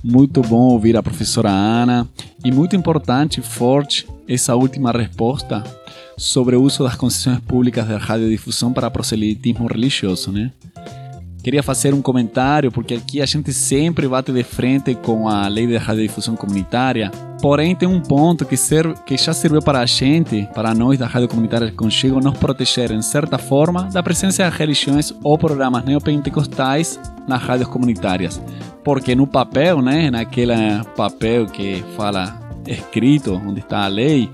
Muito 0.04 0.42
bom 0.42 0.70
ouvir 0.70 0.96
a 0.96 1.04
professora 1.04 1.50
Ana 1.50 2.08
e 2.44 2.52
muito 2.52 2.76
importante 2.76 3.42
forte 3.42 4.08
essa 4.28 4.56
última 4.56 4.92
resposta 4.92 5.64
sobre 6.18 6.56
o 6.56 6.62
uso 6.62 6.84
das 6.84 6.96
concessões 6.96 7.40
públicas 7.40 7.88
da 7.88 7.98
radiodifusão 7.98 8.72
para 8.72 8.90
proselitismo 8.90 9.68
religioso, 9.68 10.32
né? 10.32 10.52
Queria 11.46 11.62
fazer 11.62 11.94
um 11.94 12.02
comentário, 12.02 12.72
porque 12.72 12.96
aqui 12.96 13.22
a 13.22 13.26
gente 13.28 13.54
sempre 13.54 14.08
bate 14.08 14.32
de 14.32 14.44
frente 14.44 14.96
com 14.96 15.30
a 15.30 15.48
lei 15.48 15.68
de 15.68 15.78
radiodifusão 15.78 16.36
comunitária. 16.36 17.12
Porém, 17.40 17.76
tem 17.76 17.88
um 17.88 18.02
ponto 18.02 18.46
que, 18.46 18.58
serve, 18.58 18.96
que 19.06 19.16
já 19.16 19.32
serviu 19.32 19.62
para 19.62 19.82
a 19.82 19.86
gente, 19.86 20.50
para 20.56 20.74
nós 20.74 20.98
da 20.98 21.06
Rádio 21.06 21.28
Comunitária 21.28 21.72
Conchego, 21.72 22.20
nos 22.20 22.36
proteger, 22.36 22.92
em 22.92 23.02
certa 23.04 23.38
forma, 23.38 23.84
da 23.92 24.02
presença 24.02 24.50
de 24.50 24.58
religiões 24.58 25.14
ou 25.22 25.38
programas 25.38 25.86
neopentecostais 25.86 27.00
nas 27.28 27.44
rádios 27.44 27.70
comunitárias. 27.70 28.42
Porque 28.84 29.14
no 29.14 29.28
papel, 29.28 29.84
né, 29.84 30.10
naquele 30.10 30.54
papel 30.98 31.46
que 31.46 31.86
fala 31.96 32.40
escrito, 32.68 33.40
onde 33.46 33.60
está 33.60 33.84
a 33.84 33.88
lei, 33.88 34.32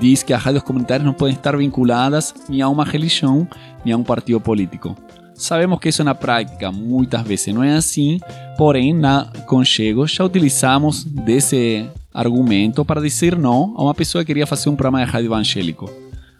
diz 0.00 0.22
que 0.22 0.32
as 0.32 0.42
rádios 0.42 0.62
comunitárias 0.62 1.06
não 1.06 1.12
podem 1.12 1.34
estar 1.34 1.56
vinculadas 1.56 2.34
nem 2.48 2.62
a 2.62 2.68
uma 2.68 2.84
religião, 2.84 3.46
nem 3.84 3.94
a 3.94 3.96
um 3.96 4.04
partido 4.04 4.40
político. 4.40 4.96
Sabemos 5.34 5.78
que 5.78 5.90
isso 5.90 6.02
na 6.02 6.14
prática 6.14 6.72
muitas 6.72 7.22
vezes 7.22 7.54
não 7.54 7.62
é 7.62 7.74
assim, 7.74 8.18
porém 8.56 8.94
na 8.94 9.26
Conchego 9.46 10.06
já 10.06 10.24
utilizamos 10.24 11.04
desse 11.04 11.86
argumento 12.12 12.82
para 12.84 13.02
dizer 13.02 13.36
não 13.36 13.74
a 13.76 13.82
uma 13.82 13.94
pessoa 13.94 14.24
que 14.24 14.28
queria 14.28 14.46
fazer 14.46 14.70
um 14.70 14.76
programa 14.76 15.04
de 15.04 15.12
rádio 15.12 15.28
evangélico. 15.28 15.90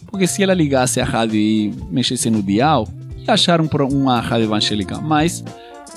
Porque 0.07 0.27
se 0.27 0.43
ela 0.43 0.55
ligasse 0.55 0.99
a 0.99 1.05
rádio 1.05 1.37
e 1.39 1.75
mexesse 1.91 2.31
no 2.31 2.43
dial, 2.43 2.89
ia 3.19 3.35
achar 3.35 3.61
um, 3.61 3.69
uma 3.93 4.19
rádio 4.21 4.45
evangélica, 4.45 4.99
mas 4.99 5.45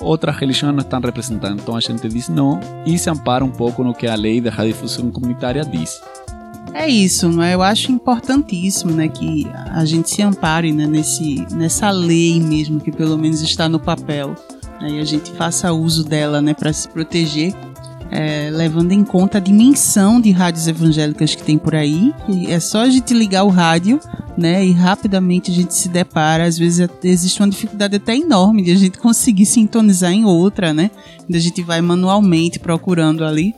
outras 0.01 0.36
religiões 0.36 0.76
não 0.76 0.82
estão 0.82 0.99
representadas. 0.99 1.57
Então 1.62 1.78
a 1.78 1.80
gente 1.80 2.07
diz 2.10 2.28
não 2.28 2.60
e 2.86 2.97
se 2.97 3.10
ampara 3.10 3.45
um 3.45 3.51
pouco 3.51 3.82
no 3.82 3.93
que 3.93 4.07
a 4.07 4.16
lei 4.16 4.41
da 4.41 4.49
radiodifusão 4.49 5.10
comunitária 5.10 5.64
diz. 5.64 6.01
É 6.74 6.88
isso, 6.88 7.30
não 7.30 7.43
é? 7.43 7.55
Eu 7.55 7.61
acho 7.61 7.91
importantíssimo, 7.91 8.91
né, 8.91 9.07
que 9.07 9.47
a 9.72 9.84
gente 9.86 10.09
se 10.09 10.22
ampare 10.22 10.72
né, 10.72 10.86
nesse, 10.86 11.45
nessa 11.51 11.89
lei 11.89 12.39
mesmo 12.39 12.80
que 12.80 12.91
pelo 12.91 13.17
menos 13.17 13.41
está 13.41 13.67
no 13.67 13.80
papel, 13.80 14.36
né, 14.80 14.91
e 14.91 14.99
a 14.99 15.05
gente 15.05 15.32
faça 15.32 15.72
uso 15.74 16.03
dela, 16.03 16.41
né, 16.41 16.53
para 16.53 16.72
se 16.72 16.88
proteger, 16.88 17.53
é, 18.11 18.49
levando 18.51 18.91
em 18.91 19.03
conta 19.03 19.38
a 19.38 19.41
dimensão 19.41 20.20
de 20.20 20.32
rádios 20.32 20.67
evangélicas 20.67 21.36
que 21.36 21.43
tem 21.43 21.57
por 21.57 21.76
aí. 21.76 22.13
É 22.47 22.59
só 22.59 22.82
a 22.82 22.89
gente 22.89 23.13
ligar 23.13 23.43
o 23.43 23.49
rádio, 23.49 23.99
né, 24.38 24.65
e 24.65 24.72
rapidamente 24.72 25.51
a 25.51 25.53
gente 25.53 25.74
se 25.76 25.89
depara. 25.89 26.45
Às 26.45 26.57
vezes 26.57 26.88
existe 27.03 27.41
uma 27.41 27.49
dificuldade 27.49 27.97
até 27.97 28.15
enorme 28.15 28.63
de 28.63 28.72
a 28.72 28.76
gente 28.76 28.97
conseguir 28.97 29.45
sintonizar 29.45 30.11
em 30.11 30.26
outra, 30.26 30.74
né? 30.74 30.89
A 31.32 31.38
gente 31.38 31.61
vai 31.61 31.82
manualmente 31.82 32.57
procurando 32.57 33.24
ali 33.24 33.53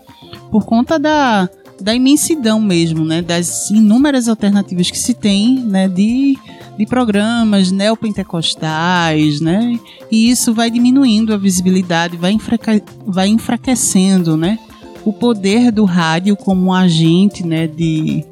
por 0.49 0.66
conta 0.66 0.99
da 0.99 1.47
da 1.82 1.95
imensidão 1.95 2.59
mesmo, 2.61 3.03
né, 3.03 3.21
das 3.21 3.69
inúmeras 3.71 4.27
alternativas 4.27 4.89
que 4.89 4.97
se 4.97 5.13
tem, 5.13 5.59
né, 5.59 5.88
de, 5.88 6.38
de 6.77 6.86
programas 6.86 7.71
neopentecostais, 7.71 9.41
né, 9.41 9.79
e 10.11 10.29
isso 10.29 10.53
vai 10.53 10.69
diminuindo 10.69 11.34
a 11.34 11.38
visibilidade, 11.38 12.17
vai, 12.17 12.32
enfraque, 12.32 12.84
vai 13.05 13.27
enfraquecendo, 13.27 14.38
né, 14.38 14.59
o 15.03 15.11
poder 15.11 15.71
do 15.71 15.86
rádio 15.86 16.36
como 16.36 16.67
um 16.67 16.73
agente, 16.73 17.45
né, 17.45 17.67
de, 17.67 18.23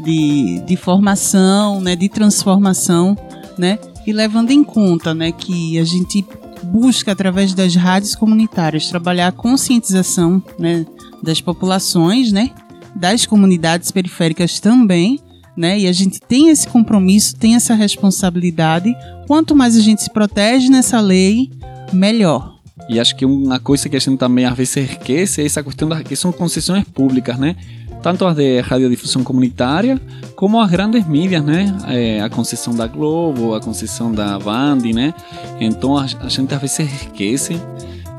de, 0.00 0.60
de 0.66 0.76
formação, 0.76 1.80
né, 1.80 1.94
de 1.94 2.08
transformação, 2.08 3.16
né, 3.56 3.78
e 4.06 4.12
levando 4.12 4.50
em 4.50 4.64
conta, 4.64 5.14
né, 5.14 5.30
que 5.30 5.78
a 5.78 5.84
gente 5.84 6.24
busca 6.64 7.12
através 7.12 7.54
das 7.54 7.76
rádios 7.76 8.16
comunitárias 8.16 8.88
trabalhar 8.88 9.28
a 9.28 9.32
conscientização, 9.32 10.42
né, 10.58 10.84
das 11.22 11.40
populações, 11.40 12.32
né, 12.32 12.50
das 12.94 13.26
comunidades 13.26 13.90
periféricas 13.90 14.60
também, 14.60 15.20
né? 15.56 15.78
E 15.78 15.86
a 15.88 15.92
gente 15.92 16.20
tem 16.20 16.50
esse 16.50 16.68
compromisso, 16.68 17.36
tem 17.36 17.54
essa 17.54 17.74
responsabilidade. 17.74 18.94
Quanto 19.26 19.56
mais 19.56 19.76
a 19.76 19.80
gente 19.80 20.02
se 20.02 20.10
protege 20.10 20.68
nessa 20.68 21.00
lei, 21.00 21.50
melhor. 21.92 22.58
E 22.88 22.98
acho 22.98 23.16
que 23.16 23.24
uma 23.24 23.58
coisa 23.58 23.88
que 23.88 23.96
a 23.96 23.98
gente 23.98 24.16
também 24.16 24.44
às 24.44 24.56
vezes 24.56 24.76
esquece 24.76 25.42
é 25.42 25.46
essa 25.46 25.62
questão 25.62 25.88
das 25.88 26.02
que 26.02 26.16
são 26.16 26.32
concessões 26.32 26.84
públicas, 26.84 27.38
né? 27.38 27.56
Tanto 28.02 28.24
as 28.24 28.36
de 28.36 28.60
radiodifusão 28.60 29.24
comunitária, 29.24 30.00
como 30.36 30.60
as 30.60 30.70
grandes 30.70 31.04
mídias, 31.06 31.44
né? 31.44 31.76
É, 31.88 32.20
a 32.20 32.30
concessão 32.30 32.74
da 32.74 32.86
Globo, 32.86 33.54
a 33.54 33.60
concessão 33.60 34.12
da 34.12 34.38
Band, 34.38 34.78
né? 34.94 35.12
Então 35.60 35.96
a, 35.98 36.04
a 36.20 36.28
gente 36.28 36.54
às 36.54 36.60
vezes 36.60 36.78
esquece 36.78 37.60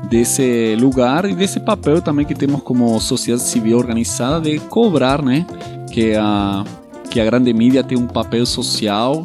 desse 0.08 0.76
lugar 0.76 1.24
e 1.24 1.34
desse 1.34 1.60
papel 1.60 2.00
também 2.00 2.24
que 2.24 2.34
temos 2.34 2.62
como 2.62 2.98
sociedade 3.00 3.42
civil 3.42 3.78
organizada 3.78 4.40
de 4.40 4.58
cobrar, 4.58 5.22
né? 5.22 5.46
Que 5.92 6.14
a, 6.16 6.64
que 7.10 7.20
a 7.20 7.24
grande 7.24 7.52
mídia 7.52 7.82
tem 7.82 7.98
um 7.98 8.06
papel 8.06 8.46
social 8.46 9.24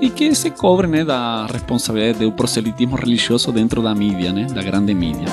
e 0.00 0.10
que 0.10 0.34
se 0.34 0.50
cobre 0.50 0.86
né, 0.86 1.04
da 1.04 1.46
responsabilidade 1.46 2.24
do 2.24 2.32
proselitismo 2.32 2.96
religioso 2.96 3.50
dentro 3.52 3.82
da 3.82 3.94
mídia, 3.94 4.32
né, 4.32 4.46
da 4.46 4.62
grande 4.62 4.94
mídia. 4.94 5.26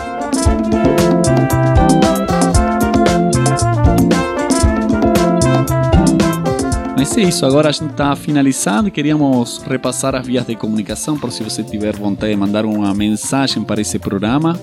Mas 6.96 7.18
é 7.18 7.22
isso, 7.22 7.46
agora 7.46 7.68
a 7.68 7.72
gente 7.72 7.92
está 7.92 8.16
finalizando 8.16 8.88
e 8.88 8.92
queríamos 8.92 9.62
repassar 9.68 10.16
as 10.16 10.26
vias 10.26 10.46
de 10.46 10.56
comunicação, 10.56 11.18
por 11.18 11.32
se 11.32 11.44
você 11.44 11.62
tiver 11.62 11.96
vontade 11.96 12.32
de 12.32 12.40
mandar 12.40 12.66
uma 12.66 12.94
mensagem 12.94 13.62
para 13.64 13.82
esse 13.82 14.00
programa. 14.00 14.58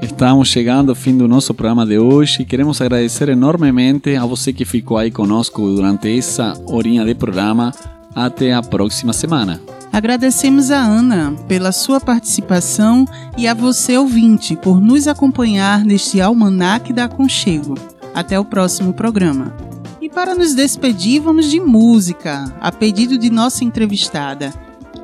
Estamos 0.00 0.48
chegando 0.48 0.90
ao 0.90 0.96
fim 0.96 1.16
do 1.16 1.28
nosso 1.28 1.54
programa 1.54 1.86
de 1.86 1.96
hoje 1.98 2.42
e 2.42 2.44
queremos 2.44 2.80
agradecer 2.80 3.28
enormemente 3.28 4.16
a 4.16 4.26
você 4.26 4.52
que 4.52 4.64
ficou 4.64 4.96
aí 4.96 5.12
conosco 5.12 5.62
durante 5.62 6.16
essa 6.16 6.54
horinha 6.66 7.04
de 7.04 7.14
programa. 7.14 7.72
Até 8.14 8.52
a 8.52 8.62
próxima 8.62 9.12
semana. 9.12 9.60
Agradecemos 9.92 10.70
a 10.70 10.78
Ana 10.78 11.34
pela 11.48 11.72
sua 11.72 12.00
participação 12.00 13.04
e 13.36 13.48
a 13.48 13.54
você, 13.54 13.96
ouvinte, 13.96 14.54
por 14.56 14.80
nos 14.80 15.08
acompanhar 15.08 15.84
neste 15.84 16.20
Almanac 16.20 16.92
da 16.92 17.04
Aconchego. 17.04 17.74
Até 18.14 18.38
o 18.38 18.44
próximo 18.44 18.92
programa. 18.92 19.52
E 20.00 20.08
para 20.08 20.34
nos 20.34 20.54
despedir, 20.54 21.20
vamos 21.20 21.50
de 21.50 21.60
música, 21.60 22.44
a 22.60 22.70
pedido 22.70 23.18
de 23.18 23.30
nossa 23.30 23.64
entrevistada. 23.64 24.52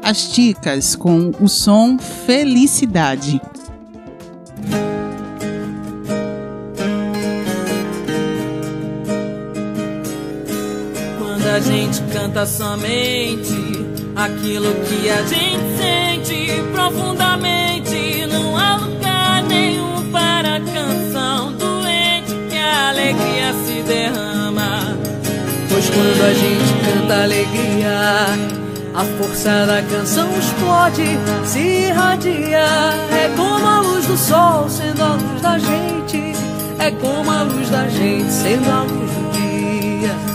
As 0.02 0.28
Ticas 0.28 0.94
com 0.94 1.32
o 1.40 1.48
som 1.48 1.98
Felicidade. 1.98 3.40
Quando 11.18 11.46
a 11.46 11.60
gente 11.60 12.02
canta 12.12 12.46
somente 12.46 13.73
aquilo 14.16 14.72
que 14.86 15.10
a 15.10 15.22
gente 15.22 15.64
sente 15.76 16.62
profundamente, 16.72 18.26
não 18.26 18.56
há 18.56 18.76
lugar 18.76 19.42
nenhum 19.44 20.10
para 20.10 20.56
a 20.56 20.60
canção 20.60 21.52
doente 21.52 22.32
que 22.48 22.56
a 22.56 22.88
alegria 22.90 23.52
se 23.66 23.82
derrama. 23.82 24.96
Pois 25.68 25.90
quando 25.90 26.22
a 26.22 26.34
gente 26.34 26.72
canta 26.84 27.22
alegria, 27.24 28.54
a 28.94 29.04
força 29.18 29.66
da 29.66 29.82
canção 29.82 30.28
explode, 30.38 31.18
se 31.44 31.58
irradia. 31.58 32.66
É 33.10 33.32
como 33.36 33.66
a 33.66 33.80
luz 33.80 34.06
do 34.06 34.16
sol 34.16 34.68
sendo 34.68 35.02
a 35.02 35.14
luz 35.14 35.40
da 35.40 35.58
gente, 35.58 36.32
é 36.78 36.90
como 36.92 37.30
a 37.30 37.42
luz 37.42 37.68
da 37.70 37.88
gente 37.88 38.32
sendo 38.32 38.70
a 38.70 38.82
luz 38.82 39.10
do 39.10 39.32
dia. 39.32 40.33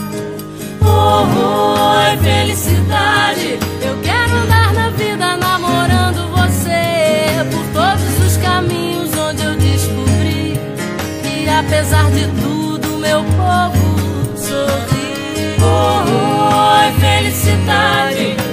Oh, 0.82 1.24
oh, 1.24 2.00
é 2.00 2.16
felicidade. 2.16 3.58
Eu 3.82 3.96
quero 4.02 4.34
andar 4.36 4.72
na 4.72 4.90
vida 4.90 5.36
namorando 5.36 6.30
você 6.30 7.44
por 7.50 7.64
todos 7.72 8.26
os 8.26 8.36
caminhos 8.38 9.10
onde 9.16 9.42
eu 9.42 9.56
descobri 9.56 10.58
que 11.22 11.48
apesar 11.48 12.10
de 12.10 12.26
tudo 12.40 12.98
meu 12.98 13.22
povo 13.24 14.36
sorri. 14.36 15.56
Oh, 15.62 16.02
oh, 16.08 16.76
é 16.82 16.92
felicidade. 17.00 18.49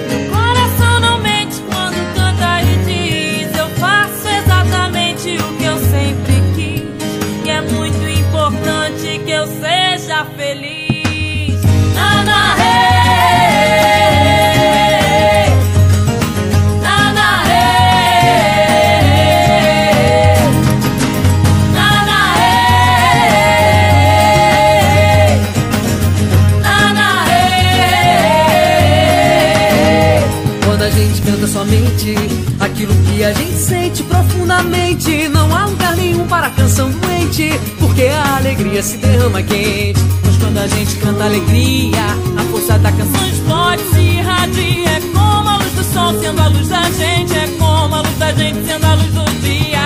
Se 38.83 38.97
derrama 38.97 39.41
quente. 39.41 39.99
Pois 40.21 40.37
quando 40.37 40.57
a 40.59 40.67
gente 40.67 40.95
canta 40.97 41.23
alegria, 41.23 42.03
a 42.37 42.43
força 42.51 42.77
da 42.77 42.91
canção 42.91 43.27
explode, 43.27 43.81
se 43.91 43.99
irradia. 43.99 44.89
É 44.89 45.01
como 45.13 45.49
a 45.49 45.57
luz 45.57 45.71
do 45.71 45.83
sol 45.83 46.19
sendo 46.19 46.41
a 46.41 46.47
luz 46.47 46.67
da 46.67 46.83
gente, 46.83 47.37
é 47.37 47.47
como 47.57 47.95
a 47.95 48.01
luz 48.01 48.17
da 48.17 48.31
gente 48.33 48.67
sendo 48.67 48.85
a 48.85 48.93
luz 48.93 49.13
do 49.13 49.25
dia. 49.41 49.79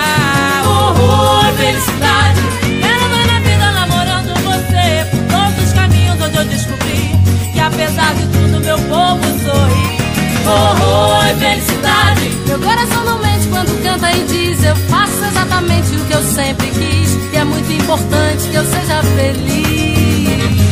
Oh, 0.66 0.92
oh, 0.92 1.56
felicidade. 1.56 2.40
Quero 2.80 3.04
andar 3.04 3.26
na 3.26 3.40
vida 3.40 3.70
namorando 3.72 4.34
você 4.42 5.06
por 5.10 5.22
todos 5.30 5.64
os 5.64 5.72
caminhos 5.72 6.20
onde 6.20 6.36
eu 6.36 6.44
descobri 6.44 7.10
que 7.52 7.60
apesar 7.60 8.14
de 8.14 8.26
tudo 8.26 8.60
meu 8.60 8.78
povo 8.78 9.22
sorri. 9.42 10.02
Oh, 10.44 10.74
oh, 10.84 11.38
felicidade. 11.38 12.36
Meu 12.46 12.58
coração 12.58 13.04
não 13.04 13.18
mente 13.20 13.46
quando 13.48 13.82
canta 13.82 14.10
e 14.12 14.24
diz 14.24 14.62
Eu 14.64 14.76
faço 14.76 15.21
exatamente 15.42 15.96
o 15.96 16.04
que 16.04 16.12
eu 16.12 16.22
sempre 16.22 16.66
quis. 16.70 17.32
E 17.32 17.36
é 17.36 17.44
muito 17.44 17.72
importante 17.72 18.48
que 18.48 18.56
eu 18.56 18.64
seja 18.64 19.02
feliz 19.02 20.71